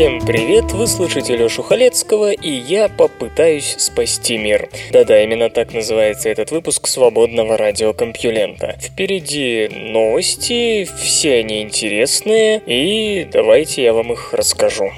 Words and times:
Всем 0.00 0.18
привет, 0.24 0.72
вы 0.72 0.86
слышите 0.86 1.36
Лёшу 1.36 1.62
Халецкого, 1.62 2.32
и 2.32 2.48
я 2.48 2.88
попытаюсь 2.88 3.74
спасти 3.76 4.38
мир. 4.38 4.70
Да-да, 4.92 5.22
именно 5.22 5.50
так 5.50 5.74
называется 5.74 6.30
этот 6.30 6.52
выпуск 6.52 6.86
свободного 6.86 7.58
радиокомпьюлента. 7.58 8.78
Впереди 8.80 9.68
новости, 9.68 10.88
все 10.96 11.40
они 11.40 11.60
интересные, 11.60 12.62
и 12.64 13.28
давайте 13.30 13.82
я 13.82 13.92
вам 13.92 14.14
их 14.14 14.32
расскажу. 14.32 14.90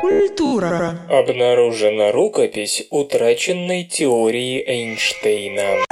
Культура 0.00 1.00
Обнаружена 1.08 2.12
рукопись 2.12 2.86
утраченной 2.90 3.82
теории 3.82 4.62
Эйнштейна. 4.64 5.84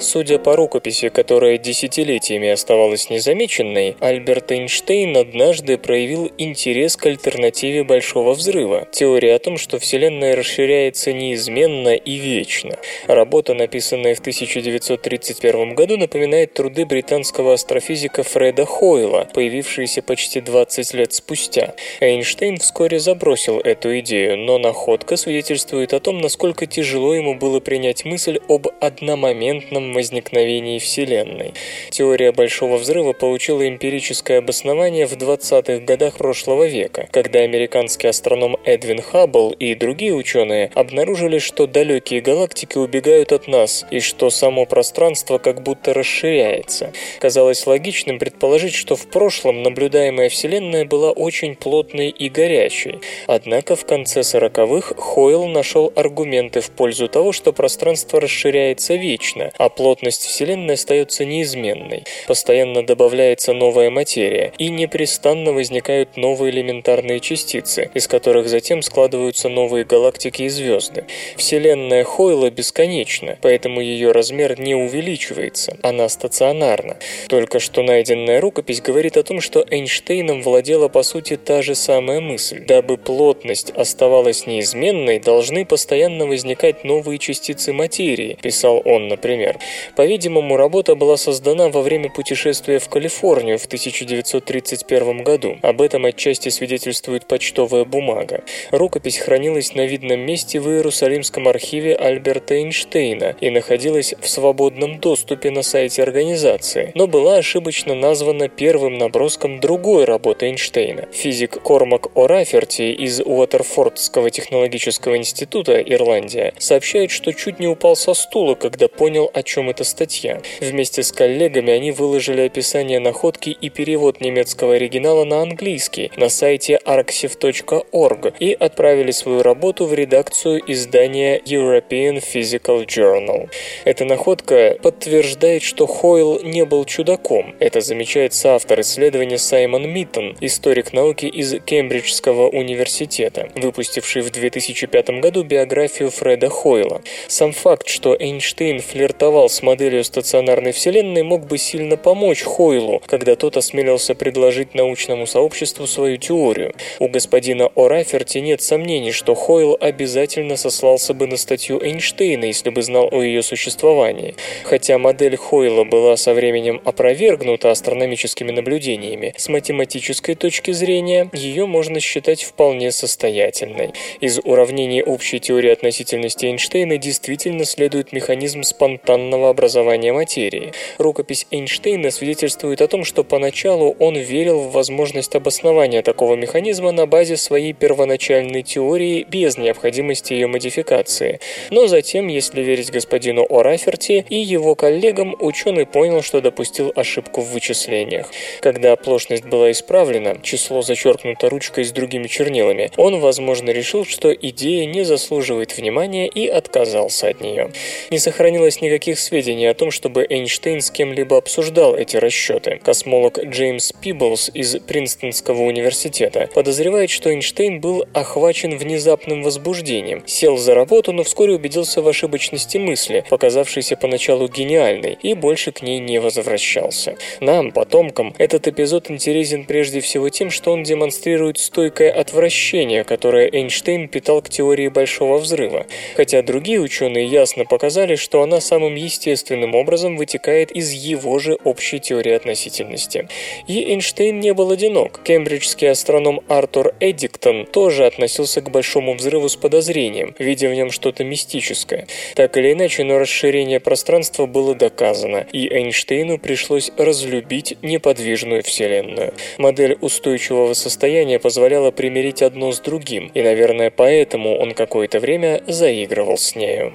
Судя 0.00 0.38
по 0.38 0.56
рукописи, 0.56 1.10
которая 1.10 1.58
десятилетиями 1.58 2.48
оставалась 2.48 3.10
незамеченной, 3.10 3.96
Альберт 4.00 4.50
Эйнштейн 4.50 5.14
однажды 5.14 5.76
проявил 5.76 6.32
интерес 6.38 6.96
к 6.96 7.04
альтернативе 7.04 7.84
Большого 7.84 8.32
Взрыва– 8.32 8.88
теории 8.92 9.28
о 9.28 9.38
том, 9.38 9.58
что 9.58 9.78
Вселенная 9.78 10.36
расширяется 10.36 11.12
неизменно 11.12 11.94
и 11.94 12.16
вечно. 12.16 12.78
Работа, 13.08 13.52
написанная 13.52 14.14
в 14.14 14.20
1931 14.20 15.74
году, 15.74 15.98
напоминает 15.98 16.54
труды 16.54 16.86
британского 16.86 17.52
астрофизика 17.52 18.22
Фреда 18.22 18.64
Хойла, 18.64 19.28
появившиеся 19.34 20.00
почти 20.00 20.40
20 20.40 20.94
лет 20.94 21.12
спустя. 21.12 21.74
Эйнштейн 22.00 22.56
вскоре 22.56 23.00
забросил 23.00 23.60
эту 23.60 23.98
идею, 24.00 24.38
но 24.38 24.56
находка 24.56 25.16
свидетельствует 25.16 25.92
о 25.92 26.00
том, 26.00 26.20
насколько 26.20 26.64
тяжело 26.64 27.14
ему 27.14 27.34
было 27.34 27.60
принять 27.60 28.06
мысль 28.06 28.40
об 28.48 28.66
одномоментном 28.80 29.89
возникновении 29.92 30.78
Вселенной. 30.78 31.54
Теория 31.90 32.32
Большого 32.32 32.76
Взрыва 32.76 33.12
получила 33.12 33.66
эмпирическое 33.68 34.38
обоснование 34.38 35.06
в 35.06 35.12
20-х 35.12 35.84
годах 35.84 36.16
прошлого 36.16 36.64
века, 36.64 37.08
когда 37.10 37.40
американский 37.40 38.08
астроном 38.08 38.56
Эдвин 38.64 39.02
Хаббл 39.02 39.50
и 39.50 39.74
другие 39.74 40.14
ученые 40.14 40.70
обнаружили, 40.74 41.38
что 41.38 41.66
далекие 41.66 42.20
галактики 42.20 42.78
убегают 42.78 43.32
от 43.32 43.48
нас 43.48 43.84
и 43.90 44.00
что 44.00 44.30
само 44.30 44.66
пространство 44.66 45.38
как 45.38 45.62
будто 45.62 45.94
расширяется. 45.94 46.92
Казалось 47.18 47.66
логичным 47.66 48.18
предположить, 48.18 48.74
что 48.74 48.96
в 48.96 49.06
прошлом 49.06 49.62
наблюдаемая 49.62 50.28
Вселенная 50.28 50.84
была 50.84 51.10
очень 51.10 51.54
плотной 51.54 52.10
и 52.10 52.28
горячей. 52.28 53.00
Однако 53.26 53.76
в 53.76 53.84
конце 53.84 54.20
40-х 54.20 54.94
Хойл 54.96 55.46
нашел 55.46 55.92
аргументы 55.94 56.60
в 56.60 56.70
пользу 56.70 57.08
того, 57.08 57.32
что 57.32 57.52
пространство 57.52 58.20
расширяется 58.20 58.94
вечно, 58.94 59.50
а 59.58 59.68
плотность 59.80 60.26
Вселенной 60.26 60.74
остается 60.74 61.24
неизменной. 61.24 62.04
Постоянно 62.26 62.84
добавляется 62.84 63.54
новая 63.54 63.88
материя, 63.88 64.52
и 64.58 64.68
непрестанно 64.68 65.54
возникают 65.54 66.18
новые 66.18 66.52
элементарные 66.52 67.18
частицы, 67.18 67.90
из 67.94 68.06
которых 68.06 68.50
затем 68.50 68.82
складываются 68.82 69.48
новые 69.48 69.86
галактики 69.86 70.42
и 70.42 70.50
звезды. 70.50 71.06
Вселенная 71.38 72.04
Хойла 72.04 72.50
бесконечна, 72.50 73.38
поэтому 73.40 73.80
ее 73.80 74.12
размер 74.12 74.60
не 74.60 74.74
увеличивается, 74.74 75.78
она 75.80 76.10
стационарна. 76.10 76.98
Только 77.30 77.58
что 77.58 77.82
найденная 77.82 78.38
рукопись 78.42 78.82
говорит 78.82 79.16
о 79.16 79.22
том, 79.22 79.40
что 79.40 79.64
Эйнштейном 79.70 80.42
владела 80.42 80.88
по 80.88 81.02
сути 81.02 81.38
та 81.38 81.62
же 81.62 81.74
самая 81.74 82.20
мысль. 82.20 82.66
Дабы 82.66 82.98
плотность 82.98 83.70
оставалась 83.70 84.46
неизменной, 84.46 85.20
должны 85.20 85.64
постоянно 85.64 86.26
возникать 86.26 86.84
новые 86.84 87.18
частицы 87.18 87.72
материи, 87.72 88.36
писал 88.42 88.82
он, 88.84 89.08
например. 89.08 89.58
По-видимому, 89.96 90.56
работа 90.56 90.94
была 90.94 91.16
создана 91.16 91.68
во 91.68 91.82
время 91.82 92.10
путешествия 92.10 92.78
в 92.78 92.88
Калифорнию 92.88 93.58
в 93.58 93.66
1931 93.66 95.24
году. 95.24 95.58
Об 95.62 95.82
этом 95.82 96.04
отчасти 96.06 96.48
свидетельствует 96.48 97.26
почтовая 97.26 97.84
бумага. 97.84 98.42
Рукопись 98.70 99.18
хранилась 99.18 99.74
на 99.74 99.86
видном 99.86 100.20
месте 100.20 100.60
в 100.60 100.68
Иерусалимском 100.68 101.48
архиве 101.48 101.94
Альберта 101.94 102.54
Эйнштейна 102.54 103.36
и 103.40 103.50
находилась 103.50 104.14
в 104.20 104.28
свободном 104.28 104.98
доступе 104.98 105.50
на 105.50 105.62
сайте 105.62 106.02
организации, 106.02 106.92
но 106.94 107.06
была 107.06 107.36
ошибочно 107.36 107.94
названа 107.94 108.48
первым 108.48 108.98
наброском 108.98 109.60
другой 109.60 110.04
работы 110.04 110.46
Эйнштейна. 110.46 111.08
Физик 111.12 111.62
Кормак 111.62 112.08
О'Раферти 112.14 112.92
из 112.92 113.20
Уотерфордского 113.20 114.30
технологического 114.30 115.16
института, 115.16 115.80
Ирландия, 115.80 116.54
сообщает, 116.58 117.10
что 117.10 117.32
чуть 117.32 117.60
не 117.60 117.66
упал 117.66 117.96
со 117.96 118.14
стула, 118.14 118.54
когда 118.54 118.88
понял, 118.88 119.30
о 119.32 119.42
чем 119.42 119.59
эта 119.68 119.84
статья. 119.84 120.40
Вместе 120.60 121.02
с 121.02 121.12
коллегами 121.12 121.72
они 121.72 121.92
выложили 121.92 122.42
описание 122.42 123.00
находки 123.00 123.50
и 123.50 123.68
перевод 123.68 124.20
немецкого 124.20 124.74
оригинала 124.74 125.24
на 125.24 125.42
английский 125.42 126.10
на 126.16 126.28
сайте 126.28 126.78
arxiv.org 126.84 128.34
и 128.38 128.52
отправили 128.52 129.10
свою 129.10 129.42
работу 129.42 129.86
в 129.86 129.94
редакцию 129.94 130.62
издания 130.66 131.38
European 131.38 132.22
Physical 132.22 132.86
Journal. 132.86 133.48
Эта 133.84 134.04
находка 134.04 134.76
подтверждает, 134.82 135.62
что 135.62 135.86
Хойл 135.86 136.40
не 136.42 136.64
был 136.64 136.84
чудаком. 136.84 137.54
Это 137.58 137.80
замечает 137.80 138.34
соавтор 138.34 138.80
исследования 138.80 139.38
Саймон 139.38 139.88
Миттон, 139.88 140.36
историк 140.40 140.92
науки 140.92 141.26
из 141.26 141.54
Кембриджского 141.64 142.48
университета, 142.48 143.48
выпустивший 143.54 144.22
в 144.22 144.30
2005 144.30 145.20
году 145.20 145.42
биографию 145.42 146.10
Фреда 146.10 146.48
Хойла. 146.48 147.02
Сам 147.28 147.52
факт, 147.52 147.88
что 147.88 148.16
Эйнштейн 148.18 148.80
флиртовал 148.80 149.39
с 149.48 149.62
моделью 149.62 150.04
стационарной 150.04 150.72
Вселенной, 150.72 151.22
мог 151.22 151.46
бы 151.46 151.58
сильно 151.58 151.96
помочь 151.96 152.42
Хойлу, 152.42 153.02
когда 153.06 153.34
тот 153.34 153.56
осмелился 153.56 154.14
предложить 154.14 154.74
научному 154.74 155.26
сообществу 155.26 155.86
свою 155.86 156.16
теорию. 156.16 156.74
У 156.98 157.08
господина 157.08 157.70
О'Раферти 157.74 158.38
нет 158.38 158.62
сомнений, 158.62 159.12
что 159.12 159.34
Хойл 159.34 159.76
обязательно 159.80 160.56
сослался 160.56 161.14
бы 161.14 161.26
на 161.26 161.36
статью 161.36 161.80
Эйнштейна, 161.82 162.44
если 162.44 162.70
бы 162.70 162.82
знал 162.82 163.08
о 163.10 163.22
ее 163.22 163.42
существовании. 163.42 164.34
Хотя 164.64 164.98
модель 164.98 165.36
Хойла 165.36 165.84
была 165.84 166.16
со 166.16 166.34
временем 166.34 166.80
опровергнута 166.84 167.70
астрономическими 167.70 168.50
наблюдениями, 168.50 169.34
с 169.36 169.48
математической 169.48 170.34
точки 170.34 170.72
зрения 170.72 171.30
ее 171.32 171.66
можно 171.66 172.00
считать 172.00 172.42
вполне 172.42 172.92
состоятельной. 172.92 173.90
Из 174.20 174.38
уравнений 174.44 175.02
общей 175.02 175.40
теории 175.40 175.70
относительности 175.70 176.46
Эйнштейна 176.46 176.98
действительно 176.98 177.64
следует 177.64 178.12
механизм 178.12 178.62
спонтанного 178.62 179.29
образования 179.34 180.12
материи. 180.12 180.72
Рукопись 180.98 181.46
Эйнштейна 181.50 182.10
свидетельствует 182.10 182.80
о 182.80 182.88
том, 182.88 183.04
что 183.04 183.24
поначалу 183.24 183.94
он 183.98 184.16
верил 184.16 184.60
в 184.60 184.72
возможность 184.72 185.34
обоснования 185.34 186.02
такого 186.02 186.34
механизма 186.34 186.92
на 186.92 187.06
базе 187.06 187.36
своей 187.36 187.72
первоначальной 187.72 188.62
теории 188.62 189.24
без 189.28 189.56
необходимости 189.56 190.32
ее 190.32 190.48
модификации. 190.48 191.40
Но 191.70 191.86
затем, 191.86 192.26
если 192.26 192.62
верить 192.62 192.90
господину 192.90 193.46
О'Раферти 193.48 194.24
и 194.28 194.36
его 194.36 194.74
коллегам, 194.74 195.36
ученый 195.38 195.86
понял, 195.86 196.22
что 196.22 196.40
допустил 196.40 196.92
ошибку 196.96 197.42
в 197.42 197.52
вычислениях. 197.52 198.30
Когда 198.60 198.92
оплошность 198.92 199.44
была 199.44 199.70
исправлена, 199.70 200.38
число 200.42 200.82
зачеркнуто 200.82 201.48
ручкой 201.48 201.84
с 201.84 201.92
другими 201.92 202.26
чернилами, 202.26 202.90
он, 202.96 203.20
возможно, 203.20 203.70
решил, 203.70 204.04
что 204.04 204.32
идея 204.32 204.86
не 204.86 205.04
заслуживает 205.04 205.76
внимания 205.76 206.26
и 206.26 206.48
отказался 206.48 207.28
от 207.28 207.40
нее. 207.40 207.70
Не 208.10 208.18
сохранилось 208.18 208.80
никаких 208.80 209.18
сведений 209.20 209.66
о 209.66 209.74
том, 209.74 209.90
чтобы 209.90 210.26
Эйнштейн 210.28 210.80
с 210.80 210.90
кем-либо 210.90 211.36
обсуждал 211.36 211.94
эти 211.94 212.16
расчеты. 212.16 212.80
Космолог 212.82 213.38
Джеймс 213.38 213.92
Пиблс 213.92 214.50
из 214.52 214.76
Принстонского 214.78 215.62
университета 215.62 216.48
подозревает, 216.54 217.10
что 217.10 217.30
Эйнштейн 217.30 217.80
был 217.80 218.04
охвачен 218.12 218.76
внезапным 218.76 219.42
возбуждением, 219.42 220.22
сел 220.26 220.56
за 220.56 220.74
работу, 220.74 221.12
но 221.12 221.22
вскоре 221.22 221.54
убедился 221.54 222.02
в 222.02 222.08
ошибочности 222.08 222.78
мысли, 222.78 223.24
показавшейся 223.28 223.96
поначалу 223.96 224.48
гениальной, 224.48 225.18
и 225.22 225.34
больше 225.34 225.72
к 225.72 225.82
ней 225.82 225.98
не 226.00 226.18
возвращался. 226.20 227.16
Нам, 227.40 227.72
потомкам, 227.72 228.34
этот 228.38 228.68
эпизод 228.68 229.10
интересен 229.10 229.64
прежде 229.64 230.00
всего 230.00 230.28
тем, 230.28 230.50
что 230.50 230.72
он 230.72 230.82
демонстрирует 230.82 231.58
стойкое 231.58 232.10
отвращение, 232.10 233.04
которое 233.04 233.48
Эйнштейн 233.50 234.08
питал 234.08 234.42
к 234.42 234.48
теории 234.48 234.88
Большого 234.88 235.38
Взрыва, 235.38 235.86
хотя 236.16 236.42
другие 236.42 236.80
ученые 236.80 237.26
ясно 237.26 237.64
показали, 237.64 238.16
что 238.16 238.42
она 238.42 238.60
самым 238.60 238.94
естественным 239.10 239.74
образом 239.74 240.16
вытекает 240.16 240.70
из 240.70 240.92
его 240.92 241.38
же 241.38 241.58
общей 241.64 241.98
теории 241.98 242.32
относительности. 242.32 243.28
И 243.66 243.84
Эйнштейн 243.90 244.38
не 244.38 244.54
был 244.54 244.70
одинок. 244.70 245.20
Кембриджский 245.24 245.90
астроном 245.90 246.40
Артур 246.48 246.94
Эдиктон 247.00 247.66
тоже 247.66 248.06
относился 248.06 248.60
к 248.60 248.70
Большому 248.70 249.14
взрыву 249.14 249.48
с 249.48 249.56
подозрением, 249.56 250.34
видя 250.38 250.68
в 250.68 250.74
нем 250.74 250.90
что-то 250.90 251.24
мистическое. 251.24 252.06
Так 252.36 252.56
или 252.56 252.72
иначе, 252.72 253.04
но 253.04 253.18
расширение 253.18 253.80
пространства 253.80 254.46
было 254.46 254.74
доказано, 254.74 255.46
и 255.52 255.68
Эйнштейну 255.68 256.38
пришлось 256.38 256.92
разлюбить 256.96 257.76
неподвижную 257.82 258.62
Вселенную. 258.62 259.34
Модель 259.58 259.98
устойчивого 260.00 260.74
состояния 260.74 261.38
позволяла 261.38 261.90
примирить 261.90 262.42
одно 262.42 262.72
с 262.72 262.78
другим, 262.80 263.30
и, 263.34 263.42
наверное, 263.42 263.90
поэтому 263.90 264.56
он 264.56 264.72
какое-то 264.74 265.18
время 265.18 265.62
заигрывал 265.66 266.38
с 266.38 266.54
нею. 266.54 266.94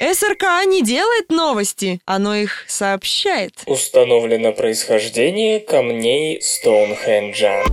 СРК 0.00 0.66
не 0.66 0.82
делает 0.82 1.30
новости, 1.30 2.00
оно 2.04 2.34
их 2.34 2.64
сообщает. 2.68 3.54
Установлено 3.66 4.52
происхождение 4.52 5.60
камней 5.60 6.42
Стоунхенджа. 6.42 7.64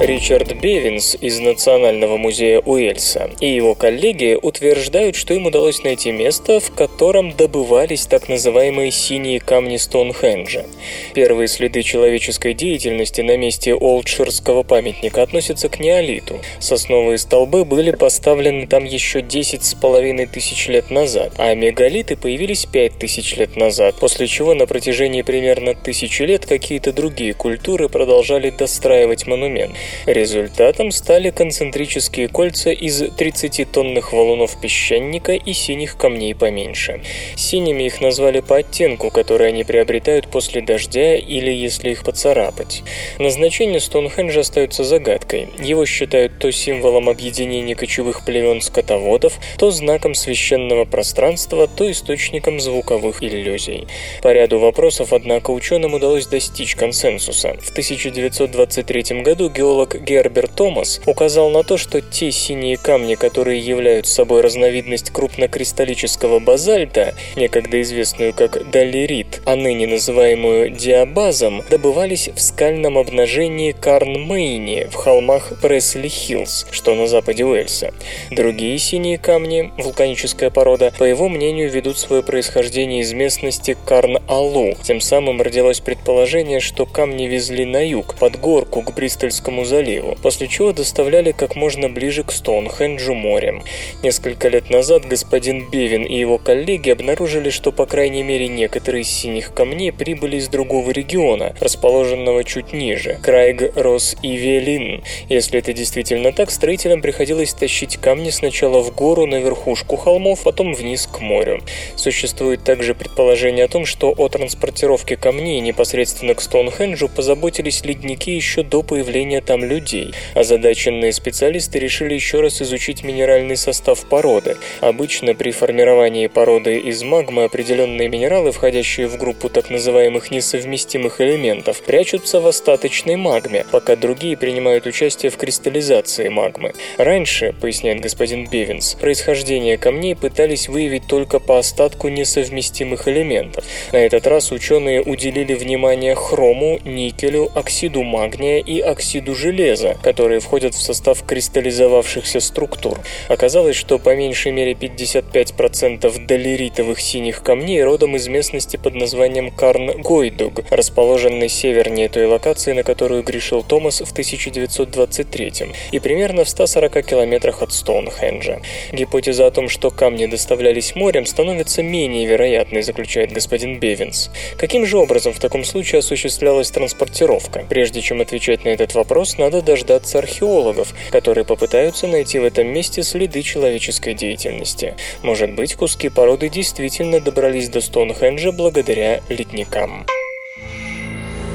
Ричард 0.00 0.54
Бевинс 0.58 1.14
из 1.20 1.40
Национального 1.40 2.16
музея 2.16 2.60
Уэльса 2.60 3.30
и 3.38 3.54
его 3.54 3.74
коллеги 3.74 4.38
утверждают, 4.40 5.14
что 5.14 5.34
им 5.34 5.44
удалось 5.44 5.82
найти 5.84 6.10
место, 6.10 6.58
в 6.58 6.70
котором 6.70 7.32
добывались 7.36 8.06
так 8.06 8.26
называемые 8.30 8.92
синие 8.92 9.40
камни 9.40 9.76
Стоунхенджа. 9.76 10.64
Первые 11.12 11.48
следы 11.48 11.82
человеческой 11.82 12.54
деятельности 12.54 13.20
на 13.20 13.36
месте 13.36 13.74
Олдширского 13.74 14.62
памятника 14.62 15.22
относятся 15.22 15.68
к 15.68 15.78
неолиту. 15.78 16.40
Сосновые 16.60 17.18
столбы 17.18 17.66
были 17.66 17.90
поставлены 17.90 18.66
там 18.66 18.86
еще 18.86 19.20
10 19.20 19.62
с 19.62 19.74
половиной 19.74 20.24
тысяч 20.24 20.68
лет 20.68 20.90
назад, 20.90 21.34
а 21.36 21.54
мегалиты 21.54 22.16
появились 22.16 22.64
5 22.64 22.98
тысяч 22.98 23.36
лет 23.36 23.54
назад, 23.54 23.96
после 24.00 24.28
чего 24.28 24.54
на 24.54 24.66
протяжении 24.66 25.20
примерно 25.20 25.74
тысячи 25.74 26.22
лет 26.22 26.46
какие-то 26.46 26.94
другие 26.94 27.34
культуры 27.34 27.90
продолжали 27.90 28.48
достраивать 28.48 29.26
монумент. 29.26 29.76
Результатом 30.06 30.90
стали 30.90 31.30
концентрические 31.30 32.28
кольца 32.28 32.70
из 32.70 33.02
30-тонных 33.02 34.12
валунов 34.12 34.60
песчаника 34.60 35.32
и 35.32 35.52
синих 35.52 35.96
камней 35.96 36.34
поменьше. 36.34 37.02
Синими 37.36 37.84
их 37.84 38.00
назвали 38.00 38.40
по 38.40 38.58
оттенку, 38.58 39.10
который 39.10 39.48
они 39.48 39.64
приобретают 39.64 40.28
после 40.28 40.60
дождя 40.60 41.16
или 41.16 41.50
если 41.50 41.90
их 41.90 42.04
поцарапать. 42.04 42.82
Назначение 43.18 43.80
Стоунхенджа 43.80 44.40
остается 44.40 44.84
загадкой. 44.84 45.48
Его 45.58 45.86
считают 45.86 46.38
то 46.38 46.50
символом 46.52 47.08
объединения 47.08 47.74
кочевых 47.74 48.24
племен 48.24 48.60
скотоводов, 48.60 49.38
то 49.58 49.70
знаком 49.70 50.14
священного 50.14 50.84
пространства, 50.84 51.66
то 51.66 51.90
источником 51.90 52.60
звуковых 52.60 53.22
иллюзий. 53.22 53.86
По 54.22 54.32
ряду 54.32 54.58
вопросов, 54.58 55.12
однако, 55.12 55.50
ученым 55.50 55.94
удалось 55.94 56.26
достичь 56.26 56.74
консенсуса. 56.76 57.56
В 57.60 57.70
1923 57.70 59.22
году 59.22 59.48
геолог 59.48 59.79
геолог 59.80 60.02
Герберт 60.02 60.54
Томас 60.54 61.00
указал 61.06 61.50
на 61.50 61.62
то, 61.62 61.78
что 61.78 62.00
те 62.00 62.30
синие 62.30 62.76
камни, 62.76 63.14
которые 63.14 63.60
являются 63.60 64.14
собой 64.14 64.42
разновидность 64.42 65.10
крупнокристаллического 65.10 66.38
базальта, 66.38 67.14
некогда 67.36 67.80
известную 67.82 68.34
как 68.34 68.70
долерит, 68.70 69.40
а 69.46 69.56
ныне 69.56 69.86
называемую 69.86 70.70
диабазом, 70.70 71.62
добывались 71.70 72.28
в 72.28 72.40
скальном 72.40 72.98
обнажении 72.98 73.72
Карнмейни 73.72 74.88
в 74.90 74.94
холмах 74.94 75.52
Пресли-Хиллз, 75.62 76.66
что 76.70 76.94
на 76.94 77.06
западе 77.06 77.44
Уэльса. 77.44 77.92
Другие 78.30 78.78
синие 78.78 79.18
камни, 79.18 79.72
вулканическая 79.78 80.50
порода, 80.50 80.92
по 80.98 81.04
его 81.04 81.28
мнению, 81.28 81.70
ведут 81.70 81.98
свое 81.98 82.22
происхождение 82.22 83.00
из 83.00 83.12
местности 83.12 83.76
Карн-Алу. 83.86 84.74
Тем 84.82 85.00
самым 85.00 85.40
родилось 85.40 85.80
предположение, 85.80 86.60
что 86.60 86.86
камни 86.86 87.26
везли 87.26 87.64
на 87.64 87.86
юг, 87.86 88.16
под 88.16 88.38
горку 88.38 88.82
к 88.82 88.94
Бристольскому 88.94 89.64
заливу, 89.70 90.18
после 90.20 90.48
чего 90.48 90.72
доставляли 90.72 91.30
как 91.30 91.54
можно 91.54 91.88
ближе 91.88 92.24
к 92.24 92.32
Стоунхенджу 92.32 93.14
морем. 93.14 93.62
Несколько 94.02 94.48
лет 94.48 94.68
назад 94.68 95.06
господин 95.06 95.70
Бевин 95.70 96.02
и 96.02 96.18
его 96.18 96.38
коллеги 96.38 96.90
обнаружили, 96.90 97.50
что 97.50 97.70
по 97.70 97.86
крайней 97.86 98.24
мере 98.24 98.48
некоторые 98.48 99.02
из 99.02 99.08
синих 99.08 99.54
камней 99.54 99.92
прибыли 99.92 100.36
из 100.36 100.48
другого 100.48 100.90
региона, 100.90 101.54
расположенного 101.60 102.42
чуть 102.42 102.72
ниже– 102.72 103.18
Крайг, 103.22 103.76
Рос 103.76 104.16
и 104.22 104.36
Велин. 104.36 105.04
Если 105.28 105.60
это 105.60 105.72
действительно 105.72 106.32
так, 106.32 106.50
строителям 106.50 107.00
приходилось 107.00 107.54
тащить 107.54 107.96
камни 107.96 108.30
сначала 108.30 108.82
в 108.82 108.92
гору 108.92 109.26
на 109.26 109.36
верхушку 109.36 109.96
холмов, 109.96 110.42
потом 110.42 110.74
вниз 110.74 111.06
к 111.06 111.20
морю. 111.20 111.62
Существует 111.94 112.64
также 112.64 112.94
предположение 112.94 113.66
о 113.66 113.68
том, 113.68 113.86
что 113.86 114.10
о 114.10 114.28
транспортировке 114.28 115.16
камней 115.16 115.60
непосредственно 115.60 116.34
к 116.34 116.40
Стоунхенджу 116.40 117.08
позаботились 117.08 117.84
ледники 117.84 118.34
еще 118.34 118.64
до 118.64 118.82
появления 118.82 119.40
там 119.40 119.59
людей. 119.64 120.12
Озадаченные 120.34 121.12
специалисты 121.12 121.78
решили 121.78 122.14
еще 122.14 122.40
раз 122.40 122.62
изучить 122.62 123.04
минеральный 123.04 123.56
состав 123.56 124.04
породы. 124.08 124.56
Обычно 124.80 125.34
при 125.34 125.50
формировании 125.50 126.26
породы 126.26 126.78
из 126.78 127.02
магмы 127.02 127.44
определенные 127.44 128.08
минералы, 128.08 128.52
входящие 128.52 129.08
в 129.08 129.16
группу 129.18 129.48
так 129.48 129.70
называемых 129.70 130.30
несовместимых 130.30 131.20
элементов, 131.20 131.82
прячутся 131.82 132.40
в 132.40 132.46
остаточной 132.46 133.16
магме, 133.16 133.64
пока 133.70 133.96
другие 133.96 134.36
принимают 134.36 134.86
участие 134.86 135.30
в 135.30 135.36
кристаллизации 135.36 136.28
магмы. 136.28 136.72
Раньше, 136.96 137.54
поясняет 137.60 138.00
господин 138.00 138.48
Бевинс, 138.48 138.94
происхождение 138.94 139.78
камней 139.78 140.14
пытались 140.14 140.68
выявить 140.68 141.06
только 141.06 141.38
по 141.38 141.58
остатку 141.58 142.08
несовместимых 142.08 143.08
элементов. 143.08 143.64
На 143.92 143.98
этот 143.98 144.26
раз 144.26 144.52
ученые 144.52 145.02
уделили 145.02 145.54
внимание 145.54 146.14
хрому, 146.14 146.78
никелю, 146.84 147.50
оксиду 147.54 148.02
магния 148.02 148.58
и 148.58 148.80
оксиду 148.80 149.34
железа 149.40 149.96
которые 150.02 150.40
входят 150.40 150.74
в 150.74 150.82
состав 150.82 151.24
кристаллизовавшихся 151.24 152.40
структур. 152.40 152.98
Оказалось, 153.28 153.76
что 153.76 153.98
по 153.98 154.14
меньшей 154.14 154.52
мере 154.52 154.72
55% 154.72 156.26
долеритовых 156.26 157.00
синих 157.00 157.42
камней 157.42 157.82
родом 157.82 158.16
из 158.16 158.28
местности 158.28 158.76
под 158.76 158.94
названием 158.94 159.50
Карн-Гойдуг, 159.50 160.64
расположенной 160.70 161.48
севернее 161.48 162.08
той 162.08 162.26
локации, 162.26 162.72
на 162.72 162.82
которую 162.82 163.22
грешил 163.22 163.62
Томас 163.62 164.00
в 164.00 164.12
1923 164.12 165.52
и 165.92 165.98
примерно 165.98 166.44
в 166.44 166.48
140 166.48 167.06
километрах 167.06 167.62
от 167.62 167.72
Стоунхенджа. 167.72 168.60
Гипотеза 168.92 169.46
о 169.46 169.50
том, 169.50 169.68
что 169.68 169.90
камни 169.90 170.26
доставлялись 170.26 170.94
морем, 170.94 171.26
становится 171.26 171.82
менее 171.82 172.26
вероятной, 172.26 172.82
заключает 172.82 173.32
господин 173.32 173.78
Бевинс. 173.78 174.30
Каким 174.58 174.84
же 174.86 174.98
образом 174.98 175.32
в 175.32 175.38
таком 175.38 175.64
случае 175.64 176.00
осуществлялась 176.00 176.70
транспортировка? 176.70 177.64
Прежде 177.68 178.00
чем 178.00 178.20
отвечать 178.20 178.64
на 178.64 178.70
этот 178.70 178.94
вопрос, 178.94 179.29
надо 179.38 179.50
надо 179.50 179.62
дождаться 179.62 180.18
археологов, 180.18 180.94
которые 181.10 181.44
попытаются 181.44 182.06
найти 182.06 182.38
в 182.38 182.44
этом 182.44 182.68
месте 182.68 183.02
следы 183.02 183.42
человеческой 183.42 184.14
деятельности. 184.14 184.94
Может 185.22 185.54
быть, 185.54 185.74
куски 185.74 186.08
породы 186.08 186.48
действительно 186.48 187.20
добрались 187.20 187.68
до 187.68 187.80
Стоунхенджа 187.80 188.52
благодаря 188.52 189.20
ледникам. 189.28 190.06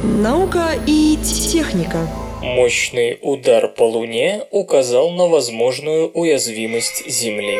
Наука 0.03 0.71
и 0.85 1.17
техника. 1.23 2.07
Мощный 2.41 3.17
удар 3.21 3.69
по 3.69 3.83
Луне 3.83 4.43
указал 4.51 5.11
на 5.11 5.27
возможную 5.27 6.11
уязвимость 6.11 7.09
Земли. 7.09 7.59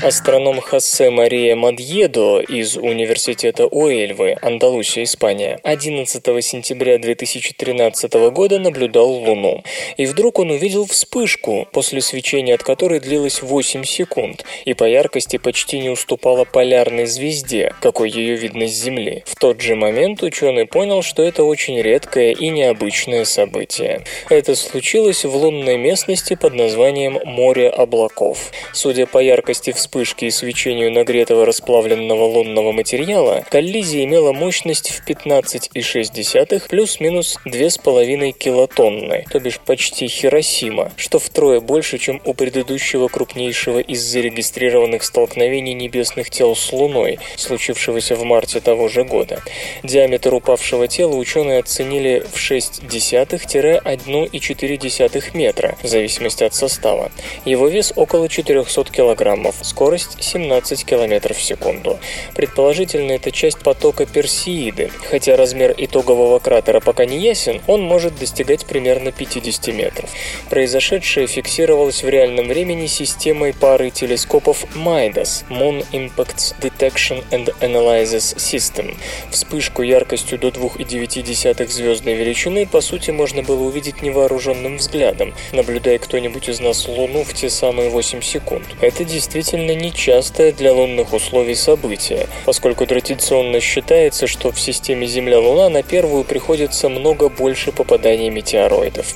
Астроном 0.00 0.58
Хосе 0.60 1.10
Мария 1.10 1.54
Мадьедо 1.54 2.40
из 2.40 2.76
Университета 2.76 3.66
Уэльвы, 3.66 4.36
Андалусия, 4.40 5.04
Испания, 5.04 5.60
11 5.62 6.24
сентября 6.42 6.98
2013 6.98 8.12
года 8.32 8.58
наблюдал 8.58 9.12
Луну. 9.12 9.62
И 9.98 10.06
вдруг 10.06 10.38
он 10.38 10.50
увидел 10.50 10.86
вспышку, 10.86 11.68
после 11.72 12.00
свечения 12.00 12.54
от 12.54 12.62
которой 12.62 13.00
длилось 13.00 13.42
8 13.42 13.84
секунд, 13.84 14.44
и 14.64 14.72
по 14.72 14.84
яркости 14.84 15.36
почти 15.36 15.78
не 15.78 15.90
уступала 15.90 16.44
полярной 16.44 17.04
звезде, 17.04 17.74
какой 17.80 18.10
ее 18.10 18.36
видно 18.36 18.66
с 18.66 18.72
Земли. 18.72 19.22
В 19.26 19.36
тот 19.36 19.60
же 19.60 19.76
момент 19.76 20.22
ученый 20.22 20.66
понял, 20.66 21.02
что 21.02 21.22
это 21.22 21.44
очень 21.44 21.80
редкое 21.80 22.32
и 22.32 22.48
необычное 22.48 23.26
событие. 23.26 24.04
Это 24.30 24.56
случилось 24.56 25.24
в 25.26 25.36
лунной 25.36 25.76
местности 25.76 26.34
под 26.34 26.54
названием 26.54 27.20
Море 27.24 27.68
облаков. 27.68 28.50
Судя 28.72 29.06
по 29.06 29.18
яркости 29.18 29.70
вспышки, 29.70 29.81
вспышке 29.82 30.28
и 30.28 30.30
свечению 30.30 30.92
нагретого 30.92 31.44
расплавленного 31.44 32.24
лунного 32.24 32.70
материала, 32.70 33.44
коллизия 33.50 34.04
имела 34.04 34.32
мощность 34.32 34.90
в 34.90 35.04
15,6 35.06 36.68
плюс-минус 36.68 37.38
2,5 37.44 38.32
килотонны, 38.32 39.24
то 39.30 39.40
бишь 39.40 39.58
почти 39.58 40.06
Хиросима, 40.06 40.92
что 40.96 41.18
втрое 41.18 41.58
больше, 41.60 41.98
чем 41.98 42.20
у 42.24 42.32
предыдущего 42.32 43.08
крупнейшего 43.08 43.80
из 43.80 44.00
зарегистрированных 44.02 45.02
столкновений 45.02 45.74
небесных 45.74 46.30
тел 46.30 46.54
с 46.54 46.72
Луной, 46.72 47.18
случившегося 47.36 48.14
в 48.14 48.22
марте 48.22 48.60
того 48.60 48.86
же 48.88 49.02
года. 49.02 49.42
Диаметр 49.82 50.32
упавшего 50.34 50.86
тела 50.86 51.16
ученые 51.16 51.58
оценили 51.58 52.24
в 52.32 52.36
0,6-1,4 52.36 55.30
метра, 55.34 55.76
в 55.82 55.88
зависимости 55.88 56.44
от 56.44 56.54
состава. 56.54 57.10
Его 57.44 57.66
вес 57.66 57.92
около 57.96 58.28
400 58.28 58.84
килограммов, 58.92 59.56
скорость 59.72 60.22
17 60.22 60.84
километров 60.84 61.38
в 61.38 61.42
секунду. 61.42 61.98
Предположительно, 62.34 63.12
это 63.12 63.30
часть 63.30 63.58
потока 63.60 64.04
Персеиды. 64.04 64.90
Хотя 65.10 65.34
размер 65.34 65.74
итогового 65.78 66.38
кратера 66.40 66.80
пока 66.80 67.06
не 67.06 67.18
ясен, 67.18 67.62
он 67.66 67.80
может 67.80 68.18
достигать 68.18 68.66
примерно 68.66 69.12
50 69.12 69.68
метров. 69.68 70.10
Произошедшее 70.50 71.26
фиксировалось 71.26 72.02
в 72.02 72.08
реальном 72.08 72.48
времени 72.48 72.86
системой 72.86 73.54
пары 73.54 73.88
телескопов 73.90 74.64
MIDAS– 74.76 75.44
Moon 75.48 75.86
Impacts 75.92 76.54
Detection 76.60 77.24
and 77.30 77.54
Analysis 77.60 78.36
System. 78.36 78.94
Вспышку 79.30 79.80
яркостью 79.80 80.38
до 80.38 80.48
2,9 80.48 81.66
звездной 81.68 82.14
величины, 82.14 82.66
по 82.66 82.82
сути, 82.82 83.10
можно 83.10 83.42
было 83.42 83.62
увидеть 83.62 84.02
невооруженным 84.02 84.76
взглядом, 84.76 85.32
наблюдая 85.52 85.98
кто-нибудь 85.98 86.50
из 86.50 86.60
нас 86.60 86.86
Луну 86.86 87.24
в 87.24 87.32
те 87.32 87.48
самые 87.48 87.88
8 87.88 88.20
секунд. 88.20 88.66
Это 88.82 89.04
действительно 89.04 89.61
нечастое 89.70 90.50
для 90.50 90.72
лунных 90.72 91.12
условий 91.12 91.54
событие, 91.54 92.26
поскольку 92.44 92.84
традиционно 92.86 93.60
считается, 93.60 94.26
что 94.26 94.50
в 94.50 94.60
системе 94.60 95.06
Земля-Луна 95.06 95.68
на 95.68 95.84
первую 95.84 96.24
приходится 96.24 96.88
много 96.88 97.28
больше 97.28 97.70
попаданий 97.70 98.30
метеороидов. 98.30 99.14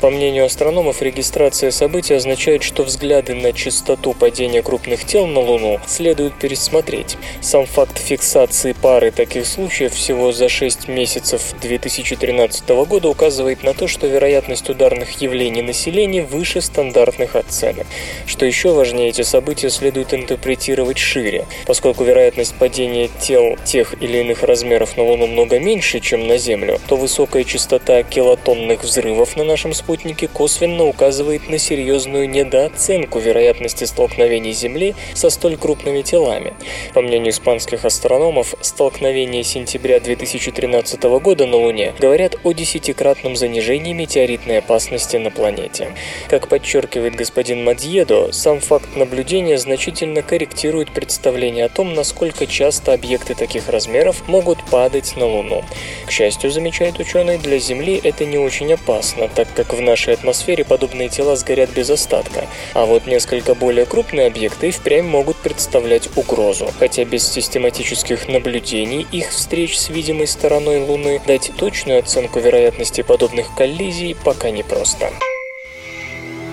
По 0.00 0.10
мнению 0.10 0.46
астрономов, 0.46 1.00
регистрация 1.00 1.70
событий 1.70 2.14
означает, 2.14 2.62
что 2.62 2.82
взгляды 2.82 3.34
на 3.34 3.52
частоту 3.52 4.12
падения 4.12 4.62
крупных 4.62 5.04
тел 5.04 5.26
на 5.26 5.40
Луну 5.40 5.80
следует 5.86 6.34
пересмотреть. 6.34 7.16
Сам 7.40 7.66
факт 7.66 7.98
фиксации 7.98 8.72
пары 8.72 9.12
таких 9.12 9.46
случаев 9.46 9.94
всего 9.94 10.32
за 10.32 10.48
6 10.48 10.88
месяцев 10.88 11.54
2013 11.62 12.68
года 12.86 13.08
указывает 13.08 13.62
на 13.62 13.74
то, 13.74 13.86
что 13.86 14.06
вероятность 14.06 14.68
ударных 14.68 15.20
явлений 15.22 15.62
населения 15.62 16.22
выше 16.22 16.60
стандартных 16.60 17.36
оценок. 17.36 17.86
Что 18.26 18.46
еще 18.46 18.72
важнее, 18.72 19.10
эти 19.10 19.22
события 19.22 19.70
следует 19.84 20.14
интерпретировать 20.14 20.96
шире, 20.96 21.44
поскольку 21.66 22.04
вероятность 22.04 22.54
падения 22.54 23.10
тел 23.20 23.58
тех 23.66 23.94
или 24.00 24.16
иных 24.20 24.42
размеров 24.42 24.96
на 24.96 25.02
Луну 25.02 25.26
много 25.26 25.58
меньше, 25.58 26.00
чем 26.00 26.26
на 26.26 26.38
Землю, 26.38 26.80
то 26.88 26.96
высокая 26.96 27.44
частота 27.44 28.02
килотонных 28.02 28.82
взрывов 28.82 29.36
на 29.36 29.44
нашем 29.44 29.74
спутнике 29.74 30.26
косвенно 30.26 30.84
указывает 30.84 31.50
на 31.50 31.58
серьезную 31.58 32.30
недооценку 32.30 33.18
вероятности 33.18 33.84
столкновений 33.84 34.52
Земли 34.52 34.94
со 35.12 35.28
столь 35.28 35.58
крупными 35.58 36.00
телами. 36.00 36.54
По 36.94 37.02
мнению 37.02 37.32
испанских 37.32 37.84
астрономов, 37.84 38.54
столкновения 38.62 39.42
сентября 39.42 40.00
2013 40.00 41.02
года 41.02 41.44
на 41.44 41.58
Луне 41.58 41.92
говорят 41.98 42.36
о 42.42 42.52
десятикратном 42.52 43.36
занижении 43.36 43.92
метеоритной 43.92 44.60
опасности 44.60 45.18
на 45.18 45.30
планете. 45.30 45.88
Как 46.30 46.48
подчеркивает 46.48 47.16
господин 47.16 47.64
Мадьедо, 47.64 48.32
сам 48.32 48.60
факт 48.60 48.96
наблюдения 48.96 49.58
значительно 49.74 50.22
корректирует 50.22 50.92
представление 50.92 51.64
о 51.64 51.68
том, 51.68 51.94
насколько 51.94 52.46
часто 52.46 52.92
объекты 52.92 53.34
таких 53.34 53.68
размеров 53.68 54.28
могут 54.28 54.64
падать 54.70 55.16
на 55.16 55.26
Луну. 55.26 55.64
К 56.06 56.12
счастью, 56.12 56.52
замечает 56.52 57.00
ученый, 57.00 57.38
для 57.38 57.58
Земли 57.58 58.00
это 58.04 58.24
не 58.24 58.38
очень 58.38 58.72
опасно, 58.72 59.26
так 59.26 59.48
как 59.52 59.72
в 59.72 59.80
нашей 59.80 60.14
атмосфере 60.14 60.64
подобные 60.64 61.08
тела 61.08 61.34
сгорят 61.34 61.70
без 61.70 61.90
остатка, 61.90 62.46
а 62.72 62.86
вот 62.86 63.08
несколько 63.08 63.56
более 63.56 63.84
крупные 63.84 64.28
объекты 64.28 64.70
впрямь 64.70 65.06
могут 65.06 65.38
представлять 65.38 66.08
угрозу, 66.16 66.70
хотя 66.78 67.04
без 67.04 67.26
систематических 67.26 68.28
наблюдений 68.28 69.04
их 69.10 69.30
встреч 69.30 69.76
с 69.76 69.88
видимой 69.88 70.28
стороной 70.28 70.78
Луны 70.84 71.20
дать 71.26 71.50
точную 71.58 71.98
оценку 71.98 72.38
вероятности 72.38 73.02
подобных 73.02 73.52
коллизий 73.56 74.14
пока 74.24 74.50
непросто. 74.50 75.10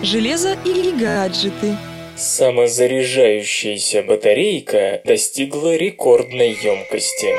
Железо 0.02 0.58
или 0.66 0.90
гаджеты? 0.90 1.78
Самозаряжающаяся 2.22 4.04
батарейка 4.04 5.02
достигла 5.04 5.76
рекордной 5.76 6.52
емкости. 6.52 7.36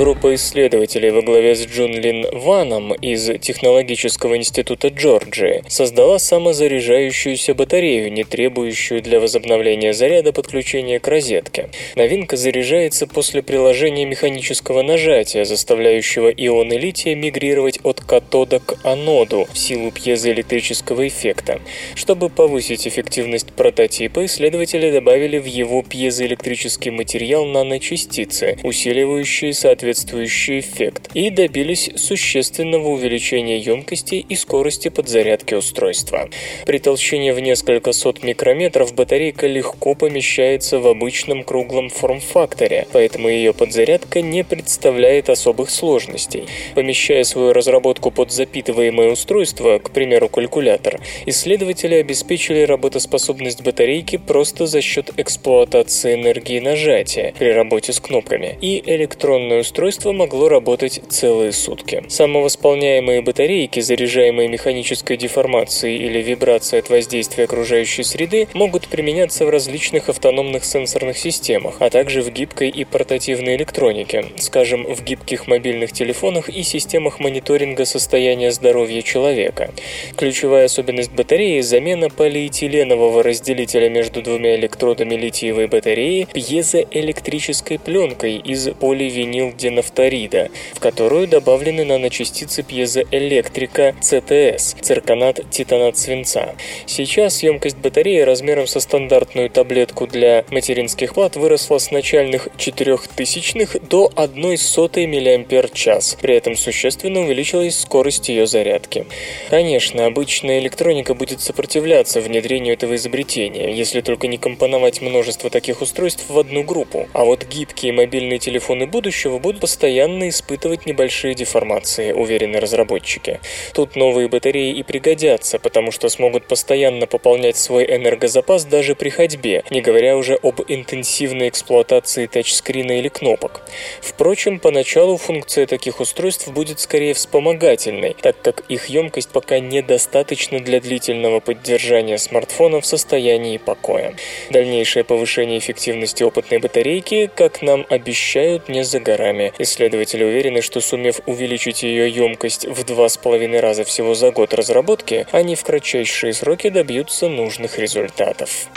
Группа 0.00 0.34
исследователей 0.34 1.10
во 1.10 1.20
главе 1.20 1.54
с 1.54 1.66
Джун 1.66 1.92
Лин 1.92 2.24
Ваном 2.32 2.94
из 2.94 3.38
Технологического 3.38 4.38
института 4.38 4.88
Джорджии 4.88 5.62
создала 5.68 6.18
самозаряжающуюся 6.18 7.52
батарею, 7.52 8.10
не 8.10 8.24
требующую 8.24 9.02
для 9.02 9.20
возобновления 9.20 9.92
заряда 9.92 10.32
подключения 10.32 11.00
к 11.00 11.06
розетке. 11.06 11.68
Новинка 11.96 12.38
заряжается 12.38 13.06
после 13.06 13.42
приложения 13.42 14.06
механического 14.06 14.80
нажатия, 14.80 15.44
заставляющего 15.44 16.30
ионы 16.30 16.78
лития 16.78 17.14
мигрировать 17.14 17.78
от 17.82 18.00
катода 18.00 18.60
к 18.60 18.78
аноду 18.82 19.48
в 19.52 19.58
силу 19.58 19.90
пьезоэлектрического 19.90 21.08
эффекта. 21.08 21.60
Чтобы 21.94 22.30
повысить 22.30 22.88
эффективность 22.88 23.52
прототипа, 23.52 24.24
исследователи 24.24 24.92
добавили 24.92 25.36
в 25.36 25.44
его 25.44 25.82
пьезоэлектрический 25.82 26.90
материал 26.90 27.44
наночастицы, 27.44 28.56
усиливающие 28.62 29.52
соответственно 29.52 29.89
соответствующий 29.90 30.60
эффект 30.60 31.10
и 31.14 31.30
добились 31.30 31.90
существенного 31.96 32.88
увеличения 32.88 33.58
емкости 33.58 34.14
и 34.28 34.36
скорости 34.36 34.88
подзарядки 34.88 35.54
устройства. 35.54 36.28
При 36.64 36.78
толщине 36.78 37.32
в 37.32 37.40
несколько 37.40 37.92
сот 37.92 38.22
микрометров 38.22 38.94
батарейка 38.94 39.46
легко 39.46 39.94
помещается 39.94 40.78
в 40.78 40.86
обычном 40.86 41.42
круглом 41.42 41.90
форм-факторе, 41.90 42.86
поэтому 42.92 43.28
ее 43.28 43.52
подзарядка 43.52 44.22
не 44.22 44.44
представляет 44.44 45.28
особых 45.28 45.70
сложностей. 45.70 46.44
Помещая 46.74 47.24
свою 47.24 47.52
разработку 47.52 48.10
под 48.10 48.30
запитываемое 48.30 49.10
устройство, 49.10 49.78
к 49.78 49.90
примеру 49.90 50.28
калькулятор, 50.28 51.00
исследователи 51.26 51.96
обеспечили 51.96 52.62
работоспособность 52.62 53.62
батарейки 53.62 54.18
просто 54.18 54.66
за 54.66 54.80
счет 54.82 55.10
эксплуатации 55.16 56.14
энергии 56.14 56.60
нажатия 56.60 57.34
при 57.38 57.48
работе 57.48 57.92
с 57.92 58.00
кнопками 58.00 58.56
и 58.60 58.82
электронное 58.86 59.60
устройство 59.60 59.79
устройство 59.80 60.12
могло 60.12 60.50
работать 60.50 61.00
целые 61.08 61.52
сутки. 61.52 62.04
Самовосполняемые 62.06 63.22
батарейки, 63.22 63.80
заряжаемые 63.80 64.46
механической 64.46 65.16
деформацией 65.16 65.96
или 65.96 66.20
вибрацией 66.20 66.80
от 66.80 66.90
воздействия 66.90 67.44
окружающей 67.44 68.02
среды, 68.02 68.46
могут 68.52 68.88
применяться 68.88 69.46
в 69.46 69.48
различных 69.48 70.10
автономных 70.10 70.66
сенсорных 70.66 71.16
системах, 71.16 71.76
а 71.78 71.88
также 71.88 72.20
в 72.20 72.30
гибкой 72.30 72.68
и 72.68 72.84
портативной 72.84 73.56
электронике, 73.56 74.26
скажем, 74.36 74.84
в 74.84 75.02
гибких 75.02 75.46
мобильных 75.46 75.92
телефонах 75.92 76.50
и 76.50 76.62
системах 76.62 77.18
мониторинга 77.18 77.86
состояния 77.86 78.52
здоровья 78.52 79.00
человека. 79.00 79.70
Ключевая 80.14 80.66
особенность 80.66 81.12
батареи– 81.12 81.60
замена 81.62 82.10
полиэтиленового 82.10 83.22
разделителя 83.22 83.88
между 83.88 84.20
двумя 84.20 84.56
электродами 84.56 85.14
литиевой 85.14 85.68
батареи 85.68 86.28
пьезоэлектрической 86.34 87.78
пленкой 87.78 88.36
из 88.36 88.68
поливинил 88.78 89.54
динафторида, 89.60 90.50
в 90.74 90.80
которую 90.80 91.28
добавлены 91.28 91.84
наночастицы 91.84 92.62
пьезоэлектрика 92.62 93.94
ЦТС– 94.00 94.74
цирконат 94.80 95.48
титанат 95.50 95.98
свинца. 95.98 96.54
Сейчас 96.86 97.42
емкость 97.42 97.76
батареи 97.76 98.20
размером 98.20 98.66
со 98.66 98.80
стандартную 98.80 99.50
таблетку 99.50 100.06
для 100.06 100.44
материнских 100.50 101.14
плат 101.14 101.36
выросла 101.36 101.78
с 101.78 101.90
начальных 101.90 102.48
4000 102.56 103.80
до 103.88 104.10
1 104.16 104.58
сотой 104.58 105.06
мАч. 105.06 105.88
При 106.20 106.34
этом 106.34 106.56
существенно 106.56 107.20
увеличилась 107.20 107.78
скорость 107.78 108.28
ее 108.28 108.46
зарядки. 108.46 109.06
Конечно, 109.50 110.06
обычная 110.06 110.60
электроника 110.60 111.14
будет 111.14 111.40
сопротивляться 111.40 112.20
внедрению 112.20 112.74
этого 112.74 112.96
изобретения, 112.96 113.72
если 113.74 114.00
только 114.00 114.26
не 114.26 114.38
компоновать 114.38 115.02
множество 115.02 115.50
таких 115.50 115.82
устройств 115.82 116.24
в 116.28 116.38
одну 116.38 116.62
группу. 116.62 117.08
А 117.12 117.24
вот 117.24 117.44
гибкие 117.44 117.92
мобильные 117.92 118.38
телефоны 118.38 118.86
будущего 118.86 119.38
будут 119.38 119.49
будут 119.50 119.62
постоянно 119.62 120.28
испытывать 120.28 120.86
небольшие 120.86 121.34
деформации, 121.34 122.12
уверены 122.12 122.60
разработчики. 122.60 123.40
Тут 123.74 123.96
новые 123.96 124.28
батареи 124.28 124.72
и 124.76 124.84
пригодятся, 124.84 125.58
потому 125.58 125.90
что 125.90 126.08
смогут 126.08 126.46
постоянно 126.46 127.08
пополнять 127.08 127.56
свой 127.56 127.84
энергозапас 127.84 128.64
даже 128.64 128.94
при 128.94 129.08
ходьбе, 129.08 129.64
не 129.70 129.80
говоря 129.80 130.16
уже 130.16 130.38
об 130.40 130.60
интенсивной 130.68 131.48
эксплуатации 131.48 132.26
тачскрина 132.26 132.92
или 133.00 133.08
кнопок. 133.08 133.62
Впрочем, 134.00 134.60
поначалу 134.60 135.16
функция 135.16 135.66
таких 135.66 135.98
устройств 135.98 136.46
будет 136.48 136.78
скорее 136.78 137.14
вспомогательной, 137.14 138.14
так 138.22 138.40
как 138.42 138.62
их 138.68 138.86
емкость 138.86 139.30
пока 139.30 139.58
недостаточна 139.58 140.60
для 140.60 140.80
длительного 140.80 141.40
поддержания 141.40 142.18
смартфона 142.18 142.80
в 142.80 142.86
состоянии 142.86 143.58
покоя. 143.58 144.14
Дальнейшее 144.50 145.02
повышение 145.02 145.58
эффективности 145.58 146.22
опытной 146.22 146.58
батарейки, 146.58 147.28
как 147.34 147.62
нам 147.62 147.84
обещают, 147.90 148.68
не 148.68 148.84
за 148.84 149.00
горами. 149.00 149.39
Исследователи 149.58 150.24
уверены, 150.24 150.62
что 150.62 150.80
сумев 150.80 151.20
увеличить 151.26 151.82
ее 151.82 152.08
емкость 152.08 152.66
в 152.66 152.84
два 152.84 153.08
с 153.08 153.16
половиной 153.16 153.60
раза 153.60 153.84
всего 153.84 154.14
за 154.14 154.30
год 154.30 154.54
разработки, 154.54 155.26
они 155.32 155.54
в 155.54 155.64
кратчайшие 155.64 156.32
сроки 156.32 156.68
добьются 156.68 157.28
нужных 157.28 157.78
результатов. 157.78 158.68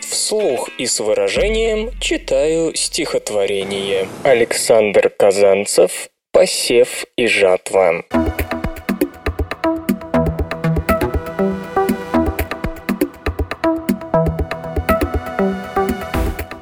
Вслух 0.00 0.68
и 0.78 0.86
с 0.86 1.00
выражением 1.00 1.90
читаю 2.00 2.74
стихотворение. 2.74 4.08
Александр 4.24 5.08
Казанцев 5.08 6.08
«Посев 6.32 7.06
и 7.16 7.26
жатва». 7.26 8.04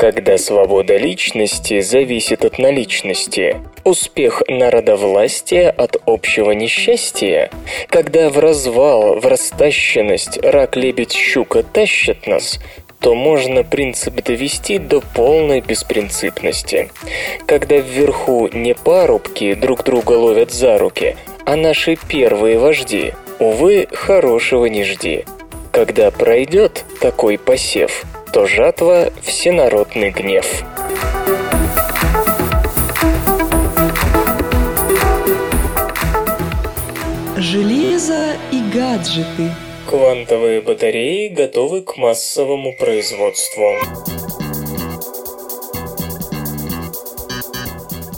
Когда 0.01 0.39
свобода 0.39 0.97
личности 0.97 1.81
зависит 1.81 2.47
от 2.47 2.59
наличности, 2.59 3.59
успех 3.85 4.43
народовластия 4.49 5.71
от 5.71 5.99
общего 6.07 6.53
несчастья, 6.53 7.51
когда 7.87 8.31
в 8.31 8.39
развал, 8.39 9.21
в 9.21 9.27
растащенность 9.27 10.39
рак, 10.43 10.75
лебедь, 10.77 11.13
щука 11.13 11.63
тащат 11.63 12.27
нас, 12.27 12.61
то 12.99 13.15
можно 13.15 13.63
принцип 13.63 14.15
довести 14.25 14.79
до 14.79 15.03
полной 15.03 15.61
беспринципности. 15.61 16.89
Когда 17.45 17.77
вверху 17.77 18.49
не 18.55 18.75
парубки 18.75 19.53
друг 19.53 19.85
друга 19.85 20.13
ловят 20.13 20.51
за 20.51 20.79
руки, 20.79 21.15
а 21.45 21.57
наши 21.57 21.99
первые 22.09 22.59
вожди, 22.59 23.13
увы, 23.39 23.87
хорошего 23.93 24.65
не 24.65 24.83
жди. 24.83 25.27
Когда 25.73 26.11
пройдет 26.11 26.87
такой 27.03 27.37
посев, 27.37 28.07
то 28.33 28.47
жатва– 28.47 29.11
всенародный 29.23 30.11
гнев. 30.11 30.63
Железо 37.37 38.37
и 38.53 38.61
гаджеты. 38.73 39.51
Квантовые 39.89 40.61
батареи 40.61 41.29
готовы 41.29 41.83
к 41.83 41.97
массовому 41.97 42.77
производству. 42.77 44.20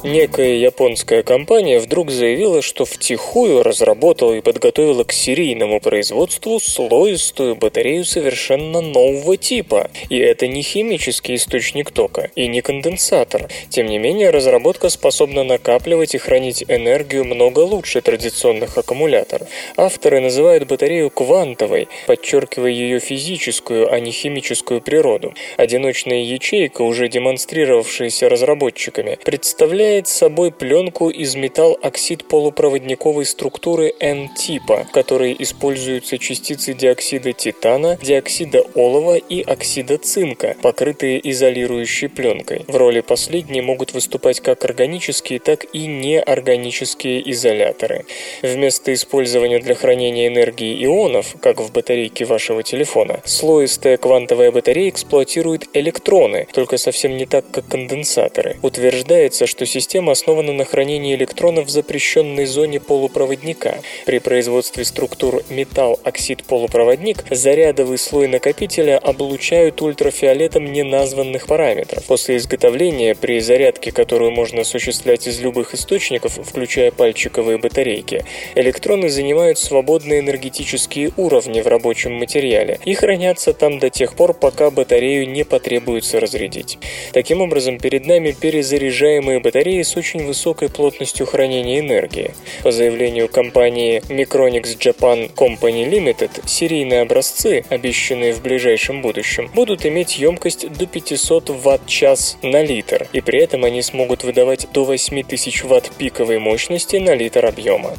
Некая 0.04 0.56
японская 0.56 1.22
компания 1.22 1.78
вдруг 1.78 2.10
заявила, 2.10 2.60
что 2.60 2.84
втихую 2.84 3.62
разработала 3.62 4.32
и 4.32 4.40
подготовила 4.40 5.04
к 5.04 5.12
серийному 5.12 5.78
производству 5.78 6.58
слоистую 6.58 7.54
батарею 7.54 8.04
совершенно 8.04 8.80
нового 8.80 9.36
типа. 9.36 9.90
И 10.08 10.18
это 10.18 10.48
не 10.48 10.62
химический 10.62 11.36
источник 11.36 11.92
тока 11.92 12.32
и 12.34 12.48
не 12.48 12.62
конденсатор. 12.62 13.48
Тем 13.68 13.86
не 13.86 13.98
менее, 13.98 14.30
разработка 14.30 14.88
способна 14.88 15.44
накапливать 15.44 16.16
и 16.16 16.18
хранить 16.18 16.64
энергию 16.66 17.24
много 17.24 17.60
лучше 17.60 18.00
традиционных 18.00 18.76
аккумуляторов. 18.76 19.46
Авторы 19.76 20.20
называют 20.20 20.66
батарею 20.66 21.10
квантовой, 21.10 21.86
подчеркивая 22.08 22.72
ее 22.72 22.98
физическую, 22.98 23.92
а 23.92 24.00
не 24.00 24.10
химическую 24.10 24.80
природу. 24.80 25.32
Одиночная 25.56 26.24
ячейка, 26.24 26.82
уже 26.82 27.06
демонстрировавшаяся 27.06 28.28
разработчиками, 28.28 29.16
представляет 29.24 29.91
представляет 29.92 30.08
собой 30.08 30.52
пленку 30.52 31.10
из 31.10 31.34
металл-оксид 31.34 32.26
полупроводниковой 32.26 33.26
структуры 33.26 33.92
N-типа, 34.00 34.86
в 34.88 34.92
которой 34.92 35.36
используются 35.38 36.16
частицы 36.18 36.72
диоксида 36.72 37.32
титана, 37.32 37.98
диоксида 38.00 38.62
олова 38.74 39.16
и 39.16 39.42
оксида 39.42 39.98
цинка, 39.98 40.56
покрытые 40.62 41.20
изолирующей 41.30 42.08
пленкой. 42.08 42.64
В 42.68 42.76
роли 42.76 43.00
последней 43.00 43.60
могут 43.60 43.92
выступать 43.92 44.40
как 44.40 44.64
органические, 44.64 45.40
так 45.40 45.66
и 45.74 45.86
неорганические 45.86 47.30
изоляторы. 47.30 48.06
Вместо 48.42 48.94
использования 48.94 49.58
для 49.58 49.74
хранения 49.74 50.28
энергии 50.28 50.84
ионов, 50.84 51.36
как 51.42 51.60
в 51.60 51.70
батарейке 51.70 52.24
вашего 52.24 52.62
телефона, 52.62 53.20
слоистая 53.24 53.98
квантовая 53.98 54.52
батарея 54.52 54.88
эксплуатирует 54.88 55.68
электроны, 55.74 56.46
только 56.52 56.78
совсем 56.78 57.16
не 57.16 57.26
так, 57.26 57.44
как 57.50 57.66
конденсаторы. 57.68 58.56
Утверждается, 58.62 59.46
что 59.46 59.66
система 59.66 59.81
Система 59.82 60.12
основана 60.12 60.52
на 60.52 60.64
хранении 60.64 61.16
электронов 61.16 61.66
в 61.66 61.70
запрещенной 61.70 62.46
зоне 62.46 62.78
полупроводника. 62.78 63.80
При 64.06 64.20
производстве 64.20 64.84
структур 64.84 65.42
металл-оксид-полупроводник 65.50 67.24
зарядовый 67.30 67.98
слой 67.98 68.28
накопителя 68.28 68.96
облучают 68.96 69.82
ультрафиолетом 69.82 70.72
неназванных 70.72 71.48
параметров. 71.48 72.04
После 72.06 72.36
изготовления, 72.36 73.16
при 73.16 73.40
зарядке, 73.40 73.90
которую 73.90 74.30
можно 74.30 74.60
осуществлять 74.60 75.26
из 75.26 75.40
любых 75.40 75.74
источников, 75.74 76.34
включая 76.34 76.92
пальчиковые 76.92 77.58
батарейки, 77.58 78.24
электроны 78.54 79.10
занимают 79.10 79.58
свободные 79.58 80.20
энергетические 80.20 81.10
уровни 81.16 81.60
в 81.60 81.66
рабочем 81.66 82.12
материале 82.12 82.78
и 82.84 82.94
хранятся 82.94 83.52
там 83.52 83.80
до 83.80 83.90
тех 83.90 84.14
пор, 84.14 84.32
пока 84.32 84.70
батарею 84.70 85.28
не 85.28 85.42
потребуется 85.44 86.20
разрядить. 86.20 86.78
Таким 87.12 87.40
образом, 87.40 87.80
перед 87.80 88.06
нами 88.06 88.30
перезаряжаемые 88.30 89.40
батареи 89.40 89.71
батареи 89.72 89.82
с 89.82 89.96
очень 89.96 90.26
высокой 90.26 90.68
плотностью 90.68 91.26
хранения 91.26 91.80
энергии. 91.80 92.34
По 92.62 92.72
заявлению 92.72 93.28
компании 93.28 94.02
Micronix 94.08 94.76
Japan 94.78 95.32
Company 95.34 95.88
Limited, 95.88 96.30
серийные 96.46 97.02
образцы, 97.02 97.64
обещанные 97.70 98.34
в 98.34 98.42
ближайшем 98.42 99.02
будущем, 99.02 99.50
будут 99.54 99.86
иметь 99.86 100.18
емкость 100.18 100.68
до 100.68 100.86
500 100.86 101.50
Вт-час 101.50 102.36
на 102.42 102.62
литр, 102.62 103.06
и 103.12 103.20
при 103.20 103.40
этом 103.40 103.64
они 103.64 103.82
смогут 103.82 104.24
выдавать 104.24 104.68
до 104.72 104.84
8000 104.84 105.64
Вт 105.64 105.90
пиковой 105.98 106.38
мощности 106.38 106.96
на 106.96 107.14
литр 107.14 107.46
объема. 107.46 107.92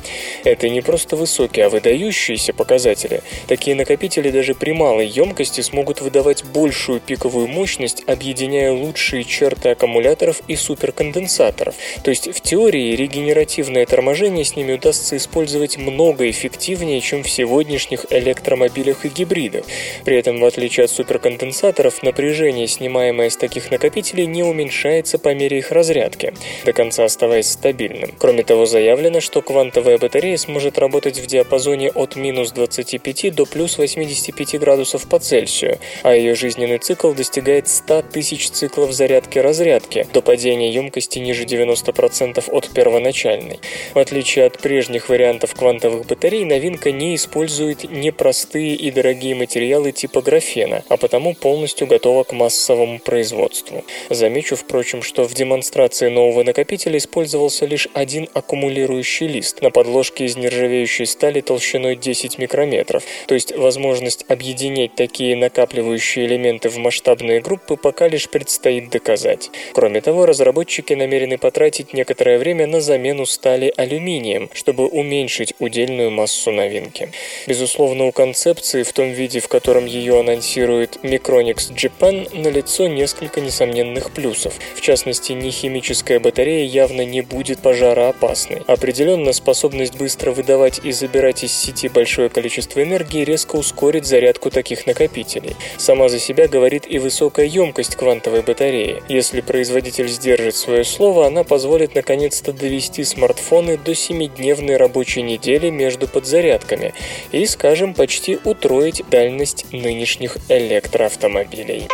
Это 0.43 0.69
не 0.69 0.81
просто 0.81 1.15
высокие, 1.15 1.65
а 1.65 1.69
выдающиеся 1.69 2.53
показатели. 2.53 3.21
Такие 3.47 3.75
накопители 3.75 4.29
даже 4.29 4.53
при 4.53 4.73
малой 4.73 5.07
емкости 5.07 5.61
смогут 5.61 6.01
выдавать 6.01 6.43
большую 6.43 6.99
пиковую 6.99 7.47
мощность, 7.47 8.03
объединяя 8.07 8.71
лучшие 8.71 9.23
черты 9.23 9.69
аккумуляторов 9.69 10.41
и 10.47 10.55
суперконденсаторов 10.55 11.62
аккумуляторов. 11.63 11.75
То 12.03 12.09
есть 12.09 12.33
в 12.33 12.41
теории 12.41 12.95
регенеративное 12.95 13.85
торможение 13.85 14.45
с 14.45 14.55
ними 14.55 14.73
удастся 14.73 15.17
использовать 15.17 15.77
много 15.77 16.29
эффективнее, 16.29 17.01
чем 17.01 17.23
в 17.23 17.29
сегодняшних 17.29 18.05
электромобилях 18.09 19.05
и 19.05 19.09
гибридах. 19.09 19.65
При 20.05 20.17
этом, 20.17 20.39
в 20.39 20.45
отличие 20.45 20.85
от 20.85 20.91
суперконденсаторов, 20.91 22.03
напряжение, 22.03 22.67
снимаемое 22.67 23.29
с 23.29 23.37
таких 23.37 23.71
накопителей, 23.71 24.25
не 24.25 24.43
уменьшается 24.43 25.17
по 25.17 25.33
мере 25.33 25.59
их 25.59 25.71
разрядки, 25.71 26.33
до 26.65 26.73
конца 26.73 27.05
оставаясь 27.05 27.49
стабильным. 27.49 28.11
Кроме 28.17 28.43
того, 28.43 28.65
заявлено, 28.65 29.21
что 29.21 29.41
квантовая 29.41 29.97
батарея 29.97 30.37
сможет 30.37 30.77
работать 30.77 31.19
в 31.19 31.25
диапазоне 31.25 31.91
от 31.91 32.15
минус 32.15 32.51
25 32.51 33.35
до 33.35 33.45
плюс 33.45 33.77
85 33.77 34.59
градусов 34.59 35.07
по 35.07 35.19
Цельсию, 35.19 35.79
а 36.03 36.15
ее 36.15 36.35
жизненный 36.35 36.77
цикл 36.77 37.13
достигает 37.13 37.67
100 37.67 38.03
тысяч 38.13 38.49
циклов 38.49 38.91
зарядки-разрядки 38.91 40.07
до 40.13 40.21
падения 40.21 40.71
емкости 40.73 41.19
ниже 41.19 41.45
90% 41.53 42.43
от 42.49 42.69
первоначальной. 42.69 43.59
В 43.93 43.99
отличие 43.99 44.45
от 44.45 44.59
прежних 44.59 45.09
вариантов 45.09 45.53
квантовых 45.53 46.05
батарей, 46.05 46.45
новинка 46.45 46.91
не 46.91 47.15
использует 47.15 47.89
непростые 47.89 48.75
и 48.75 48.91
дорогие 48.91 49.35
материалы 49.35 49.91
типа 49.91 50.21
графена, 50.21 50.83
а 50.89 50.97
потому 50.97 51.33
полностью 51.33 51.87
готова 51.87 52.23
к 52.23 52.33
массовому 52.33 52.99
производству. 52.99 53.83
Замечу, 54.09 54.55
впрочем, 54.55 55.01
что 55.01 55.23
в 55.23 55.33
демонстрации 55.33 56.09
нового 56.09 56.43
накопителя 56.43 56.97
использовался 56.97 57.65
лишь 57.65 57.87
один 57.93 58.27
аккумулирующий 58.33 59.27
лист 59.27 59.61
на 59.61 59.71
подложке 59.71 60.25
из 60.25 60.35
нержавеющей 60.35 61.05
стали 61.05 61.41
толщиной 61.41 61.95
10 61.95 62.37
микрометров, 62.37 63.03
то 63.27 63.33
есть 63.33 63.55
возможность 63.55 64.25
объединять 64.27 64.95
такие 64.95 65.35
накапливающие 65.35 66.25
элементы 66.25 66.69
в 66.69 66.77
масштабные 66.77 67.41
группы 67.41 67.77
пока 67.77 68.07
лишь 68.07 68.29
предстоит 68.29 68.89
доказать. 68.89 69.51
Кроме 69.73 70.01
того, 70.01 70.25
разработчики 70.25 70.93
намерены 70.93 71.37
потратить 71.43 71.93
некоторое 71.93 72.37
время 72.37 72.67
на 72.67 72.79
замену 72.79 73.25
стали 73.25 73.73
алюминием, 73.75 74.49
чтобы 74.53 74.87
уменьшить 74.87 75.53
удельную 75.59 76.09
массу 76.09 76.51
новинки. 76.51 77.11
Безусловно, 77.47 78.05
у 78.05 78.13
концепции 78.13 78.83
в 78.83 78.93
том 78.93 79.11
виде, 79.11 79.41
в 79.41 79.49
котором 79.49 79.85
ее 79.85 80.21
анонсирует 80.21 80.99
Micronix 81.03 81.73
Japan, 81.75 82.29
налицо 82.33 82.87
несколько 82.87 83.41
несомненных 83.41 84.11
плюсов. 84.11 84.53
В 84.73 84.79
частности, 84.79 85.33
нехимическая 85.33 86.21
батарея 86.21 86.65
явно 86.65 87.03
не 87.03 87.19
будет 87.19 87.59
пожароопасной. 87.59 88.61
Определенно, 88.65 89.33
способность 89.33 89.97
быстро 89.97 90.31
выдавать 90.31 90.79
и 90.81 90.93
забирать 90.93 91.43
из 91.43 91.51
сети 91.51 91.89
большое 91.89 92.29
количество 92.29 92.81
энергии 92.81 93.25
резко 93.25 93.57
ускорит 93.57 94.05
зарядку 94.05 94.49
таких 94.49 94.87
накопителей. 94.87 95.57
Сама 95.77 96.07
за 96.07 96.19
себя 96.19 96.47
говорит 96.47 96.85
и 96.87 96.99
высокая 96.99 97.47
емкость 97.47 97.97
квантовой 97.97 98.43
батареи. 98.43 99.03
Если 99.09 99.41
производитель 99.41 100.07
сдержит 100.07 100.55
свое 100.55 100.85
слово, 100.85 101.32
она 101.33 101.43
позволит 101.43 101.95
наконец-то 101.95 102.53
довести 102.53 103.03
смартфоны 103.03 103.79
до 103.79 103.93
7-дневной 103.93 104.77
рабочей 104.77 105.23
недели 105.23 105.71
между 105.71 106.07
подзарядками 106.07 106.93
и, 107.31 107.47
скажем, 107.47 107.95
почти 107.95 108.37
утроить 108.43 109.01
дальность 109.09 109.65
нынешних 109.71 110.37
электроавтомобилей. 110.47 111.87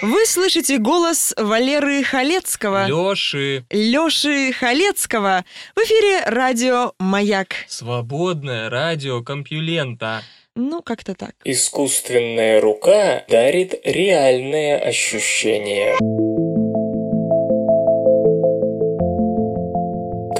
Вы 0.00 0.26
слышите 0.26 0.78
голос 0.78 1.34
Валеры 1.36 2.04
Халецкого. 2.04 2.86
Лёши. 2.86 3.64
Лёши 3.70 4.52
Халецкого. 4.52 5.44
В 5.74 5.80
эфире 5.80 6.22
радио 6.26 6.92
«Маяк». 7.00 7.48
Свободное 7.66 8.70
радио 8.70 9.22
Компьюлента. 9.22 10.22
Ну, 10.54 10.82
как-то 10.82 11.14
так. 11.14 11.32
Искусственная 11.44 12.60
рука 12.60 13.24
дарит 13.28 13.80
реальное 13.84 14.78
ощущение. 14.78 15.96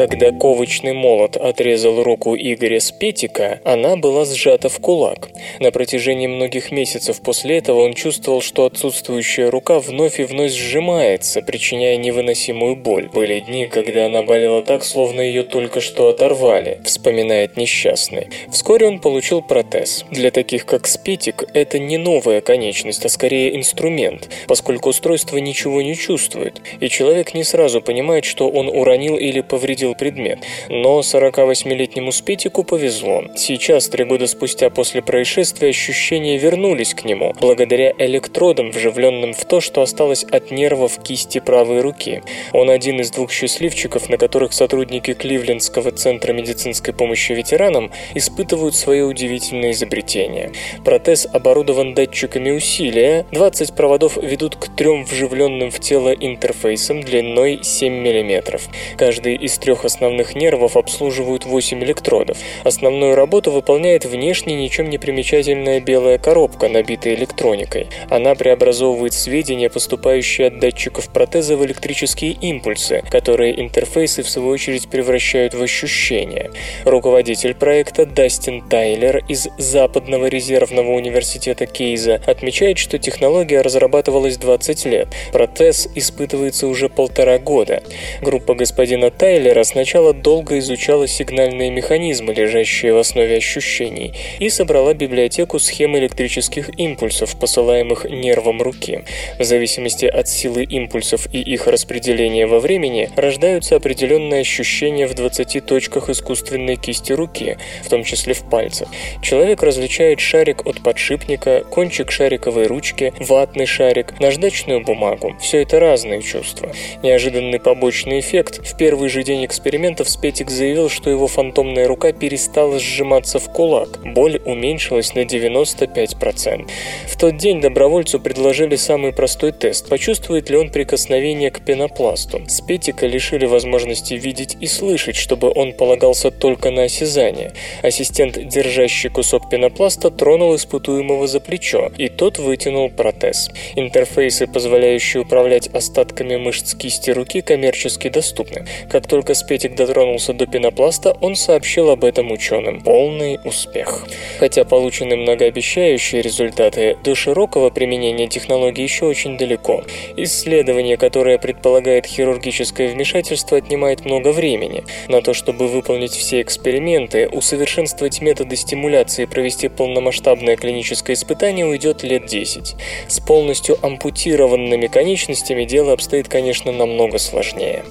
Когда 0.02 0.32
ковочный 0.32 0.94
молот 0.94 1.36
отрезал 1.36 2.02
руку 2.02 2.34
Игоря 2.34 2.80
Спетика, 2.80 3.60
она 3.62 3.94
была 3.94 4.24
сжата 4.24 4.68
в 4.68 4.80
кулак. 4.80 5.28
На 5.60 5.70
протяжении 5.70 6.26
многих 6.26 6.72
месяцев 6.72 7.20
после 7.20 7.58
этого 7.58 7.82
он 7.82 7.94
чувствовал, 7.94 8.40
что 8.40 8.64
отсутствующая 8.64 9.48
рука 9.48 9.78
вновь 9.78 10.18
и 10.18 10.24
вновь 10.24 10.50
сжимается, 10.50 11.40
причиняя 11.40 11.96
невыносимую 11.98 12.74
боль. 12.74 13.10
Были 13.14 13.38
дни, 13.38 13.66
когда 13.66 14.06
она 14.06 14.24
болела 14.24 14.62
так, 14.62 14.82
словно 14.82 15.20
ее 15.20 15.44
только 15.44 15.80
что 15.80 16.08
оторвали, 16.08 16.80
вспоминает 16.84 17.56
несчастный. 17.56 18.26
Вскоре 18.50 18.88
он 18.88 18.98
получил 18.98 19.40
протез. 19.40 20.04
Для 20.10 20.32
таких, 20.32 20.66
как 20.66 20.88
Спетик, 20.88 21.44
это 21.54 21.78
не 21.78 21.96
новая 21.96 22.40
конечность, 22.40 23.04
а 23.04 23.08
скорее 23.08 23.54
инструмент, 23.54 24.28
поскольку 24.48 24.88
устройство 24.88 25.36
ничего 25.36 25.80
не 25.80 25.94
чувствует, 25.94 26.60
и 26.80 26.88
человек 26.88 27.34
не 27.34 27.44
сразу 27.44 27.80
понимает, 27.80 28.24
что 28.24 28.48
он 28.48 28.66
уронил 28.66 29.16
или 29.16 29.42
повредил 29.42 29.91
повредил 29.92 29.94
предмет. 29.94 30.40
Но 30.68 31.00
48-летнему 31.00 32.12
Спитику 32.12 32.64
повезло. 32.64 33.24
Сейчас, 33.36 33.88
три 33.88 34.04
года 34.04 34.26
спустя 34.26 34.70
после 34.70 35.02
происшествия, 35.02 35.68
ощущения 35.68 36.38
вернулись 36.38 36.94
к 36.94 37.04
нему, 37.04 37.32
благодаря 37.40 37.92
электродам, 37.98 38.70
вживленным 38.70 39.32
в 39.32 39.44
то, 39.44 39.60
что 39.60 39.82
осталось 39.82 40.24
от 40.24 40.50
нервов 40.50 41.02
кисти 41.02 41.40
правой 41.40 41.80
руки. 41.80 42.22
Он 42.52 42.70
один 42.70 43.00
из 43.00 43.10
двух 43.10 43.30
счастливчиков, 43.30 44.08
на 44.08 44.18
которых 44.18 44.52
сотрудники 44.52 45.14
Кливлендского 45.14 45.92
центра 45.92 46.32
медицинской 46.32 46.92
помощи 46.94 47.32
ветеранам 47.32 47.90
испытывают 48.14 48.74
свое 48.74 49.04
удивительное 49.04 49.72
изобретение. 49.72 50.52
Протез 50.84 51.26
оборудован 51.32 51.94
датчиками 51.94 52.50
усилия, 52.50 53.24
20 53.32 53.74
проводов 53.74 54.16
ведут 54.16 54.56
к 54.56 54.74
трем 54.76 55.04
вживленным 55.04 55.70
в 55.70 55.80
тело 55.80 56.10
интерфейсам 56.12 57.00
длиной 57.00 57.60
7 57.62 57.92
мм. 57.92 58.60
Каждый 58.96 59.36
из 59.36 59.58
трех 59.58 59.71
трех 59.72 59.86
основных 59.86 60.34
нервов 60.34 60.76
обслуживают 60.76 61.46
8 61.46 61.82
электродов. 61.82 62.36
Основную 62.62 63.14
работу 63.14 63.50
выполняет 63.50 64.04
внешне 64.04 64.54
ничем 64.54 64.90
не 64.90 64.98
примечательная 64.98 65.80
белая 65.80 66.18
коробка, 66.18 66.68
набитая 66.68 67.14
электроникой. 67.14 67.86
Она 68.10 68.34
преобразовывает 68.34 69.14
сведения, 69.14 69.70
поступающие 69.70 70.48
от 70.48 70.58
датчиков 70.58 71.10
протеза, 71.10 71.56
в 71.56 71.64
электрические 71.64 72.32
импульсы, 72.32 73.02
которые 73.10 73.58
интерфейсы 73.62 74.22
в 74.22 74.28
свою 74.28 74.48
очередь 74.48 74.90
превращают 74.90 75.54
в 75.54 75.62
ощущения. 75.62 76.50
Руководитель 76.84 77.54
проекта 77.54 78.04
Дастин 78.04 78.68
Тайлер 78.68 79.24
из 79.26 79.48
Западного 79.56 80.26
резервного 80.26 80.90
университета 80.90 81.64
Кейза 81.64 82.20
отмечает, 82.26 82.76
что 82.76 82.98
технология 82.98 83.62
разрабатывалась 83.62 84.36
20 84.36 84.84
лет. 84.84 85.08
Протез 85.32 85.88
испытывается 85.94 86.66
уже 86.66 86.90
полтора 86.90 87.38
года. 87.38 87.82
Группа 88.20 88.54
господина 88.54 89.10
Тайлера 89.10 89.61
сначала 89.64 90.12
долго 90.12 90.58
изучала 90.58 91.06
сигнальные 91.06 91.70
механизмы, 91.70 92.34
лежащие 92.34 92.94
в 92.94 92.98
основе 92.98 93.36
ощущений, 93.36 94.14
и 94.38 94.48
собрала 94.48 94.94
библиотеку 94.94 95.58
схем 95.58 95.96
электрических 95.96 96.70
импульсов, 96.78 97.38
посылаемых 97.38 98.04
нервом 98.04 98.62
руки. 98.62 99.04
В 99.38 99.44
зависимости 99.44 100.06
от 100.06 100.28
силы 100.28 100.64
импульсов 100.64 101.26
и 101.32 101.40
их 101.40 101.66
распределения 101.66 102.46
во 102.46 102.60
времени 102.60 103.10
рождаются 103.16 103.76
определенные 103.76 104.40
ощущения 104.40 105.06
в 105.06 105.14
20 105.14 105.64
точках 105.64 106.08
искусственной 106.10 106.76
кисти 106.76 107.12
руки, 107.12 107.58
в 107.84 107.88
том 107.88 108.04
числе 108.04 108.34
в 108.34 108.48
пальцах. 108.48 108.88
Человек 109.22 109.62
различает 109.62 110.20
шарик 110.20 110.66
от 110.66 110.82
подшипника, 110.82 111.64
кончик 111.70 112.10
шариковой 112.10 112.66
ручки, 112.66 113.12
ватный 113.18 113.66
шарик, 113.66 114.18
наждачную 114.20 114.82
бумагу. 114.84 115.36
Все 115.40 115.62
это 115.62 115.80
разные 115.80 116.22
чувства. 116.22 116.72
Неожиданный 117.02 117.60
побочный 117.60 118.20
эффект 118.20 118.66
в 118.66 118.76
первый 118.76 119.08
же 119.08 119.22
день 119.22 119.44
экспериментов 119.52 120.08
Спетик 120.08 120.50
заявил, 120.50 120.88
что 120.88 121.10
его 121.10 121.26
фантомная 121.26 121.86
рука 121.86 122.12
перестала 122.12 122.78
сжиматься 122.78 123.38
в 123.38 123.52
кулак. 123.52 124.00
Боль 124.02 124.40
уменьшилась 124.46 125.14
на 125.14 125.20
95%. 125.20 126.70
В 127.06 127.16
тот 127.18 127.36
день 127.36 127.60
добровольцу 127.60 128.18
предложили 128.18 128.76
самый 128.76 129.12
простой 129.12 129.52
тест. 129.52 129.90
Почувствует 129.90 130.48
ли 130.48 130.56
он 130.56 130.70
прикосновение 130.70 131.50
к 131.50 131.60
пенопласту? 131.64 132.40
Спетика 132.48 133.06
лишили 133.06 133.44
возможности 133.44 134.14
видеть 134.14 134.56
и 134.58 134.66
слышать, 134.66 135.16
чтобы 135.16 135.52
он 135.54 135.74
полагался 135.74 136.30
только 136.30 136.70
на 136.70 136.84
осязание. 136.84 137.52
Ассистент, 137.82 138.38
держащий 138.48 139.10
кусок 139.10 139.50
пенопласта, 139.50 140.10
тронул 140.10 140.56
испытуемого 140.56 141.26
за 141.26 141.40
плечо, 141.40 141.92
и 141.98 142.08
тот 142.08 142.38
вытянул 142.38 142.88
протез. 142.88 143.50
Интерфейсы, 143.76 144.46
позволяющие 144.46 145.22
управлять 145.22 145.68
остатками 145.68 146.36
мышц 146.36 146.74
кисти 146.74 147.10
руки, 147.10 147.42
коммерчески 147.42 148.08
доступны. 148.08 148.66
Как 148.90 149.06
только 149.06 149.34
Спетик 149.42 149.74
дотронулся 149.74 150.32
до 150.32 150.46
пенопласта, 150.46 151.16
он 151.20 151.34
сообщил 151.34 151.90
об 151.90 152.04
этом 152.04 152.30
ученым. 152.30 152.80
Полный 152.80 153.40
успех. 153.44 154.06
Хотя 154.38 154.64
получены 154.64 155.16
многообещающие 155.16 156.22
результаты, 156.22 156.96
до 157.02 157.16
широкого 157.16 157.70
применения 157.70 158.28
технологии 158.28 158.82
еще 158.82 159.06
очень 159.06 159.36
далеко. 159.36 159.82
Исследование, 160.16 160.96
которое 160.96 161.38
предполагает 161.38 162.06
хирургическое 162.06 162.86
вмешательство, 162.90 163.58
отнимает 163.58 164.04
много 164.04 164.28
времени. 164.28 164.84
На 165.08 165.22
то, 165.22 165.34
чтобы 165.34 165.66
выполнить 165.66 166.12
все 166.12 166.40
эксперименты, 166.40 167.28
усовершенствовать 167.28 168.20
методы 168.20 168.54
стимуляции 168.54 169.24
и 169.24 169.26
провести 169.26 169.66
полномасштабное 169.66 170.54
клиническое 170.54 171.16
испытание 171.16 171.66
уйдет 171.66 172.04
лет 172.04 172.26
10. 172.26 172.76
С 173.08 173.18
полностью 173.18 173.76
ампутированными 173.84 174.86
конечностями 174.86 175.64
дело 175.64 175.94
обстоит, 175.94 176.28
конечно, 176.28 176.70
намного 176.70 177.18
сложнее. 177.18 177.82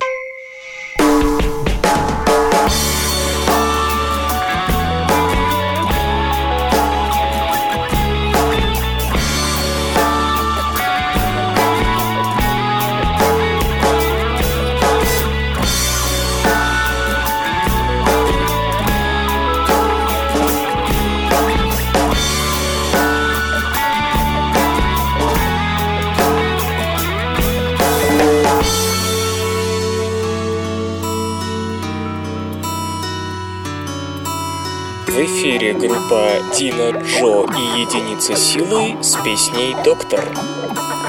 You. 1.11 1.50
Эфире 35.41 35.73
группа 35.73 36.33
Дина 36.55 36.91
Джо 37.01 37.45
и 37.57 37.81
Единица 37.81 38.35
Силы 38.35 38.95
с 39.01 39.15
песней 39.23 39.75
«Доктор». 39.83 40.23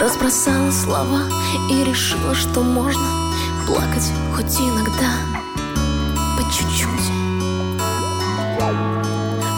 Разбросала 0.01 0.71
слова 0.71 1.25
и 1.71 1.85
решила, 1.85 2.35
что 2.35 2.63
можно 2.63 3.03
плакать 3.67 4.11
хоть 4.35 4.59
иногда, 4.59 5.13
по 6.39 6.43
чуть-чуть. 6.51 7.13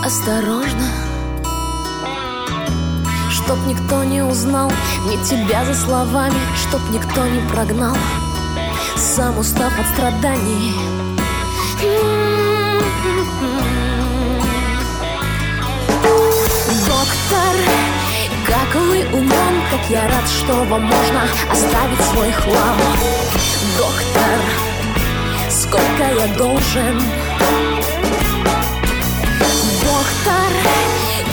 Осторожно, 0.05 0.89
чтоб 3.31 3.57
никто 3.69 4.03
не 4.03 4.23
узнал, 4.25 4.73
не 5.07 5.17
тебя 5.25 5.65
за 5.65 5.75
словами, 5.75 6.41
чтоб 6.57 6.81
никто 6.91 7.25
не 7.29 7.49
прогнал. 7.49 7.97
сам 8.97 9.39
устав 9.39 9.73
от 9.79 9.87
страданий 9.95 10.75
Доктор, 17.44 17.57
как 18.46 18.74
вы 18.74 19.04
умен, 19.12 19.62
как 19.70 19.90
я 19.90 20.02
рад, 20.09 20.28
что 20.28 20.52
вам 20.64 20.83
можно 20.85 21.22
оставить 21.50 22.00
свой 22.11 22.33
хлам. 22.33 22.76
Доктор, 23.76 24.40
сколько 25.50 26.04
я 26.16 26.26
должен? 26.37 27.02
Доктор, 29.83 30.52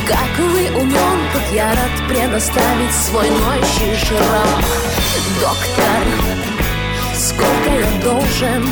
как 0.07 0.39
вы 0.39 0.81
умен, 0.81 1.19
как 1.33 1.43
я 1.53 1.69
рад 1.69 2.09
предоставить 2.09 2.93
свой 2.93 3.29
ноющий 3.29 3.95
шрам. 3.95 4.63
Доктор, 5.39 6.03
сколько 7.15 7.69
я 7.69 8.01
должен? 8.03 8.63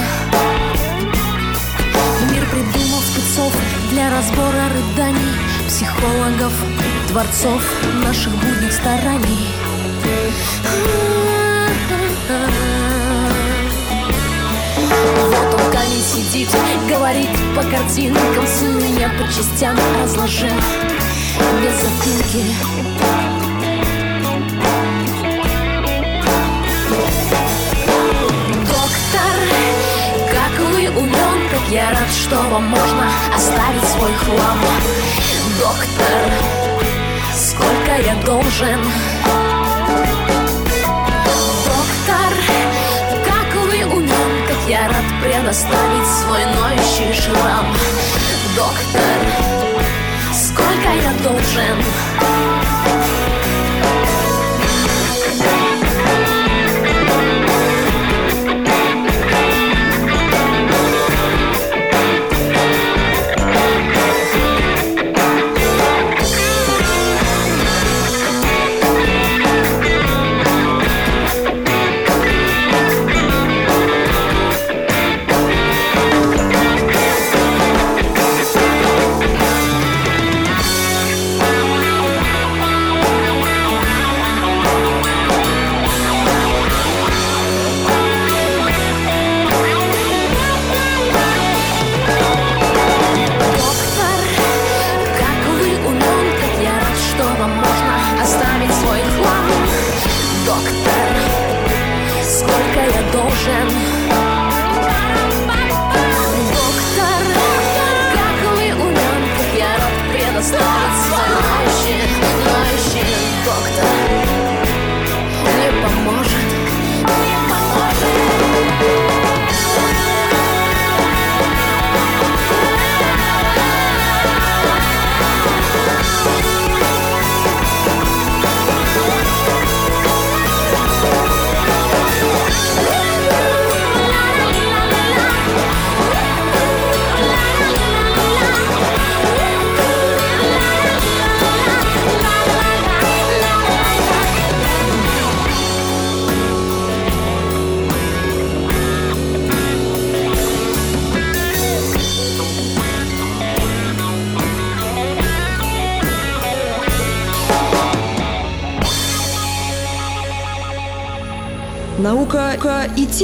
Мир 2.32 2.45
придумал 2.49 3.02
спецов 3.02 3.54
для 3.91 4.10
разбора 4.10 4.69
рыданий 4.73 5.49
Психологов, 5.69 6.52
творцов 7.10 7.63
наших 8.06 8.32
будних 8.34 8.72
стараний. 8.72 9.48
Вот 15.26 15.54
он 15.56 15.72
камень 15.72 16.04
сидит, 16.04 16.50
говорит 16.88 17.30
по 17.56 17.63
картинкам 17.63 18.45
Сын 18.45 18.78
меня 18.78 19.10
по 19.17 19.26
частям 19.26 19.76
разложил. 20.04 20.50
Без 21.63 21.74
запинки. 21.82 22.45
Доктор, 28.67 29.36
как 30.32 30.60
вы 30.60 30.89
умен, 30.89 31.50
как 31.50 31.72
я 31.72 31.89
рад, 31.89 32.12
что 32.12 32.36
вам 32.36 32.65
можно 32.65 33.10
оставить 33.36 33.89
свой 33.95 34.13
хлам. 34.13 34.60
Доктор, 35.60 36.59
сколько 37.60 38.02
я 38.02 38.15
должен. 38.24 38.80
Доктор, 41.65 42.34
как 43.26 43.56
вы 43.56 43.86
умен, 43.86 44.48
как 44.48 44.69
я 44.69 44.88
рад 44.88 45.06
предоставить 45.22 46.08
свой 46.08 46.45
ноющий 46.45 47.13
шрам. 47.13 47.67
Доктор, 48.56 49.02
сколько 50.34 50.89
я 50.89 51.12
должен 51.22 52.69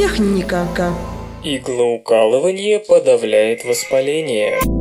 техника. 0.06 0.68
Иглоукалывание 1.44 2.80
подавляет 2.80 3.65
воспаление. 3.65 4.75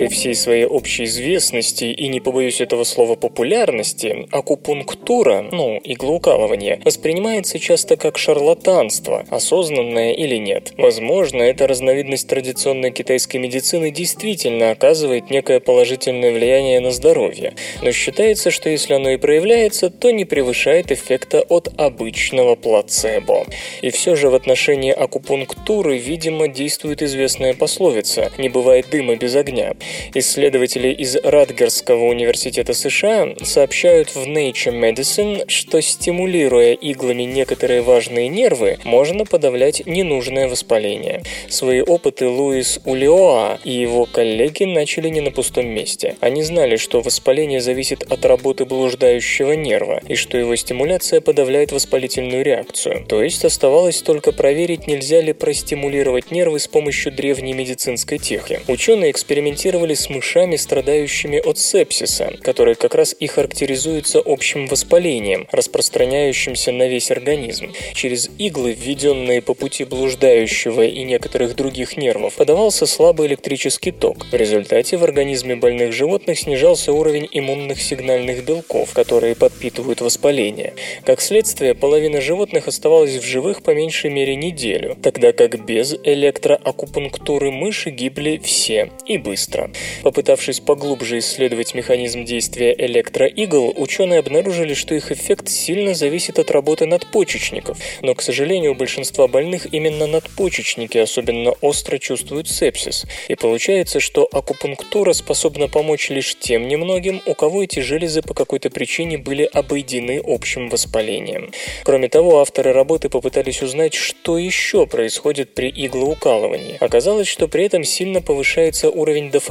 При 0.00 0.08
всей 0.08 0.34
своей 0.34 0.64
общей 0.64 1.04
известности 1.04 1.84
и, 1.84 2.08
не 2.08 2.20
побоюсь 2.20 2.62
этого 2.62 2.84
слова, 2.84 3.16
популярности, 3.16 4.26
акупунктура, 4.30 5.44
ну, 5.52 5.78
иглоукалывание, 5.84 6.80
воспринимается 6.86 7.58
часто 7.58 7.98
как 7.98 8.16
шарлатанство, 8.16 9.26
осознанное 9.28 10.14
или 10.14 10.36
нет. 10.36 10.72
Возможно, 10.78 11.42
эта 11.42 11.66
разновидность 11.66 12.26
традиционной 12.28 12.92
китайской 12.92 13.36
медицины 13.36 13.90
действительно 13.90 14.70
оказывает 14.70 15.28
некое 15.28 15.60
положительное 15.60 16.32
влияние 16.32 16.80
на 16.80 16.92
здоровье, 16.92 17.52
но 17.82 17.92
считается, 17.92 18.50
что 18.50 18.70
если 18.70 18.94
оно 18.94 19.10
и 19.10 19.18
проявляется, 19.18 19.90
то 19.90 20.12
не 20.12 20.24
превышает 20.24 20.90
эффекта 20.90 21.42
от 21.42 21.68
обычного 21.76 22.54
плацебо. 22.54 23.44
И 23.82 23.90
все 23.90 24.16
же 24.16 24.30
в 24.30 24.34
отношении 24.34 24.92
акупунктуры, 24.92 25.98
видимо, 25.98 26.48
действует 26.48 27.02
известная 27.02 27.52
пословица 27.52 28.32
«не 28.38 28.48
бывает 28.48 28.86
дыма 28.90 29.16
без 29.16 29.36
огня». 29.36 29.74
Исследователи 30.14 30.88
из 30.88 31.16
Радгерского 31.16 32.04
университета 32.04 32.74
США 32.74 33.34
сообщают 33.42 34.14
в 34.14 34.26
Nature 34.26 34.72
Medicine, 34.72 35.44
что 35.48 35.80
стимулируя 35.80 36.72
иглами 36.72 37.22
некоторые 37.22 37.82
важные 37.82 38.28
нервы, 38.28 38.78
можно 38.84 39.24
подавлять 39.24 39.86
ненужное 39.86 40.48
воспаление. 40.48 41.22
Свои 41.48 41.80
опыты 41.80 42.28
Луис 42.28 42.80
Улиоа 42.84 43.58
и 43.64 43.70
его 43.70 44.06
коллеги 44.06 44.64
начали 44.64 45.08
не 45.08 45.20
на 45.20 45.30
пустом 45.30 45.66
месте. 45.66 46.16
Они 46.20 46.42
знали, 46.42 46.76
что 46.76 47.00
воспаление 47.00 47.60
зависит 47.60 48.02
от 48.10 48.24
работы 48.24 48.64
блуждающего 48.64 49.52
нерва 49.52 50.00
и 50.06 50.14
что 50.14 50.36
его 50.36 50.54
стимуляция 50.56 51.20
подавляет 51.20 51.72
воспалительную 51.72 52.44
реакцию. 52.44 53.04
То 53.08 53.22
есть 53.22 53.44
оставалось 53.44 54.02
только 54.02 54.32
проверить, 54.32 54.86
нельзя 54.86 55.20
ли 55.20 55.32
простимулировать 55.32 56.30
нервы 56.30 56.58
с 56.58 56.68
помощью 56.68 57.12
древней 57.12 57.52
медицинской 57.52 58.18
техники. 58.18 58.60
Ученые 58.68 59.10
экспериментировали 59.10 59.79
с 59.94 60.08
мышами, 60.08 60.56
страдающими 60.56 61.38
от 61.38 61.58
сепсиса, 61.58 62.32
который 62.42 62.74
как 62.74 62.94
раз 62.94 63.14
и 63.18 63.26
характеризуется 63.26 64.22
общим 64.24 64.66
воспалением, 64.66 65.46
распространяющимся 65.50 66.72
на 66.72 66.88
весь 66.88 67.10
организм. 67.10 67.72
Через 67.94 68.30
иглы, 68.38 68.72
введенные 68.72 69.42
по 69.42 69.54
пути 69.54 69.84
блуждающего 69.84 70.82
и 70.82 71.02
некоторых 71.04 71.56
других 71.56 71.96
нервов, 71.96 72.34
подавался 72.34 72.86
слабый 72.86 73.28
электрический 73.28 73.92
ток. 73.92 74.26
В 74.30 74.34
результате 74.34 74.96
в 74.96 75.04
организме 75.04 75.56
больных 75.56 75.92
животных 75.92 76.38
снижался 76.38 76.92
уровень 76.92 77.28
иммунных 77.30 77.80
сигнальных 77.80 78.44
белков, 78.44 78.92
которые 78.92 79.34
подпитывают 79.34 80.00
воспаление. 80.00 80.74
Как 81.04 81.20
следствие, 81.20 81.74
половина 81.74 82.20
животных 82.20 82.68
оставалась 82.68 83.16
в 83.16 83.24
живых 83.24 83.62
по 83.62 83.70
меньшей 83.70 84.10
мере 84.10 84.36
неделю, 84.36 84.96
тогда 85.02 85.32
как 85.32 85.64
без 85.64 85.94
электроакупунктуры 86.04 87.50
мыши 87.50 87.90
гибли 87.90 88.40
все 88.42 88.90
и 89.06 89.18
быстро. 89.18 89.69
Попытавшись 90.02 90.60
поглубже 90.60 91.18
исследовать 91.18 91.74
механизм 91.74 92.24
действия 92.24 92.74
электроигл, 92.76 93.74
ученые 93.76 94.20
обнаружили, 94.20 94.74
что 94.74 94.94
их 94.94 95.12
эффект 95.12 95.48
сильно 95.48 95.94
зависит 95.94 96.38
от 96.38 96.50
работы 96.50 96.86
надпочечников. 96.86 97.78
Но, 98.02 98.14
к 98.14 98.22
сожалению, 98.22 98.72
у 98.72 98.74
большинства 98.74 99.28
больных 99.28 99.72
именно 99.72 100.06
надпочечники 100.06 100.98
особенно 100.98 101.52
остро 101.60 101.98
чувствуют 101.98 102.48
сепсис. 102.48 103.04
И 103.28 103.34
получается, 103.34 104.00
что 104.00 104.28
акупунктура 104.30 105.12
способна 105.12 105.68
помочь 105.68 106.10
лишь 106.10 106.36
тем 106.38 106.68
немногим, 106.68 107.22
у 107.26 107.34
кого 107.34 107.62
эти 107.62 107.80
железы 107.80 108.22
по 108.22 108.34
какой-то 108.34 108.70
причине 108.70 109.18
были 109.18 109.44
обойдены 109.44 110.20
общим 110.24 110.68
воспалением. 110.68 111.52
Кроме 111.84 112.08
того, 112.08 112.40
авторы 112.40 112.72
работы 112.72 113.08
попытались 113.08 113.62
узнать, 113.62 113.94
что 113.94 114.38
еще 114.38 114.86
происходит 114.86 115.54
при 115.54 115.68
иглоукалывании. 115.68 116.76
Оказалось, 116.80 117.28
что 117.28 117.48
при 117.48 117.64
этом 117.64 117.84
сильно 117.84 118.20
повышается 118.22 118.90
уровень 118.90 119.30
дофамина, 119.30 119.49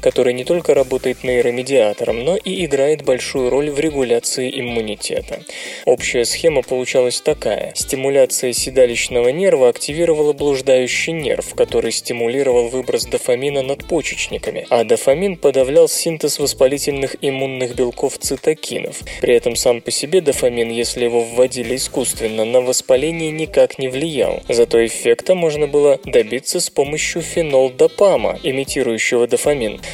который 0.00 0.34
не 0.34 0.44
только 0.44 0.74
работает 0.74 1.24
нейромедиатором, 1.24 2.24
но 2.24 2.36
и 2.36 2.64
играет 2.64 3.02
большую 3.02 3.48
роль 3.48 3.70
в 3.70 3.80
регуляции 3.80 4.50
иммунитета. 4.60 5.40
Общая 5.86 6.24
схема 6.24 6.62
получалась 6.62 7.20
такая. 7.20 7.72
Стимуляция 7.74 8.52
седалищного 8.52 9.30
нерва 9.30 9.68
активировала 9.68 10.32
блуждающий 10.34 11.14
нерв, 11.14 11.54
который 11.54 11.92
стимулировал 11.92 12.68
выброс 12.68 13.06
дофамина 13.06 13.62
надпочечниками, 13.62 14.66
а 14.68 14.84
дофамин 14.84 15.36
подавлял 15.36 15.88
синтез 15.88 16.38
воспалительных 16.38 17.16
иммунных 17.22 17.74
белков 17.74 18.18
цитокинов. 18.18 19.00
При 19.20 19.34
этом 19.34 19.56
сам 19.56 19.80
по 19.80 19.90
себе 19.90 20.20
дофамин, 20.20 20.70
если 20.70 21.04
его 21.04 21.22
вводили 21.22 21.76
искусственно, 21.76 22.44
на 22.44 22.60
воспаление 22.60 23.30
никак 23.30 23.78
не 23.78 23.88
влиял. 23.88 24.42
Зато 24.48 24.84
эффекта 24.84 25.34
можно 25.34 25.66
было 25.66 25.98
добиться 26.04 26.60
с 26.60 26.68
помощью 26.68 27.22
фенолдопама, 27.22 28.38
имитирующего 28.42 29.26
дофамин. 29.26 29.37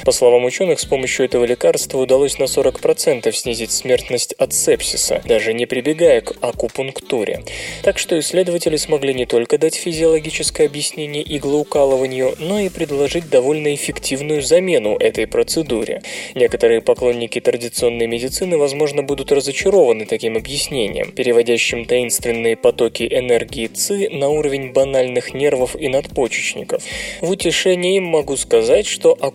По 0.04 0.12
словам 0.12 0.44
ученых, 0.44 0.80
с 0.80 0.84
помощью 0.84 1.26
этого 1.26 1.44
лекарства 1.44 1.98
удалось 1.98 2.38
на 2.38 2.44
40% 2.44 3.30
снизить 3.32 3.72
смертность 3.72 4.32
от 4.34 4.52
сепсиса, 4.52 5.22
даже 5.24 5.52
не 5.52 5.66
прибегая 5.66 6.20
к 6.20 6.34
акупунктуре. 6.40 7.42
Так 7.82 7.98
что 7.98 8.18
исследователи 8.18 8.76
смогли 8.76 9.14
не 9.14 9.26
только 9.26 9.58
дать 9.58 9.74
физиологическое 9.74 10.66
объяснение 10.66 11.22
иглоукалыванию, 11.36 12.34
но 12.38 12.60
и 12.60 12.68
предложить 12.68 13.28
довольно 13.28 13.74
эффективную 13.74 14.42
замену 14.42 14.96
этой 14.96 15.26
процедуре. 15.26 16.02
Некоторые 16.34 16.80
поклонники 16.80 17.40
традиционной 17.40 18.06
медицины, 18.06 18.56
возможно, 18.56 19.02
будут 19.02 19.32
разочарованы 19.32 20.06
таким 20.06 20.36
объяснением, 20.36 21.12
переводящим 21.12 21.84
таинственные 21.84 22.56
потоки 22.56 23.06
энергии 23.10 23.66
ЦИ 23.66 24.08
на 24.08 24.28
уровень 24.28 24.72
банальных 24.72 25.34
нервов 25.34 25.76
и 25.76 25.88
надпочечников. 25.88 26.82
В 27.20 27.30
утешение 27.30 27.96
им 27.96 28.04
могу 28.04 28.36
сказать, 28.36 28.86
что 28.86 29.12
акупунктура, 29.12 29.33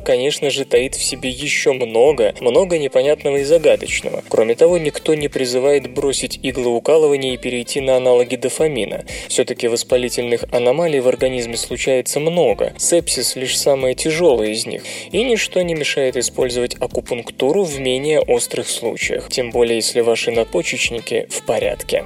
конечно 0.00 0.50
же, 0.50 0.64
таит 0.64 0.94
в 0.94 1.04
себе 1.04 1.28
еще 1.30 1.72
много, 1.72 2.34
много 2.40 2.78
непонятного 2.78 3.36
и 3.36 3.44
загадочного. 3.44 4.24
Кроме 4.28 4.54
того, 4.54 4.78
никто 4.78 5.14
не 5.14 5.28
призывает 5.28 5.92
бросить 5.92 6.40
иглоукалывание 6.42 7.34
и 7.34 7.36
перейти 7.36 7.80
на 7.80 7.96
аналоги 7.96 8.36
дофамина. 8.36 9.04
Все-таки 9.28 9.68
воспалительных 9.68 10.44
аномалий 10.50 11.00
в 11.00 11.08
организме 11.08 11.56
случается 11.56 12.20
много, 12.20 12.72
сепсис 12.78 13.36
лишь 13.36 13.58
самое 13.58 13.94
тяжелое 13.94 14.48
из 14.48 14.66
них, 14.66 14.82
и 15.12 15.22
ничто 15.22 15.62
не 15.62 15.74
мешает 15.74 16.16
использовать 16.16 16.74
акупунктуру 16.80 17.64
в 17.64 17.78
менее 17.78 18.20
острых 18.20 18.68
случаях, 18.68 19.28
тем 19.28 19.50
более 19.50 19.76
если 19.76 20.00
ваши 20.00 20.30
надпочечники 20.30 21.28
в 21.30 21.44
порядке. 21.44 22.04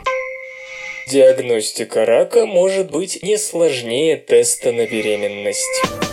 Диагностика 1.08 2.06
рака 2.06 2.46
может 2.46 2.90
быть 2.90 3.22
не 3.22 3.36
сложнее 3.36 4.16
теста 4.16 4.72
на 4.72 4.86
беременность. 4.86 6.11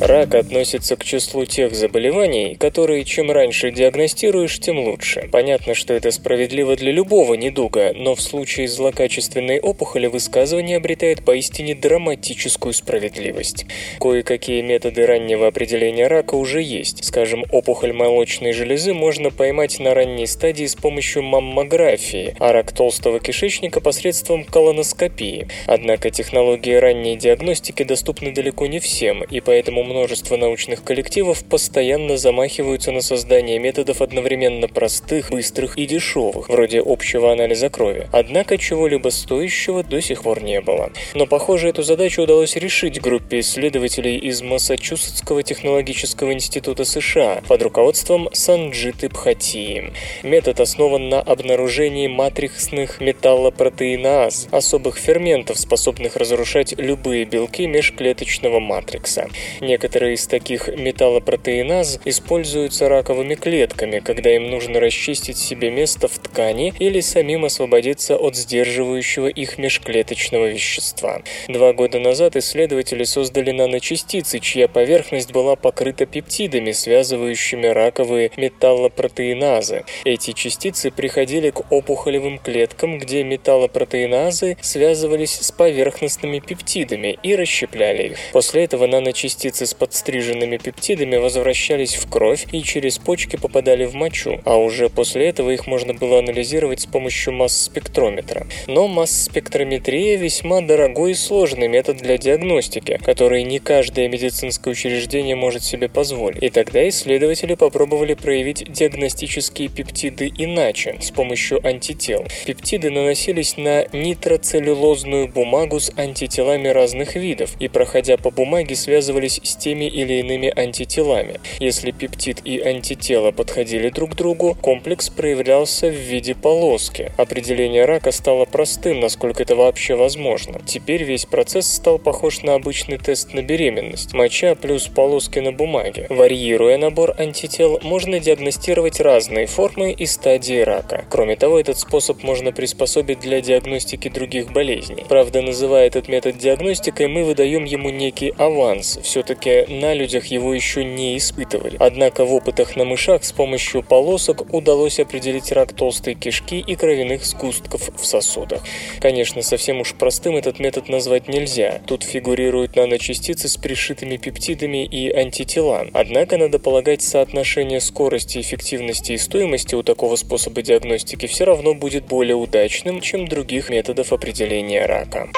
Рак 0.00 0.36
относится 0.36 0.94
к 0.94 1.02
числу 1.02 1.44
тех 1.44 1.74
заболеваний, 1.74 2.54
которые 2.54 3.04
чем 3.04 3.32
раньше 3.32 3.72
диагностируешь, 3.72 4.60
тем 4.60 4.78
лучше. 4.78 5.28
Понятно, 5.32 5.74
что 5.74 5.92
это 5.92 6.12
справедливо 6.12 6.76
для 6.76 6.92
любого 6.92 7.34
недуга, 7.34 7.92
но 7.96 8.14
в 8.14 8.20
случае 8.20 8.68
злокачественной 8.68 9.58
опухоли 9.58 10.06
высказывание 10.06 10.76
обретает 10.76 11.24
поистине 11.24 11.74
драматическую 11.74 12.74
справедливость. 12.74 13.66
Кое-какие 13.98 14.62
методы 14.62 15.04
раннего 15.04 15.48
определения 15.48 16.06
рака 16.06 16.36
уже 16.36 16.62
есть. 16.62 17.04
Скажем, 17.04 17.44
опухоль 17.50 17.92
молочной 17.92 18.52
железы 18.52 18.94
можно 18.94 19.32
поймать 19.32 19.80
на 19.80 19.94
ранней 19.94 20.28
стадии 20.28 20.66
с 20.66 20.76
помощью 20.76 21.24
маммографии, 21.24 22.36
а 22.38 22.52
рак 22.52 22.70
толстого 22.70 23.18
кишечника 23.18 23.80
посредством 23.80 24.44
колоноскопии. 24.44 25.48
Однако 25.66 26.10
технологии 26.10 26.74
ранней 26.74 27.16
диагностики 27.16 27.82
доступны 27.82 28.30
далеко 28.30 28.66
не 28.66 28.78
всем, 28.78 29.24
и 29.24 29.40
поэтому 29.40 29.87
множество 29.88 30.36
научных 30.36 30.84
коллективов 30.84 31.44
постоянно 31.44 32.16
замахиваются 32.16 32.92
на 32.92 33.00
создание 33.00 33.58
методов 33.58 34.02
одновременно 34.02 34.68
простых, 34.68 35.30
быстрых 35.30 35.78
и 35.78 35.86
дешевых, 35.86 36.48
вроде 36.48 36.82
общего 36.84 37.32
анализа 37.32 37.70
крови. 37.70 38.06
Однако 38.12 38.58
чего-либо 38.58 39.08
стоящего 39.08 39.82
до 39.82 40.00
сих 40.00 40.22
пор 40.22 40.42
не 40.42 40.60
было. 40.60 40.92
Но, 41.14 41.26
похоже, 41.26 41.70
эту 41.70 41.82
задачу 41.82 42.22
удалось 42.22 42.56
решить 42.56 43.00
группе 43.00 43.40
исследователей 43.40 44.18
из 44.18 44.42
Массачусетского 44.42 45.42
технологического 45.42 46.32
института 46.32 46.84
США 46.84 47.42
под 47.48 47.62
руководством 47.62 48.28
Санджиты 48.32 49.08
Пхатии. 49.08 49.92
Метод 50.22 50.60
основан 50.60 51.08
на 51.08 51.20
обнаружении 51.20 52.08
матриксных 52.08 53.00
металлопротеиназ, 53.00 54.48
особых 54.50 54.98
ферментов, 54.98 55.58
способных 55.58 56.16
разрушать 56.16 56.74
любые 56.76 57.24
белки 57.24 57.66
межклеточного 57.66 58.60
матрикса. 58.60 59.28
Некоторые 59.78 60.14
из 60.14 60.26
таких 60.26 60.66
металлопротеиназ 60.66 62.00
используются 62.04 62.88
раковыми 62.88 63.36
клетками, 63.36 64.00
когда 64.00 64.34
им 64.34 64.50
нужно 64.50 64.80
расчистить 64.80 65.38
себе 65.38 65.70
место 65.70 66.08
в 66.08 66.18
ткани 66.18 66.74
или 66.80 66.98
самим 66.98 67.44
освободиться 67.44 68.16
от 68.16 68.34
сдерживающего 68.34 69.28
их 69.28 69.56
межклеточного 69.56 70.46
вещества. 70.46 71.22
Два 71.46 71.72
года 71.74 72.00
назад 72.00 72.34
исследователи 72.34 73.04
создали 73.04 73.52
наночастицы, 73.52 74.40
чья 74.40 74.66
поверхность 74.66 75.30
была 75.30 75.54
покрыта 75.54 76.06
пептидами, 76.06 76.72
связывающими 76.72 77.68
раковые 77.68 78.32
металлопротеиназы. 78.36 79.84
Эти 80.02 80.32
частицы 80.32 80.90
приходили 80.90 81.50
к 81.50 81.70
опухолевым 81.70 82.40
клеткам, 82.40 82.98
где 82.98 83.22
металлопротеиназы 83.22 84.56
связывались 84.60 85.38
с 85.38 85.52
поверхностными 85.52 86.40
пептидами 86.40 87.16
и 87.22 87.36
расщепляли 87.36 88.08
их. 88.08 88.18
После 88.32 88.64
этого 88.64 88.88
наночастицы 88.88 89.67
с 89.68 89.74
подстриженными 89.74 90.56
пептидами 90.56 91.16
возвращались 91.16 91.94
в 91.94 92.08
кровь 92.08 92.46
и 92.52 92.62
через 92.62 92.98
почки 92.98 93.36
попадали 93.36 93.84
в 93.84 93.94
мочу, 93.94 94.40
а 94.44 94.56
уже 94.56 94.88
после 94.88 95.28
этого 95.28 95.50
их 95.50 95.66
можно 95.66 95.94
было 95.94 96.18
анализировать 96.18 96.80
с 96.80 96.86
помощью 96.86 97.34
масс-спектрометра. 97.34 98.46
Но 98.66 98.88
масс-спектрометрия 98.88 100.16
весьма 100.16 100.60
дорогой 100.60 101.12
и 101.12 101.14
сложный 101.14 101.68
метод 101.68 101.98
для 101.98 102.18
диагностики, 102.18 102.98
который 103.04 103.42
не 103.42 103.58
каждое 103.58 104.08
медицинское 104.08 104.70
учреждение 104.70 105.36
может 105.36 105.62
себе 105.62 105.88
позволить. 105.88 106.42
И 106.42 106.50
тогда 106.50 106.88
исследователи 106.88 107.54
попробовали 107.54 108.14
проявить 108.14 108.72
диагностические 108.72 109.68
пептиды 109.68 110.32
иначе, 110.36 110.96
с 111.00 111.10
помощью 111.10 111.64
антител. 111.66 112.26
Пептиды 112.46 112.90
наносились 112.90 113.56
на 113.56 113.86
нитроцеллюлозную 113.92 115.28
бумагу 115.28 115.80
с 115.80 115.92
антителами 115.96 116.68
разных 116.68 117.16
видов 117.16 117.54
и, 117.60 117.68
проходя 117.68 118.16
по 118.16 118.30
бумаге, 118.30 118.76
связывались 118.76 119.40
с 119.42 119.56
теми 119.58 119.84
или 119.84 120.14
иными 120.14 120.52
антителами. 120.54 121.40
Если 121.58 121.90
пептид 121.90 122.40
и 122.44 122.60
антитела 122.60 123.30
подходили 123.30 123.88
друг 123.90 124.12
к 124.12 124.14
другу, 124.14 124.56
комплекс 124.60 125.08
проявлялся 125.10 125.88
в 125.88 125.94
виде 125.94 126.34
полоски. 126.34 127.12
Определение 127.16 127.84
рака 127.84 128.12
стало 128.12 128.44
простым, 128.44 129.00
насколько 129.00 129.42
это 129.42 129.56
вообще 129.56 129.94
возможно. 129.94 130.60
Теперь 130.64 131.02
весь 131.02 131.26
процесс 131.26 131.66
стал 131.66 131.98
похож 131.98 132.42
на 132.42 132.54
обычный 132.54 132.98
тест 132.98 133.34
на 133.34 133.42
беременность. 133.42 134.14
Моча 134.14 134.54
плюс 134.54 134.86
полоски 134.86 135.40
на 135.40 135.52
бумаге. 135.52 136.06
Варьируя 136.08 136.78
набор 136.78 137.14
антител, 137.18 137.80
можно 137.82 138.18
диагностировать 138.20 139.00
разные 139.00 139.46
формы 139.46 139.92
и 139.92 140.06
стадии 140.06 140.60
рака. 140.60 141.04
Кроме 141.10 141.36
того, 141.36 141.58
этот 141.58 141.78
способ 141.78 142.22
можно 142.22 142.52
приспособить 142.52 143.20
для 143.20 143.40
диагностики 143.40 144.08
других 144.08 144.52
болезней. 144.52 145.04
Правда, 145.08 145.42
называя 145.42 145.86
этот 145.86 146.08
метод 146.08 146.38
диагностикой, 146.38 147.08
мы 147.08 147.24
выдаем 147.24 147.64
ему 147.64 147.90
некий 147.90 148.32
аванс. 148.36 148.98
Все-таки 149.02 149.47
на 149.68 149.94
людях 149.94 150.26
его 150.26 150.54
еще 150.54 150.84
не 150.84 151.16
испытывали. 151.16 151.76
Однако 151.78 152.24
в 152.24 152.32
опытах 152.32 152.76
на 152.76 152.84
мышах 152.84 153.24
с 153.24 153.32
помощью 153.32 153.82
полосок 153.82 154.52
удалось 154.52 155.00
определить 155.00 155.52
рак 155.52 155.72
толстой 155.72 156.14
кишки 156.14 156.58
и 156.58 156.74
кровяных 156.74 157.24
сгустков 157.24 157.90
в 157.96 158.04
сосудах. 158.04 158.62
Конечно, 159.00 159.42
совсем 159.42 159.80
уж 159.80 159.94
простым 159.94 160.36
этот 160.36 160.58
метод 160.58 160.88
назвать 160.88 161.28
нельзя. 161.28 161.80
Тут 161.86 162.04
фигурируют 162.04 162.76
наночастицы 162.76 163.48
с 163.48 163.56
пришитыми 163.56 164.16
пептидами 164.16 164.84
и 164.84 165.10
антителами. 165.10 165.90
Однако 165.92 166.36
надо 166.36 166.58
полагать 166.58 167.02
соотношение 167.02 167.80
скорости, 167.80 168.38
эффективности 168.38 169.12
и 169.12 169.18
стоимости 169.18 169.74
у 169.74 169.82
такого 169.82 170.16
способа 170.16 170.62
диагностики 170.62 171.26
все 171.26 171.44
равно 171.44 171.74
будет 171.74 172.06
более 172.06 172.36
удачным, 172.36 173.00
чем 173.00 173.26
других 173.26 173.70
методов 173.70 174.12
определения 174.12 174.86
рака. 174.86 175.28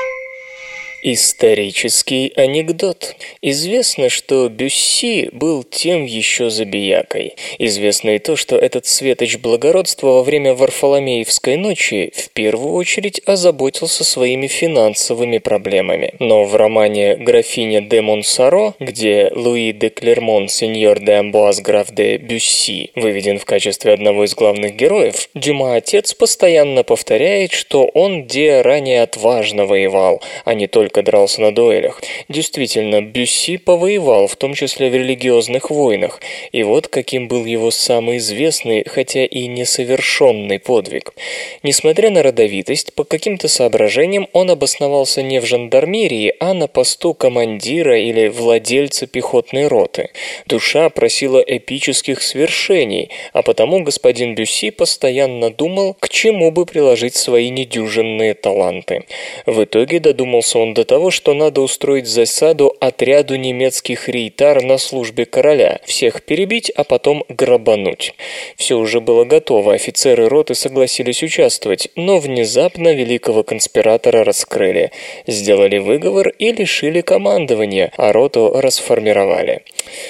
Исторический 1.03 2.31
анекдот. 2.37 3.17
Известно, 3.41 4.11
что 4.11 4.51
Бюсси 4.51 5.31
был 5.33 5.63
тем 5.63 6.05
еще 6.05 6.51
забиякой. 6.51 7.37
Известно 7.59 8.11
и 8.11 8.19
то, 8.19 8.37
что 8.37 8.57
этот 8.57 8.85
светоч 8.85 9.39
благородства 9.39 10.09
во 10.09 10.23
время 10.23 10.53
Варфоломеевской 10.53 11.57
ночи 11.57 12.13
в 12.15 12.29
первую 12.33 12.75
очередь 12.75 13.23
озаботился 13.25 14.05
своими 14.05 14.47
финансовыми 14.47 15.39
проблемами. 15.39 16.13
Но 16.19 16.45
в 16.45 16.55
романе 16.55 17.17
«Графиня 17.17 17.81
де 17.81 18.03
Монсоро», 18.03 18.75
где 18.79 19.33
Луи 19.35 19.73
де 19.73 19.89
Клермон, 19.89 20.49
сеньор 20.51 21.01
де 21.01 21.15
Амбуаз, 21.15 21.63
граф 21.63 21.91
де 21.93 22.19
Бюсси, 22.19 22.91
выведен 22.95 23.39
в 23.39 23.47
качестве 23.47 23.95
одного 23.95 24.25
из 24.25 24.35
главных 24.35 24.77
героев, 24.77 25.31
Дюма 25.35 25.77
отец 25.77 26.13
постоянно 26.13 26.83
повторяет, 26.83 27.53
что 27.53 27.85
он 27.85 28.25
где 28.25 28.61
ранее 28.61 29.01
отважно 29.01 29.65
воевал, 29.65 30.21
а 30.45 30.53
не 30.53 30.67
только 30.67 30.90
только 30.91 31.03
дрался 31.03 31.41
на 31.41 31.55
дуэлях. 31.55 32.01
Действительно, 32.29 33.01
Бюсси 33.01 33.59
повоевал, 33.59 34.27
в 34.27 34.37
том 34.37 34.55
числе 34.55 34.91
в 34.91 34.95
религиозных 34.95 35.71
войнах, 35.71 36.21
и 36.53 36.65
вот 36.65 36.89
каким 36.89 37.29
был 37.29 37.45
его 37.45 37.71
самый 37.71 38.17
известный, 38.17 38.85
хотя 38.87 39.25
и 39.25 39.47
несовершенный 39.47 40.59
подвиг. 40.59 41.15
Несмотря 41.63 42.11
на 42.11 42.23
родовитость, 42.23 42.93
по 42.95 43.05
каким-то 43.05 43.47
соображениям 43.49 44.27
он 44.33 44.51
обосновался 44.51 45.23
не 45.23 45.41
в 45.41 45.47
жандармерии, 45.47 46.35
а 46.41 46.55
на 46.55 46.67
посту 46.67 47.15
командира 47.15 47.99
или 47.99 48.29
владельца 48.29 49.07
пехотной 49.07 49.69
роты. 49.69 50.11
Душа 50.47 50.91
просила 50.91 51.39
эпических 51.39 52.21
свершений, 52.23 53.11
а 53.33 53.43
потому 53.43 53.85
господин 53.85 54.35
Бюсси 54.35 54.71
постоянно 54.71 55.51
думал, 55.51 55.97
к 56.01 56.09
чему 56.09 56.51
бы 56.51 56.67
приложить 56.67 57.15
свои 57.15 57.51
недюжинные 57.51 58.35
таланты. 58.35 59.05
В 59.47 59.63
итоге 59.63 60.01
додумался 60.01 60.59
он 60.59 60.75
до 60.75 60.80
того, 60.85 61.11
что 61.11 61.35
надо 61.35 61.61
устроить 61.61 62.07
засаду 62.07 62.75
отряду 62.81 63.37
немецких 63.37 64.09
рейтар 64.09 64.63
на 64.63 64.79
службе 64.79 65.25
короля, 65.25 65.81
всех 65.85 66.23
перебить, 66.23 66.71
а 66.71 66.85
потом 66.85 67.25
грабануть. 67.29 68.15
Все 68.57 68.77
уже 68.77 69.01
было 69.01 69.25
готово, 69.25 69.75
офицеры 69.75 70.29
роты 70.29 70.55
согласились 70.55 71.23
участвовать, 71.23 71.89
но 71.97 72.19
внезапно 72.19 72.95
великого 72.95 73.43
конспиратора 73.43 74.25
раскрыли, 74.25 74.93
сделали 75.27 75.79
выговор 75.79 76.29
и 76.29 76.53
лишили 76.53 77.01
командования, 77.01 77.93
а 77.97 78.13
роту 78.13 78.61
расформировали. 78.61 79.63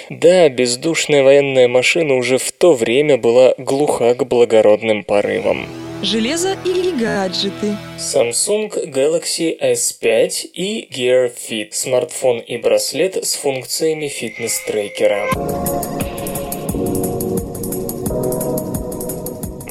Да, 0.09 0.49
бездушная 0.49 1.23
военная 1.23 1.69
машина 1.69 2.15
уже 2.15 2.39
в 2.39 2.53
то 2.53 2.73
время 2.75 3.17
была 3.17 3.55
глуха 3.59 4.15
к 4.15 4.27
благородным 4.27 5.05
порывам. 5.05 5.90
Железо 6.03 6.57
или 6.65 6.93
гаджеты? 6.99 7.77
Samsung 7.99 8.71
Galaxy 8.91 9.55
S5 9.61 10.47
и 10.55 10.89
Gear 10.91 11.31
Fit– 11.31 11.69
смартфон 11.73 12.39
и 12.39 12.57
браслет 12.57 13.23
с 13.23 13.35
функциями 13.35 14.09
фитнес-трекера. 14.09 16.00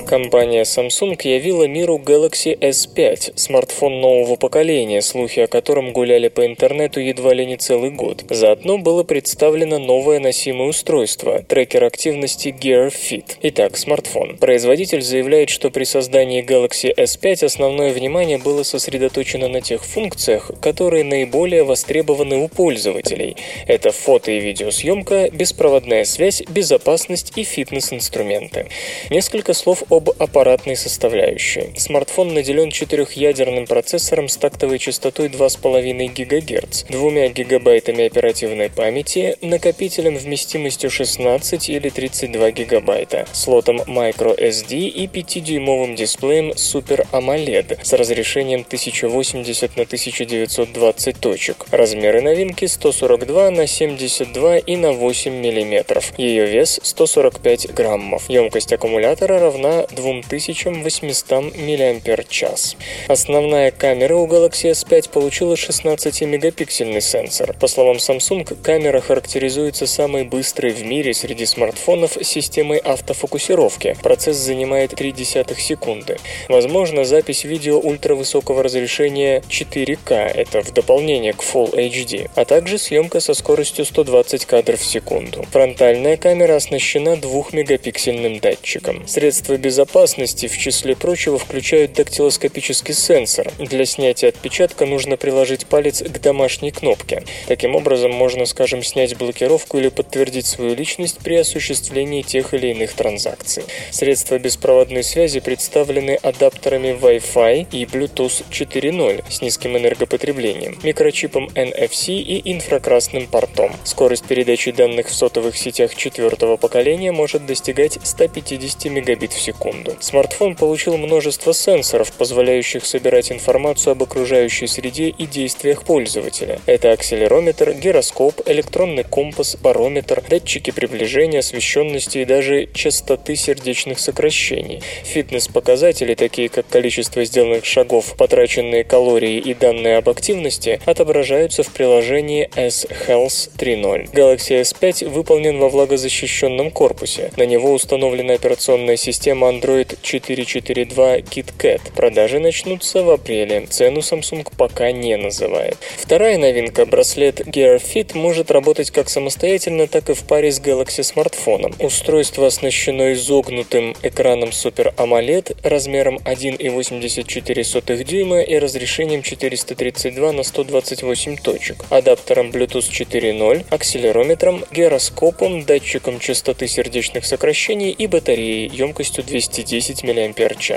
Компания 0.10 0.64
Samsung 0.64 1.20
явила 1.24 1.66
миру 1.66 2.01
Galaxy 2.03 2.57
S5, 2.57 3.34
смартфон 3.36 4.01
нового 4.01 4.38
поколения, 4.38 5.03
слухи 5.03 5.41
о 5.41 5.45
котором 5.45 5.93
гуляли 5.93 6.30
по 6.30 6.47
интернету 6.47 6.99
едва 6.99 7.32
ли 7.36 7.45
не 7.45 7.57
целый 7.57 7.91
год. 7.91 8.24
Заодно 8.28 8.80
было 8.80 9.03
представлено 9.03 9.78
новое 9.78 10.20
носимое 10.20 10.70
устройство– 10.70 11.43
трекер 11.47 11.84
активности 11.84 12.47
Gear 12.47 12.91
Fit. 12.91 13.36
Итак, 13.43 13.78
смартфон. 13.78 14.38
Производитель 14.38 15.03
заявляет, 15.03 15.51
что 15.51 15.70
при 15.70 15.84
создании 15.84 16.43
Galaxy 16.43 16.91
S5 16.91 17.45
основное 17.45 17.93
внимание 17.93 18.39
было 18.39 18.64
сосредоточено 18.64 19.47
на 19.47 19.62
тех 19.62 19.86
функциях, 19.86 20.49
которые 20.60 21.03
наиболее 21.03 21.64
востребованы 21.64 22.38
у 22.38 22.47
пользователей. 22.47 23.38
Это 23.68 23.91
фото 23.91 24.32
и 24.32 24.39
видеосъемка, 24.39 25.30
беспроводная 25.32 26.03
связь, 26.03 26.41
безопасность 26.49 27.34
и 27.36 27.43
фитнес-инструменты. 27.43 28.70
Несколько 29.12 29.53
слов 29.53 29.84
о 29.89 29.99
об 30.00 30.12
аппаратной 30.18 30.78
составляющей. 30.78 31.74
Смартфон 31.76 32.34
наделен 32.34 32.72
четырехъядерным 32.72 33.68
процессором 33.68 34.30
с 34.30 34.38
тактовой 34.38 34.80
частотой 34.80 35.28
2,5 35.28 36.08
ГГц, 36.08 36.86
двумя 36.89 37.28
гигабайтами 37.28 38.06
оперативной 38.06 38.70
памяти, 38.70 39.36
накопителем 39.41 40.18
вместимостью 40.18 40.89
16 40.89 41.70
или 41.70 41.89
32 41.89 42.52
гигабайта, 42.52 43.28
слотом 43.34 43.82
microSD 43.82 44.88
и 44.88 45.06
5-дюймовым 45.08 45.95
дисплеем 45.95 46.52
Super 46.52 47.06
AMOLED 47.12 47.80
с 47.84 47.91
разрешением 47.91 48.62
1080 48.62 49.76
на 49.76 49.84
1920 49.84 51.20
точек. 51.20 51.66
Размеры 51.72 52.22
новинки 52.22 52.66
142 52.66 53.52
на 53.52 53.68
72 53.68 54.60
и 54.60 54.78
на 54.78 54.93
8 54.93 55.34
мм. 55.34 56.02
Ее 56.18 56.45
вес 56.45 56.80
145 56.84 57.74
граммов. 57.74 58.30
Емкость 58.30 58.72
аккумулятора 58.72 59.39
равна 59.39 59.89
2800 59.92 61.56
мАч. 61.58 62.76
Основная 63.08 63.72
камера 63.72 64.16
у 64.16 64.28
Galaxy 64.28 64.72
S5 64.72 65.10
получила 65.10 65.56
16-мегапиксельный 65.56 67.02
сенсор. 67.02 67.56
По 67.60 67.68
словам 67.68 67.98
Samsung, 67.98 68.58
камера 68.62 69.02
характеризуется 69.02 69.88
самой 69.88 70.24
быстрой 70.24 70.72
в 70.72 70.84
мире 70.86 71.14
среди 71.14 71.46
смартфонов 71.46 72.18
системой 72.22 72.78
автофокусировки. 72.78 73.96
Процесс 74.02 74.38
занимает 74.38 74.94
0,3 74.94 75.60
секунды. 75.60 76.18
Возможно, 76.48 77.06
запись 77.06 77.44
видео 77.44 77.80
ультравысокого 77.80 78.64
разрешения 78.64 79.42
4К, 79.50 80.14
это 80.14 80.62
в 80.62 80.72
дополнение 80.74 81.34
к 81.34 81.42
Full 81.42 81.74
HD, 81.74 82.30
а 82.36 82.46
также 82.46 82.78
съемка 82.78 83.20
со 83.20 83.34
скоростью 83.34 83.86
120 83.86 84.46
кадров 84.46 84.80
в 84.80 84.86
секунду. 84.86 85.46
Фронтальная 85.52 86.18
камера 86.18 86.56
оснащена 86.56 87.16
2-мегапиксельным 87.16 88.40
датчиком. 88.40 89.08
Средства 89.08 89.58
безопасности 89.58 89.79
безопасности, 89.80 90.48
в 90.48 90.58
числе 90.58 90.94
прочего, 90.94 91.38
включают 91.38 91.94
дактилоскопический 91.94 92.94
сенсор. 92.94 93.50
Для 93.60 93.86
снятия 93.86 94.28
отпечатка 94.28 94.86
нужно 94.86 95.16
приложить 95.16 95.68
палец 95.68 96.02
к 96.02 96.20
домашней 96.20 96.72
кнопке. 96.72 97.24
Таким 97.48 97.76
образом, 97.76 98.12
можно, 98.12 98.46
скажем, 98.46 98.84
снять 98.84 99.16
блокировку 99.16 99.78
или 99.78 99.88
подтвердить 99.88 100.48
свою 100.48 100.76
личность 100.76 101.20
при 101.20 101.36
осуществлении 101.36 102.24
тех 102.24 102.54
или 102.54 102.68
иных 102.68 102.92
транзакций. 102.92 103.64
Средства 103.92 104.38
беспроводной 104.38 105.04
связи 105.04 105.40
представлены 105.40 106.16
адаптерами 106.16 106.90
Wi-Fi 106.90 107.68
и 107.72 107.86
Bluetooth 107.86 108.44
4.0 108.52 109.24
с 109.30 109.42
низким 109.42 109.78
энергопотреблением, 109.78 110.78
микрочипом 110.84 111.48
NFC 111.56 112.16
и 112.16 112.52
инфракрасным 112.52 113.28
портом. 113.28 113.72
Скорость 113.86 114.26
передачи 114.26 114.72
данных 114.72 115.08
в 115.08 115.14
сотовых 115.14 115.56
сетях 115.56 115.96
четвертого 115.96 116.58
поколения 116.58 117.14
может 117.14 117.46
достигать 117.46 117.98
150 118.04 118.86
мегабит 118.86 119.32
в 119.32 119.40
секунду 119.40 119.68
секунду. 119.70 119.95
Смартфон 119.99 120.55
получил 120.55 120.97
множество 120.97 121.53
сенсоров, 121.53 122.11
позволяющих 122.13 122.86
собирать 122.86 123.32
информацию 123.32 123.91
об 123.91 124.03
окружающей 124.03 124.67
среде 124.67 125.09
и 125.09 125.26
действиях 125.26 125.84
пользователя. 125.84 126.59
Это 126.65 126.91
акселерометр, 126.91 127.74
гироскоп, 127.74 128.41
электронный 128.45 129.03
компас, 129.03 129.55
барометр, 129.55 130.24
датчики 130.28 130.72
приближения, 130.72 131.39
освещенности 131.39 132.20
и 132.20 132.26
даже 132.26 132.67
частоты 132.74 133.36
сердечных 133.36 133.99
сокращений. 133.99 134.82
Фитнес-показатели, 135.03 136.15
такие 136.15 136.49
как 136.49 136.67
количество 136.67 137.24
сделанных 137.24 137.65
шагов, 137.65 138.15
потраченные 138.17 138.84
калории 138.84 139.38
и 139.38 139.53
данные 139.53 139.97
об 139.97 140.09
активности, 140.09 140.80
отображаются 140.86 141.63
в 141.63 141.72
приложении 141.72 142.49
S-Health 142.55 143.51
3.0. 143.57 144.11
Galaxy 144.11 144.61
S5 144.61 145.09
выполнен 145.09 145.59
во 145.59 145.70
влагозащищенном 145.70 146.72
корпусе. 146.72 147.32
На 147.38 147.43
него 147.43 147.74
установлена 147.74 148.34
операционная 148.34 148.97
система 148.97 149.49
Android 149.60 149.97
4.4.2 150.01 151.24
KitKat. 151.24 151.82
Продажи 151.93 152.39
начнутся 152.39 153.03
в 153.03 153.10
апреле. 153.10 153.66
Цену 153.70 153.99
Samsung 153.99 154.47
пока 154.57 154.91
не 154.91 155.18
называет. 155.18 155.78
Вторая 155.97 156.38
новинка– 156.38 156.86
браслет 156.88 157.41
Gear 157.41 157.82
Fit 157.82 158.18
может 158.18 158.51
работать 158.51 158.91
как 158.91 159.10
самостоятельно, 159.10 159.88
так 159.88 160.10
и 160.10 160.14
в 160.14 160.24
паре 160.24 160.51
с 160.51 160.62
Galaxy 160.62 161.03
смартфоном. 161.03 161.74
Устройство 161.80 162.47
оснащено 162.47 163.14
изогнутым 163.14 163.95
экраном 164.01 164.49
Super 164.49 164.95
AMOLED 164.95 165.57
размером 165.64 166.18
1,84 166.20 168.03
дюйма 168.03 168.41
и 168.41 168.57
разрешением 168.57 169.24
432 169.24 170.32
на 170.32 170.43
128 170.43 171.38
точек, 171.38 171.84
адаптером 171.89 172.51
Bluetooth 172.51 172.89
4.0, 172.89 173.66
акселерометром, 173.70 174.64
гироскопом, 174.72 175.66
датчиком 175.66 176.20
частоты 176.20 176.68
сердечных 176.68 177.26
сокращений 177.26 177.89
и 177.89 178.07
батареей 178.07 178.70
емкостью 178.70 179.24
200 179.24 179.39
210 179.48 180.04
мАч. 180.04 180.72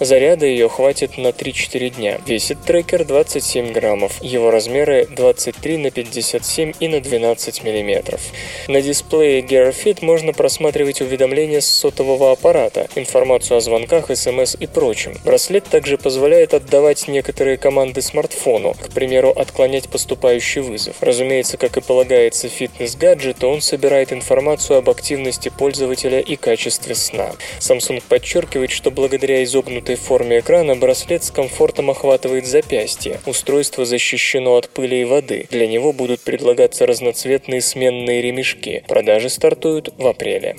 Заряда 0.00 0.46
ее 0.46 0.68
хватит 0.68 1.18
на 1.18 1.28
3-4 1.28 1.90
дня. 1.90 2.20
Весит 2.26 2.62
трекер 2.62 3.04
27 3.04 3.72
граммов. 3.72 4.22
Его 4.22 4.50
размеры 4.50 5.06
23 5.06 5.76
на 5.78 5.90
57 5.90 6.72
и 6.80 6.88
на 6.88 7.00
12 7.00 7.62
мм. 7.62 8.18
На 8.66 8.82
дисплее 8.82 9.40
Gear 9.42 9.74
Fit 9.74 10.04
можно 10.04 10.32
просматривать 10.32 11.00
уведомления 11.00 11.60
с 11.60 11.66
сотового 11.66 12.32
аппарата, 12.32 12.88
информацию 12.96 13.58
о 13.58 13.60
звонках, 13.60 14.06
смс 14.16 14.56
и 14.58 14.66
прочем. 14.66 15.16
Браслет 15.24 15.64
также 15.64 15.98
позволяет 15.98 16.54
отдавать 16.54 17.06
некоторые 17.08 17.56
команды 17.56 18.02
смартфону, 18.02 18.74
к 18.74 18.92
примеру, 18.92 19.30
отклонять 19.30 19.88
поступающий 19.88 20.62
вызов. 20.62 20.96
Разумеется, 21.00 21.56
как 21.56 21.76
и 21.76 21.80
полагается 21.80 22.48
фитнес-гаджету, 22.48 23.48
он 23.48 23.60
собирает 23.60 24.12
информацию 24.12 24.78
об 24.78 24.90
активности 24.90 25.50
пользователя 25.50 26.20
и 26.20 26.36
качестве 26.36 26.94
сна. 26.94 27.32
Samsung 27.60 28.02
подчеркивает, 28.08 28.70
что 28.70 28.90
благодаря 28.90 29.44
изогнутой 29.44 29.96
форме 29.96 30.40
экрана 30.40 30.76
браслет 30.76 31.24
с 31.24 31.30
комфортом 31.30 31.90
охватывает 31.90 32.46
запястье. 32.46 33.20
Устройство 33.26 33.84
защищено 33.84 34.56
от 34.56 34.68
пыли 34.68 35.02
и 35.02 35.04
воды. 35.04 35.46
Для 35.50 35.66
него 35.66 35.92
будут 35.92 36.20
предлагаться 36.20 36.86
разноцветные 36.86 37.60
сменные 37.60 38.22
ремешки. 38.22 38.84
Продажи 38.88 39.28
стартуют 39.28 39.92
в 39.96 40.06
апреле. 40.06 40.56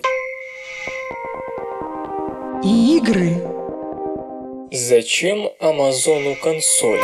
И 2.64 2.98
игры. 2.98 3.36
Зачем 4.72 5.50
Амазону 5.60 6.36
консоль? 6.36 7.02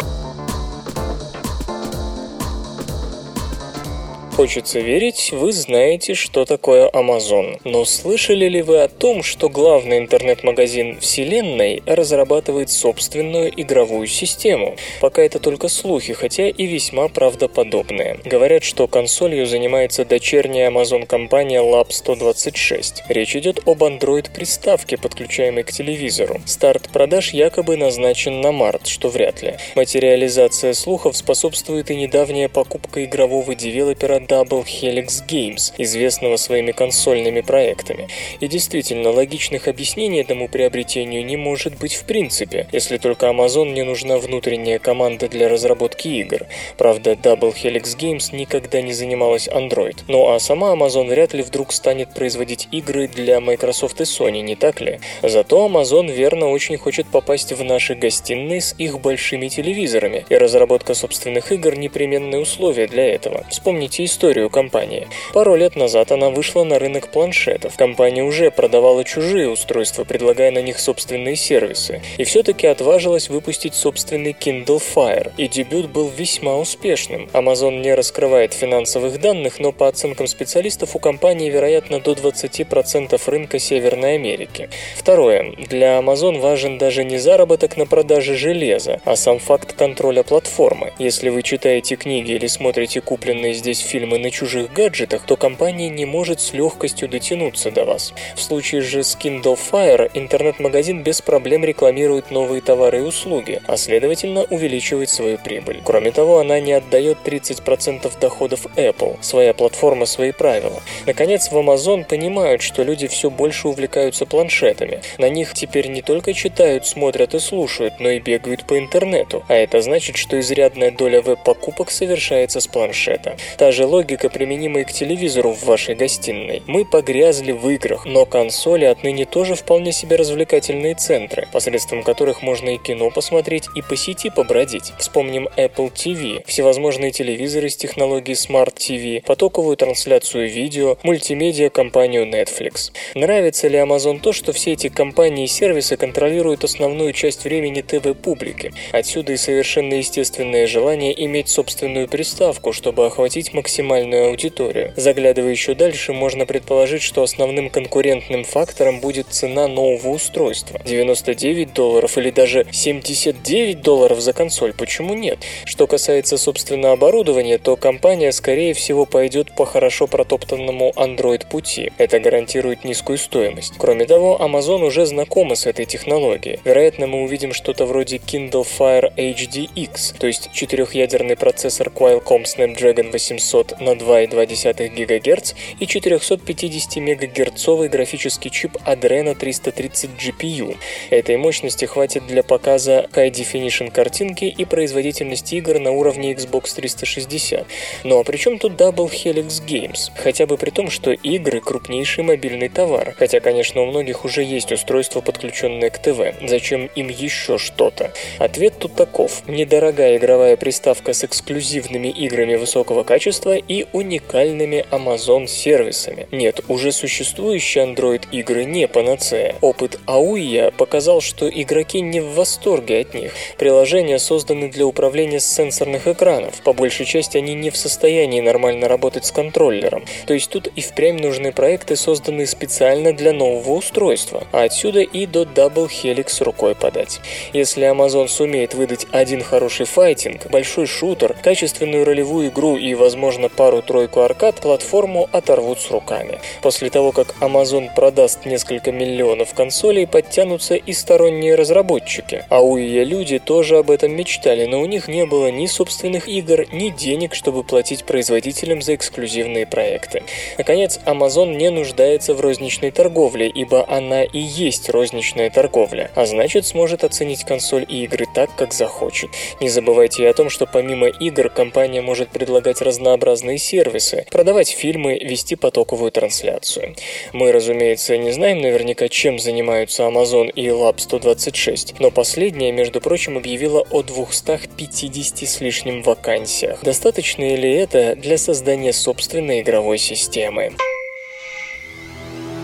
Хочется 4.35 4.81
верить, 4.81 5.29
вы 5.31 5.53
знаете, 5.53 6.13
что 6.13 6.43
такое 6.43 6.89
Amazon. 6.89 7.57
Но 7.63 7.85
слышали 7.85 8.49
ли 8.49 8.61
вы 8.61 8.81
о 8.81 8.89
том, 8.89 9.23
что 9.23 9.47
главный 9.47 9.97
интернет-магазин 9.97 10.99
Вселенной 10.99 11.81
разрабатывает 11.85 12.69
собственную 12.69 13.49
игровую 13.55 14.07
систему? 14.07 14.75
Пока 14.99 15.21
это 15.21 15.39
только 15.39 15.69
слухи, 15.69 16.11
хотя 16.11 16.49
и 16.49 16.65
весьма 16.65 17.07
правдоподобные. 17.07 18.19
Говорят, 18.25 18.65
что 18.65 18.89
консолью 18.89 19.45
занимается 19.45 20.03
дочерняя 20.03 20.69
Amazon-компания 20.69 21.61
Lab 21.61 21.87
126. 21.91 23.03
Речь 23.07 23.37
идет 23.37 23.65
об 23.65 23.83
Android-приставке, 23.83 24.97
подключаемой 24.97 25.63
к 25.63 25.71
телевизору. 25.71 26.41
Старт 26.45 26.89
продаж 26.89 27.29
якобы 27.33 27.77
назначен 27.77 28.41
на 28.41 28.51
март, 28.51 28.87
что 28.87 29.07
вряд 29.07 29.41
ли. 29.41 29.53
Материализация 29.75 30.73
слухов 30.73 31.15
способствует 31.15 31.89
и 31.89 31.95
недавняя 31.95 32.49
покупка 32.49 33.05
игрового 33.05 33.55
девелопера 33.55 34.24
Double 34.27 34.65
Helix 34.65 35.25
Games, 35.27 35.73
известного 35.77 36.37
своими 36.37 36.71
консольными 36.71 37.41
проектами. 37.41 38.07
И 38.39 38.47
действительно, 38.47 39.11
логичных 39.11 39.67
объяснений 39.67 40.21
этому 40.21 40.49
приобретению 40.49 41.25
не 41.25 41.37
может 41.37 41.77
быть 41.77 41.93
в 41.93 42.05
принципе, 42.05 42.67
если 42.71 42.97
только 42.97 43.27
Amazon 43.27 43.71
не 43.71 43.83
нужна 43.83 44.17
внутренняя 44.17 44.79
команда 44.79 45.29
для 45.29 45.47
разработки 45.47 46.07
игр. 46.07 46.47
Правда, 46.77 47.11
Double 47.13 47.53
Helix 47.53 47.97
Games 47.97 48.35
никогда 48.35 48.81
не 48.81 48.93
занималась 48.93 49.47
Android. 49.47 49.97
Ну 50.07 50.31
а 50.31 50.39
сама 50.39 50.73
Amazon 50.73 51.07
вряд 51.07 51.33
ли 51.33 51.43
вдруг 51.43 51.71
станет 51.71 52.13
производить 52.13 52.67
игры 52.71 53.07
для 53.07 53.39
Microsoft 53.39 54.01
и 54.01 54.03
Sony, 54.03 54.41
не 54.41 54.55
так 54.55 54.81
ли? 54.81 54.99
Зато 55.21 55.65
Amazon 55.67 56.11
верно 56.11 56.49
очень 56.49 56.77
хочет 56.77 57.07
попасть 57.07 57.53
в 57.53 57.63
наши 57.63 57.95
гостиные 57.95 58.61
с 58.61 58.75
их 58.77 58.99
большими 58.99 59.47
телевизорами, 59.47 60.25
и 60.29 60.35
разработка 60.35 60.93
собственных 60.93 61.51
игр 61.51 61.77
непременное 61.77 62.39
условие 62.39 62.87
для 62.87 63.05
этого. 63.05 63.45
Вспомните 63.49 64.03
историю 64.03 64.14
компании. 64.49 65.07
Пару 65.33 65.55
лет 65.55 65.75
назад 65.75 66.11
она 66.11 66.29
вышла 66.29 66.63
на 66.63 66.79
рынок 66.79 67.09
планшетов. 67.11 67.75
Компания 67.75 68.23
уже 68.23 68.49
продавала 68.49 69.03
чужие 69.03 69.49
устройства, 69.49 70.03
предлагая 70.03 70.51
на 70.51 70.61
них 70.61 70.79
собственные 70.79 71.35
сервисы. 71.35 72.01
И 72.17 72.23
все-таки 72.23 72.67
отважилась 72.67 73.29
выпустить 73.29 73.75
собственный 73.75 74.31
Kindle 74.31 74.81
Fire. 74.81 75.31
И 75.37 75.47
дебют 75.47 75.87
был 75.87 76.07
весьма 76.07 76.57
успешным. 76.57 77.29
Amazon 77.33 77.81
не 77.81 77.93
раскрывает 77.93 78.53
финансовых 78.53 79.19
данных, 79.19 79.59
но 79.59 79.71
по 79.71 79.87
оценкам 79.87 80.27
специалистов 80.27 80.95
у 80.95 80.99
компании, 80.99 81.49
вероятно, 81.49 81.99
до 81.99 82.13
20% 82.13 83.21
рынка 83.27 83.59
Северной 83.59 84.15
Америки. 84.15 84.69
Второе. 84.95 85.53
Для 85.69 85.99
Amazon 85.99 86.39
важен 86.39 86.77
даже 86.77 87.03
не 87.03 87.17
заработок 87.17 87.77
на 87.77 87.85
продаже 87.85 88.35
железа, 88.35 89.01
а 89.05 89.15
сам 89.15 89.39
факт 89.39 89.73
контроля 89.73 90.23
платформы. 90.23 90.93
Если 90.99 91.29
вы 91.29 91.43
читаете 91.43 91.95
книги 91.95 92.31
или 92.31 92.47
смотрите 92.47 93.01
купленные 93.01 93.53
здесь 93.53 93.79
фильмы 93.79 94.04
на 94.05 94.31
чужих 94.31 94.71
гаджетах, 94.71 95.23
то 95.25 95.35
компания 95.35 95.89
не 95.89 96.05
может 96.05 96.39
с 96.39 96.53
легкостью 96.53 97.09
дотянуться 97.09 97.71
до 97.71 97.85
вас. 97.85 98.13
В 98.35 98.41
случае 98.41 98.81
же 98.81 99.03
с 99.03 99.17
Kindle 99.17 99.57
Fire 99.57 100.09
интернет-магазин 100.13 101.03
без 101.03 101.21
проблем 101.21 101.65
рекламирует 101.65 102.31
новые 102.31 102.61
товары 102.61 102.99
и 102.99 103.01
услуги, 103.01 103.61
а 103.67 103.77
следовательно 103.77 104.43
увеличивает 104.43 105.09
свою 105.09 105.37
прибыль. 105.37 105.81
Кроме 105.83 106.11
того, 106.11 106.39
она 106.39 106.59
не 106.59 106.73
отдает 106.73 107.17
30% 107.25 108.11
доходов 108.19 108.65
Apple. 108.75 109.17
Своя 109.21 109.53
платформа, 109.53 110.05
свои 110.05 110.31
правила. 110.31 110.81
Наконец, 111.05 111.51
в 111.51 111.57
Amazon 111.57 112.05
понимают, 112.05 112.61
что 112.61 112.83
люди 112.83 113.07
все 113.07 113.29
больше 113.29 113.67
увлекаются 113.67 114.25
планшетами. 114.25 115.01
На 115.17 115.29
них 115.29 115.53
теперь 115.53 115.87
не 115.87 116.01
только 116.01 116.33
читают, 116.33 116.85
смотрят 116.85 117.33
и 117.33 117.39
слушают, 117.39 117.99
но 117.99 118.09
и 118.09 118.19
бегают 118.19 118.65
по 118.65 118.77
интернету. 118.77 119.43
А 119.47 119.55
это 119.55 119.81
значит, 119.81 120.17
что 120.17 120.39
изрядная 120.39 120.91
доля 120.91 121.21
веб-покупок 121.21 121.91
совершается 121.91 122.59
с 122.59 122.67
планшета. 122.67 123.37
Та 123.57 123.71
же 123.71 123.85
логика, 123.95 124.27
применима 124.29 124.81
и 124.81 124.83
к 124.83 124.91
телевизору 124.91 125.51
в 125.51 125.63
вашей 125.63 125.95
гостиной. 125.95 126.61
Мы 126.67 126.83
погрязли 126.83 127.53
в 127.53 127.69
играх, 127.69 128.05
но 128.05 128.25
консоли 128.25 128.83
отныне 128.83 129.23
тоже 129.23 129.55
вполне 129.55 129.93
себе 129.93 130.17
развлекательные 130.17 130.95
центры, 130.95 131.47
посредством 131.53 132.03
которых 132.03 132.41
можно 132.41 132.71
и 132.71 132.77
кино 132.77 133.09
посмотреть, 133.09 133.69
и 133.73 133.81
по 133.81 133.95
сети 133.95 134.29
побродить. 134.29 134.91
Вспомним 134.99 135.47
Apple 135.55 135.93
TV, 135.93 136.43
всевозможные 136.45 137.11
телевизоры 137.11 137.69
с 137.69 137.77
технологией 137.77 138.35
Smart 138.35 138.75
TV, 138.75 139.23
потоковую 139.23 139.77
трансляцию 139.77 140.49
видео, 140.49 140.97
мультимедиа 141.03 141.69
компанию 141.69 142.25
Netflix. 142.25 142.91
Нравится 143.13 143.69
ли 143.69 143.77
Amazon 143.77 144.19
то, 144.19 144.33
что 144.33 144.51
все 144.51 144.73
эти 144.73 144.89
компании 144.89 145.45
и 145.45 145.47
сервисы 145.47 145.95
контролируют 145.95 146.65
основную 146.65 147.13
часть 147.13 147.45
времени 147.45 147.79
ТВ-публики? 147.79 148.73
Отсюда 148.91 149.31
и 149.31 149.37
совершенно 149.37 149.93
естественное 149.93 150.67
желание 150.67 151.13
иметь 151.25 151.47
собственную 151.47 152.09
приставку, 152.09 152.73
чтобы 152.73 153.05
охватить 153.05 153.53
максимальную 153.85 154.29
аудиторию. 154.29 154.93
Заглядывая 154.95 155.51
еще 155.51 155.75
дальше, 155.75 156.11
можно 156.11 156.45
предположить, 156.45 157.03
что 157.03 157.21
основным 157.21 157.69
конкурентным 157.69 158.43
фактором 158.43 158.99
будет 158.99 159.27
цена 159.29 159.67
нового 159.67 160.09
устройства. 160.09 160.79
99 160.85 161.73
долларов 161.73 162.17
или 162.17 162.31
даже 162.31 162.65
79 162.71 163.81
долларов 163.81 164.19
за 164.19 164.33
консоль, 164.33 164.73
почему 164.73 165.13
нет? 165.13 165.39
Что 165.65 165.87
касается, 165.87 166.37
собственно, 166.37 166.91
оборудования, 166.91 167.57
то 167.57 167.75
компания, 167.75 168.31
скорее 168.31 168.73
всего, 168.73 169.05
пойдет 169.05 169.55
по 169.55 169.65
хорошо 169.65 170.07
протоптанному 170.07 170.91
Android 170.95 171.47
пути. 171.47 171.91
Это 171.97 172.19
гарантирует 172.19 172.83
низкую 172.83 173.17
стоимость. 173.17 173.73
Кроме 173.77 174.05
того, 174.05 174.39
Amazon 174.41 174.83
уже 174.83 175.05
знакома 175.05 175.55
с 175.55 175.67
этой 175.67 175.85
технологией. 175.85 176.59
Вероятно, 176.65 177.07
мы 177.07 177.23
увидим 177.23 177.53
что-то 177.53 177.85
вроде 177.85 178.17
Kindle 178.17 178.65
Fire 178.65 179.13
HDX, 179.15 180.17
то 180.17 180.27
есть 180.27 180.49
четырехъядерный 180.53 181.35
процессор 181.35 181.89
Qualcomm 181.89 182.43
Snapdragon 182.43 183.11
800 183.11 183.74
на 183.79 183.91
2,2 183.91 184.89
ГГц 184.89 185.53
и 185.79 185.87
450 185.87 186.95
МГц 186.97 187.89
графический 187.89 188.49
чип 188.49 188.77
Adreno 188.85 189.35
330 189.35 190.09
GPU. 190.11 190.77
Этой 191.09 191.37
мощности 191.37 191.85
хватит 191.85 192.27
для 192.27 192.43
показа 192.43 193.07
High 193.13 193.31
Definition 193.31 193.91
картинки 193.91 194.45
и 194.45 194.65
производительности 194.65 195.55
игр 195.55 195.79
на 195.79 195.91
уровне 195.91 196.33
Xbox 196.33 196.75
360. 196.75 197.65
Ну 198.03 198.19
а 198.19 198.23
при 198.23 198.37
чем 198.37 198.59
тут 198.59 198.73
Double 198.73 199.09
Helix 199.09 199.65
Games? 199.65 200.11
Хотя 200.15 200.45
бы 200.45 200.57
при 200.57 200.69
том, 200.69 200.89
что 200.89 201.11
игры 201.11 201.61
крупнейший 201.61 202.23
мобильный 202.23 202.69
товар. 202.69 203.15
Хотя, 203.17 203.39
конечно, 203.39 203.81
у 203.81 203.85
многих 203.85 204.25
уже 204.25 204.43
есть 204.43 204.71
устройство, 204.71 205.21
подключенное 205.21 205.89
к 205.89 205.97
ТВ. 205.99 206.35
Зачем 206.47 206.89
им 206.95 207.09
еще 207.09 207.57
что-то? 207.57 208.11
Ответ 208.39 208.79
тут 208.79 208.95
таков. 208.95 209.47
Недорогая 209.47 210.17
игровая 210.17 210.57
приставка 210.57 211.13
с 211.13 211.23
эксклюзивными 211.23 212.07
играми 212.07 212.55
высокого 212.55 213.03
качества 213.03 213.54
и 213.57 213.87
уникальными 213.93 214.85
Amazon 214.91 215.47
сервисами. 215.47 216.27
Нет, 216.31 216.61
уже 216.67 216.91
существующие 216.91 217.85
Android 217.85 218.23
игры 218.31 218.65
не 218.65 218.87
панацея. 218.87 219.55
Опыт 219.61 219.99
AUIA 220.07 220.71
показал, 220.71 221.21
что 221.21 221.49
игроки 221.49 222.01
не 222.01 222.19
в 222.19 222.33
восторге 222.33 223.01
от 223.01 223.13
них. 223.13 223.33
Приложения 223.57 224.19
созданы 224.19 224.69
для 224.69 224.85
управления 224.85 225.39
с 225.39 225.45
сенсорных 225.45 226.07
экранов. 226.07 226.61
По 226.61 226.73
большей 226.73 227.05
части 227.05 227.37
они 227.37 227.53
не 227.53 227.69
в 227.69 227.77
состоянии 227.77 228.41
нормально 228.41 228.87
работать 228.87 229.25
с 229.25 229.31
контроллером. 229.31 230.05
То 230.27 230.33
есть 230.33 230.49
тут 230.49 230.67
и 230.75 230.81
впрямь 230.81 231.19
нужны 231.19 231.51
проекты, 231.51 231.95
созданные 231.95 232.47
специально 232.47 233.13
для 233.13 233.33
нового 233.33 233.73
устройства. 233.73 234.43
А 234.51 234.63
отсюда 234.63 235.01
и 235.01 235.25
до 235.25 235.43
Double 235.43 235.87
Helix 235.87 236.43
рукой 236.43 236.75
подать. 236.75 237.19
Если 237.53 237.89
Amazon 237.89 238.27
сумеет 238.27 238.73
выдать 238.73 239.07
один 239.11 239.41
хороший 239.41 239.85
файтинг, 239.85 240.47
большой 240.49 240.85
шутер, 240.87 241.35
качественную 241.41 242.05
ролевую 242.05 242.49
игру 242.49 242.77
и, 242.77 242.93
возможно, 242.93 243.44
возможно, 243.45 243.49
пару-тройку 243.49 244.21
аркад, 244.21 244.61
платформу 244.61 245.27
оторвут 245.31 245.79
с 245.79 245.91
руками. 245.91 246.39
После 246.61 246.89
того, 246.89 247.11
как 247.11 247.35
Amazon 247.41 247.89
продаст 247.95 248.45
несколько 248.45 248.91
миллионов 248.91 249.53
консолей, 249.53 250.07
подтянутся 250.07 250.75
и 250.75 250.93
сторонние 250.93 251.55
разработчики. 251.55 252.45
А 252.49 252.61
у 252.61 252.77
ее 252.77 253.03
люди 253.03 253.39
тоже 253.39 253.77
об 253.77 253.91
этом 253.91 254.15
мечтали, 254.15 254.65
но 254.65 254.81
у 254.81 254.85
них 254.85 255.07
не 255.07 255.25
было 255.25 255.51
ни 255.51 255.67
собственных 255.67 256.27
игр, 256.27 256.65
ни 256.71 256.89
денег, 256.89 257.33
чтобы 257.35 257.63
платить 257.63 258.05
производителям 258.05 258.81
за 258.81 258.95
эксклюзивные 258.95 259.65
проекты. 259.65 260.23
Наконец, 260.57 260.99
Amazon 261.05 261.55
не 261.55 261.69
нуждается 261.69 262.33
в 262.33 262.41
розничной 262.41 262.91
торговле, 262.91 263.47
ибо 263.47 263.85
она 263.87 264.23
и 264.23 264.39
есть 264.39 264.89
розничная 264.89 265.49
торговля, 265.49 266.11
а 266.15 266.25
значит 266.25 266.65
сможет 266.65 267.03
оценить 267.03 267.43
консоль 267.43 267.85
и 267.87 268.03
игры 268.03 268.25
так, 268.33 268.49
как 268.55 268.73
захочет. 268.73 269.29
Не 269.61 269.69
забывайте 269.69 270.23
и 270.23 270.25
о 270.25 270.33
том, 270.33 270.49
что 270.49 270.65
помимо 270.65 271.07
игр 271.07 271.49
компания 271.49 272.01
может 272.01 272.29
предлагать 272.29 272.81
разнообразные 272.81 273.34
сервисы, 273.57 274.25
продавать 274.31 274.69
фильмы, 274.69 275.17
вести 275.17 275.55
потоковую 275.55 276.11
трансляцию. 276.11 276.95
Мы, 277.33 277.51
разумеется, 277.51 278.17
не 278.17 278.31
знаем 278.31 278.61
наверняка, 278.61 279.09
чем 279.09 279.39
занимаются 279.39 280.03
Amazon 280.03 280.49
и 280.49 280.67
Lab 280.67 280.99
126, 280.99 281.99
но 281.99 282.11
последняя, 282.11 282.71
между 282.71 283.01
прочим, 283.01 283.37
объявила 283.37 283.85
о 283.91 284.03
250 284.03 285.47
с 285.47 285.61
лишним 285.61 286.01
вакансиях. 286.03 286.81
Достаточно 286.83 287.55
ли 287.55 287.73
это 287.73 288.15
для 288.15 288.37
создания 288.37 288.93
собственной 288.93 289.61
игровой 289.61 289.97
системы? 289.97 290.71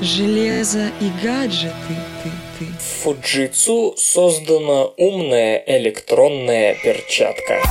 Железо 0.02 0.92
и 1.00 1.12
гаджеты, 1.24 1.74
ты, 2.24 2.32
ты. 2.58 2.66
В 2.66 3.06
Fujitsu 3.06 3.94
создана 3.98 4.86
умная 4.98 5.64
электронная 5.68 6.74
перчатка. 6.74 7.62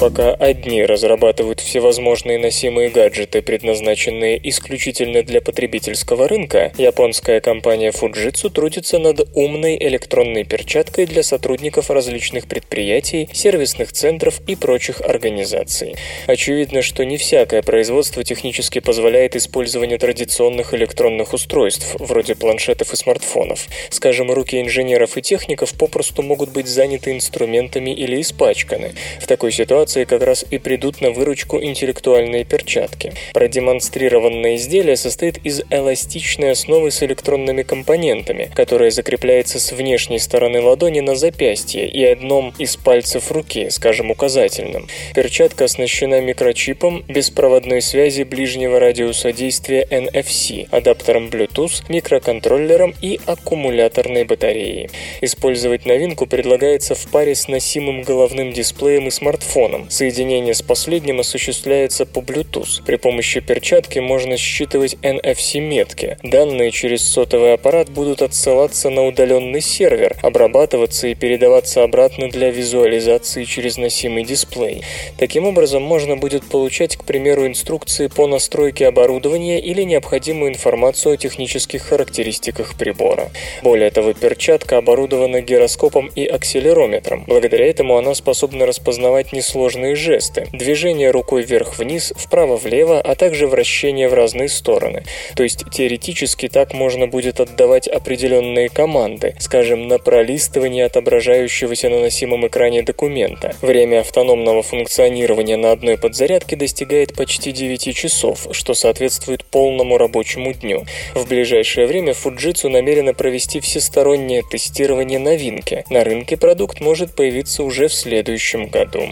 Пока 0.00 0.32
одни 0.32 0.84
разрабатывают 0.84 1.58
всевозможные 1.58 2.38
носимые 2.38 2.88
гаджеты, 2.88 3.42
предназначенные 3.42 4.38
исключительно 4.48 5.24
для 5.24 5.40
потребительского 5.40 6.28
рынка, 6.28 6.72
японская 6.78 7.40
компания 7.40 7.90
Fujitsu 7.90 8.48
трудится 8.48 9.00
над 9.00 9.28
умной 9.34 9.76
электронной 9.76 10.44
перчаткой 10.44 11.06
для 11.06 11.24
сотрудников 11.24 11.90
различных 11.90 12.46
предприятий, 12.46 13.28
сервисных 13.32 13.90
центров 13.90 14.40
и 14.46 14.54
прочих 14.54 15.00
организаций. 15.00 15.96
Очевидно, 16.28 16.82
что 16.82 17.04
не 17.04 17.16
всякое 17.16 17.62
производство 17.62 18.22
технически 18.22 18.78
позволяет 18.78 19.34
использование 19.34 19.98
традиционных 19.98 20.74
электронных 20.74 21.32
устройств, 21.32 21.96
вроде 21.98 22.36
планшетов 22.36 22.92
и 22.92 22.96
смартфонов. 22.96 23.66
Скажем, 23.90 24.30
руки 24.30 24.60
инженеров 24.60 25.16
и 25.16 25.22
техников 25.22 25.74
попросту 25.74 26.22
могут 26.22 26.50
быть 26.50 26.68
заняты 26.68 27.10
инструментами 27.10 27.90
или 27.90 28.20
испачканы. 28.20 28.92
В 29.20 29.26
такой 29.26 29.50
ситуации 29.50 29.87
как 29.96 30.22
раз 30.22 30.44
и 30.50 30.58
придут 30.58 31.00
на 31.00 31.10
выручку 31.10 31.62
интеллектуальные 31.62 32.44
перчатки. 32.44 33.12
Продемонстрированное 33.32 34.56
изделие 34.56 34.96
состоит 34.96 35.38
из 35.44 35.62
эластичной 35.70 36.52
основы 36.52 36.90
с 36.90 37.02
электронными 37.02 37.62
компонентами, 37.62 38.50
которая 38.54 38.90
закрепляется 38.90 39.58
с 39.58 39.72
внешней 39.72 40.18
стороны 40.18 40.60
ладони 40.60 41.00
на 41.00 41.14
запястье 41.14 41.88
и 41.88 42.04
одном 42.04 42.52
из 42.58 42.76
пальцев 42.76 43.30
руки, 43.30 43.70
скажем, 43.70 44.10
указательным. 44.10 44.88
Перчатка 45.14 45.64
оснащена 45.64 46.20
микрочипом 46.20 47.04
беспроводной 47.08 47.82
связи 47.82 48.22
ближнего 48.22 48.78
радиуса 48.78 49.32
действия 49.32 49.86
NFC, 49.90 50.68
адаптером 50.70 51.28
Bluetooth, 51.28 51.84
микроконтроллером 51.88 52.94
и 53.00 53.20
аккумуляторной 53.26 54.24
батареей. 54.24 54.90
Использовать 55.20 55.86
новинку 55.86 56.26
предлагается 56.26 56.94
в 56.94 57.06
паре 57.10 57.34
с 57.34 57.48
носимым 57.48 58.02
головным 58.02 58.52
дисплеем 58.52 59.08
и 59.08 59.10
смартфоном, 59.10 59.77
телефоном. 59.78 59.90
Соединение 59.90 60.54
с 60.54 60.62
последним 60.62 61.20
осуществляется 61.20 62.06
по 62.06 62.20
Bluetooth. 62.20 62.82
При 62.84 62.96
помощи 62.96 63.40
перчатки 63.40 63.98
можно 63.98 64.36
считывать 64.36 64.94
NFC-метки. 65.02 66.18
Данные 66.22 66.70
через 66.70 67.08
сотовый 67.08 67.54
аппарат 67.54 67.88
будут 67.88 68.22
отсылаться 68.22 68.90
на 68.90 69.06
удаленный 69.06 69.60
сервер, 69.60 70.16
обрабатываться 70.22 71.08
и 71.08 71.14
передаваться 71.14 71.82
обратно 71.82 72.28
для 72.28 72.50
визуализации 72.50 73.44
через 73.44 73.76
носимый 73.76 74.24
дисплей. 74.24 74.82
Таким 75.18 75.46
образом, 75.46 75.82
можно 75.82 76.16
будет 76.16 76.44
получать, 76.44 76.96
к 76.96 77.04
примеру, 77.04 77.46
инструкции 77.46 78.08
по 78.08 78.26
настройке 78.26 78.86
оборудования 78.86 79.60
или 79.60 79.82
необходимую 79.82 80.52
информацию 80.52 81.14
о 81.14 81.16
технических 81.16 81.82
характеристиках 81.82 82.76
прибора. 82.76 83.30
Более 83.62 83.90
того, 83.90 84.12
перчатка 84.12 84.78
оборудована 84.78 85.40
гироскопом 85.40 86.10
и 86.14 86.24
акселерометром. 86.26 87.24
Благодаря 87.26 87.66
этому 87.66 87.96
она 87.96 88.14
способна 88.14 88.66
распознавать 88.66 89.32
несложные 89.32 89.67
сложные 89.68 89.96
жесты, 89.96 90.46
движение 90.54 91.10
рукой 91.10 91.42
вверх-вниз, 91.42 92.14
вправо-влево, 92.16 93.02
а 93.02 93.14
также 93.14 93.46
вращение 93.46 94.08
в 94.08 94.14
разные 94.14 94.48
стороны. 94.48 95.04
То 95.36 95.42
есть 95.42 95.62
теоретически 95.70 96.48
так 96.48 96.72
можно 96.72 97.06
будет 97.06 97.38
отдавать 97.38 97.86
определенные 97.86 98.70
команды, 98.70 99.34
скажем, 99.38 99.86
на 99.86 99.98
пролистывание 99.98 100.86
отображающегося 100.86 101.90
на 101.90 102.00
носимом 102.00 102.46
экране 102.46 102.82
документа. 102.82 103.54
Время 103.60 104.00
автономного 104.00 104.62
функционирования 104.62 105.58
на 105.58 105.72
одной 105.72 105.98
подзарядке 105.98 106.56
достигает 106.56 107.14
почти 107.14 107.52
9 107.52 107.94
часов, 107.94 108.46
что 108.52 108.72
соответствует 108.72 109.44
полному 109.44 109.98
рабочему 109.98 110.54
дню. 110.54 110.86
В 111.14 111.28
ближайшее 111.28 111.86
время 111.86 112.14
Fujitsu 112.14 112.70
намерена 112.70 113.12
провести 113.12 113.60
всестороннее 113.60 114.42
тестирование 114.50 115.18
новинки. 115.18 115.84
На 115.90 116.04
рынке 116.04 116.38
продукт 116.38 116.80
может 116.80 117.14
появиться 117.14 117.62
уже 117.64 117.88
в 117.88 117.92
следующем 117.92 118.68
году. 118.68 119.10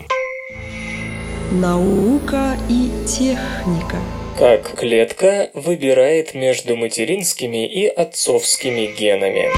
Наука 1.53 2.57
и 2.69 2.91
техника. 3.07 3.99
Как 4.37 4.77
клетка 4.77 5.49
выбирает 5.55 6.35
между 6.35 6.77
материнскими 6.77 7.65
и 7.69 7.87
отцовскими 7.87 8.87
генами. 8.87 9.51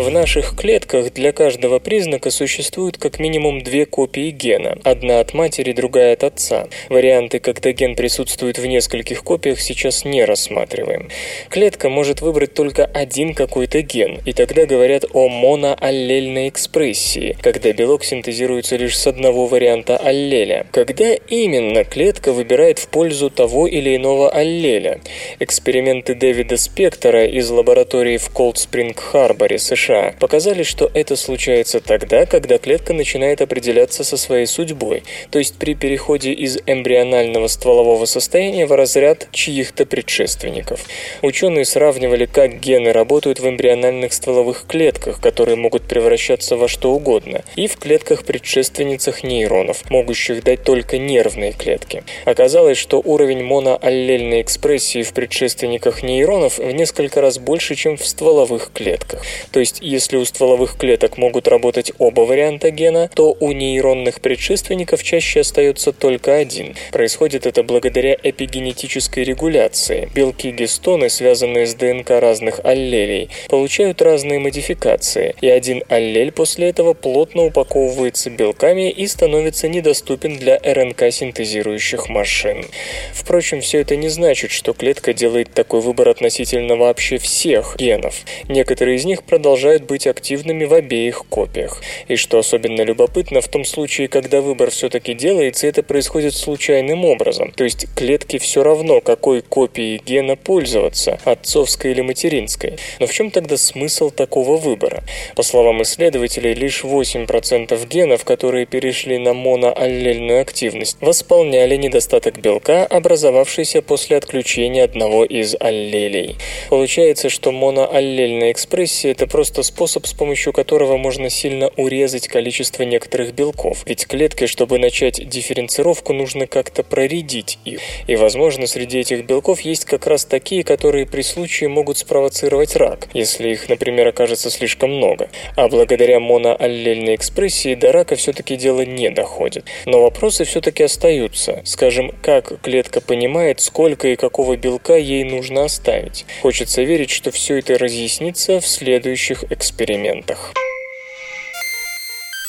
В 0.00 0.08
наших 0.08 0.56
клетках 0.56 1.12
для 1.12 1.30
каждого 1.30 1.78
признака 1.78 2.30
существует 2.30 2.96
как 2.96 3.18
минимум 3.18 3.62
две 3.62 3.84
копии 3.84 4.30
гена. 4.30 4.78
Одна 4.82 5.20
от 5.20 5.34
матери, 5.34 5.72
другая 5.72 6.14
от 6.14 6.24
отца. 6.24 6.68
Варианты, 6.88 7.38
когда 7.38 7.72
ген 7.72 7.94
присутствует 7.94 8.56
в 8.56 8.64
нескольких 8.64 9.22
копиях, 9.22 9.60
сейчас 9.60 10.06
не 10.06 10.24
рассматриваем. 10.24 11.10
Клетка 11.50 11.90
может 11.90 12.22
выбрать 12.22 12.54
только 12.54 12.86
один 12.86 13.34
какой-то 13.34 13.82
ген, 13.82 14.20
и 14.24 14.32
тогда 14.32 14.64
говорят 14.64 15.04
о 15.12 15.28
моноаллельной 15.28 16.48
экспрессии, 16.48 17.36
когда 17.42 17.70
белок 17.74 18.02
синтезируется 18.02 18.76
лишь 18.76 18.98
с 18.98 19.06
одного 19.06 19.44
варианта 19.44 19.98
аллеля. 19.98 20.66
Когда 20.72 21.12
именно 21.12 21.84
клетка 21.84 22.32
выбирает 22.32 22.78
в 22.78 22.88
пользу 22.88 23.28
того 23.28 23.66
или 23.66 23.96
иного 23.96 24.30
аллеля? 24.30 25.02
Эксперименты 25.40 26.14
Дэвида 26.14 26.56
Спектора 26.56 27.26
из 27.26 27.50
лаборатории 27.50 28.16
в 28.16 28.30
Колд-Спринг-Харборе, 28.30 29.58
США 29.58 29.89
США 29.90 30.14
показали, 30.20 30.62
что 30.62 30.90
это 30.94 31.16
случается 31.16 31.80
тогда, 31.80 32.24
когда 32.26 32.58
клетка 32.58 32.92
начинает 32.92 33.40
определяться 33.40 34.04
со 34.04 34.16
своей 34.16 34.46
судьбой, 34.46 35.02
то 35.30 35.38
есть 35.38 35.56
при 35.56 35.74
переходе 35.74 36.32
из 36.32 36.58
эмбрионального 36.66 37.48
стволового 37.48 38.04
состояния 38.04 38.66
в 38.66 38.72
разряд 38.72 39.28
чьих-то 39.32 39.86
предшественников. 39.86 40.84
Ученые 41.22 41.64
сравнивали, 41.64 42.26
как 42.26 42.60
гены 42.60 42.92
работают 42.92 43.40
в 43.40 43.48
эмбриональных 43.48 44.12
стволовых 44.12 44.66
клетках, 44.68 45.20
которые 45.20 45.56
могут 45.56 45.82
превращаться 45.82 46.56
во 46.56 46.68
что 46.68 46.92
угодно, 46.92 47.42
и 47.56 47.66
в 47.66 47.76
клетках-предшественницах 47.76 49.24
нейронов, 49.24 49.88
могущих 49.90 50.44
дать 50.44 50.62
только 50.62 50.98
нервные 50.98 51.52
клетки. 51.52 52.04
Оказалось, 52.24 52.78
что 52.78 53.00
уровень 53.04 53.42
моноаллельной 53.42 54.42
экспрессии 54.42 55.02
в 55.02 55.12
предшественниках 55.12 56.02
нейронов 56.02 56.58
в 56.58 56.70
несколько 56.70 57.20
раз 57.20 57.38
больше, 57.38 57.74
чем 57.74 57.96
в 57.96 58.06
стволовых 58.06 58.70
клетках. 58.72 59.22
То 59.50 59.60
есть 59.60 59.79
если 59.80 60.16
у 60.16 60.24
стволовых 60.24 60.76
клеток 60.76 61.18
могут 61.18 61.48
работать 61.48 61.92
оба 61.98 62.22
варианта 62.22 62.70
гена, 62.70 63.10
то 63.14 63.36
у 63.40 63.52
нейронных 63.52 64.20
предшественников 64.20 65.02
чаще 65.02 65.40
остается 65.40 65.92
только 65.92 66.36
один. 66.36 66.74
Происходит 66.92 67.46
это 67.46 67.62
благодаря 67.62 68.16
эпигенетической 68.22 69.24
регуляции. 69.24 70.08
Белки-гистоны, 70.14 71.08
связанные 71.08 71.66
с 71.66 71.74
ДНК 71.74 72.10
разных 72.10 72.60
аллелей, 72.64 73.30
получают 73.48 74.02
разные 74.02 74.38
модификации, 74.38 75.34
и 75.40 75.48
один 75.48 75.82
аллель 75.88 76.32
после 76.32 76.68
этого 76.68 76.94
плотно 76.94 77.44
упаковывается 77.44 78.30
белками 78.30 78.90
и 78.90 79.06
становится 79.06 79.68
недоступен 79.68 80.36
для 80.36 80.58
РНК-синтезирующих 80.58 82.08
машин. 82.08 82.64
Впрочем, 83.12 83.60
все 83.60 83.80
это 83.80 83.96
не 83.96 84.08
значит, 84.08 84.50
что 84.50 84.72
клетка 84.72 85.12
делает 85.12 85.52
такой 85.52 85.80
выбор 85.80 86.08
относительно 86.08 86.76
вообще 86.76 87.18
всех 87.18 87.76
генов. 87.78 88.22
Некоторые 88.48 88.96
из 88.96 89.04
них 89.04 89.22
продолжают 89.22 89.69
продолжают 89.70 89.84
быть 89.84 90.06
активными 90.06 90.64
в 90.64 90.74
обеих 90.74 91.24
копиях. 91.28 91.80
И 92.08 92.16
что 92.16 92.38
особенно 92.38 92.82
любопытно, 92.82 93.40
в 93.40 93.48
том 93.48 93.64
случае, 93.64 94.08
когда 94.08 94.40
выбор 94.40 94.70
все-таки 94.70 95.14
делается, 95.14 95.66
это 95.66 95.82
происходит 95.82 96.34
случайным 96.34 97.04
образом. 97.04 97.52
То 97.52 97.64
есть 97.64 97.86
клетке 97.94 98.38
все 98.38 98.62
равно, 98.62 99.00
какой 99.00 99.42
копией 99.42 100.02
гена 100.04 100.36
пользоваться, 100.36 101.18
отцовской 101.24 101.92
или 101.92 102.00
материнской. 102.00 102.78
Но 102.98 103.06
в 103.06 103.12
чем 103.12 103.30
тогда 103.30 103.56
смысл 103.56 104.10
такого 104.10 104.56
выбора? 104.56 105.02
По 105.36 105.42
словам 105.42 105.82
исследователей, 105.82 106.54
лишь 106.54 106.82
8% 106.84 107.88
генов, 107.88 108.24
которые 108.24 108.66
перешли 108.66 109.18
на 109.18 109.34
моноаллельную 109.34 110.40
активность, 110.42 110.96
восполняли 111.00 111.76
недостаток 111.76 112.40
белка, 112.40 112.86
образовавшийся 112.86 113.82
после 113.82 114.16
отключения 114.16 114.84
одного 114.84 115.24
из 115.24 115.54
аллелей. 115.60 116.36
Получается, 116.70 117.28
что 117.28 117.52
моноаллельная 117.52 118.52
экспрессия– 118.52 119.12
это 119.12 119.26
просто 119.26 119.59
способ, 119.62 120.06
с 120.06 120.12
помощью 120.12 120.52
которого 120.52 120.96
можно 120.96 121.30
сильно 121.30 121.68
урезать 121.76 122.28
количество 122.28 122.82
некоторых 122.82 123.34
белков. 123.34 123.82
Ведь 123.86 124.06
клетке, 124.06 124.46
чтобы 124.46 124.78
начать 124.78 125.28
дифференцировку, 125.28 126.12
нужно 126.12 126.46
как-то 126.46 126.82
проредить 126.82 127.58
их. 127.64 127.80
И, 128.06 128.16
возможно, 128.16 128.66
среди 128.66 128.98
этих 128.98 129.24
белков 129.24 129.60
есть 129.60 129.84
как 129.84 130.06
раз 130.06 130.24
такие, 130.24 130.64
которые 130.64 131.06
при 131.06 131.22
случае 131.22 131.68
могут 131.68 131.98
спровоцировать 131.98 132.76
рак, 132.76 133.08
если 133.14 133.50
их, 133.50 133.68
например, 133.68 134.08
окажется 134.08 134.50
слишком 134.50 134.90
много. 134.90 135.30
А 135.56 135.68
благодаря 135.68 136.20
моноаллельной 136.20 137.14
экспрессии 137.14 137.74
до 137.74 137.92
рака 137.92 138.16
все-таки 138.16 138.56
дело 138.56 138.82
не 138.82 139.10
доходит. 139.10 139.64
Но 139.86 140.02
вопросы 140.02 140.44
все-таки 140.44 140.82
остаются. 140.82 141.62
Скажем, 141.64 142.12
как 142.22 142.60
клетка 142.60 143.00
понимает, 143.00 143.60
сколько 143.60 144.08
и 144.08 144.16
какого 144.16 144.56
белка 144.56 144.96
ей 144.96 145.24
нужно 145.24 145.64
оставить. 145.64 146.26
Хочется 146.42 146.82
верить, 146.82 147.10
что 147.10 147.30
все 147.30 147.58
это 147.58 147.78
разъяснится 147.78 148.60
в 148.60 148.66
следующих 148.66 149.39
экспериментах. 149.48 150.52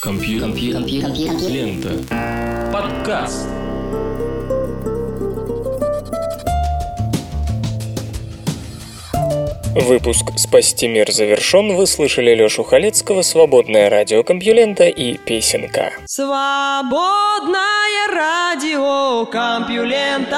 Компьютер. 0.02 0.84
Лента. 0.86 1.92
Подкаст. 2.74 3.48
Выпуск 9.74 10.26
«Спасти 10.36 10.88
мир» 10.90 11.10
завершен. 11.12 11.76
Вы 11.78 11.88
слышали 11.88 12.36
Лёшу 12.36 12.64
Халецкого, 12.64 13.22
«Свободное 13.22 13.90
радио 13.90 14.22
Компьюлента» 14.22 14.90
и 14.90 15.14
«Песенка». 15.18 15.94
Свободное 16.06 17.62
радио 18.14 19.26
Компьюлента. 19.28 20.38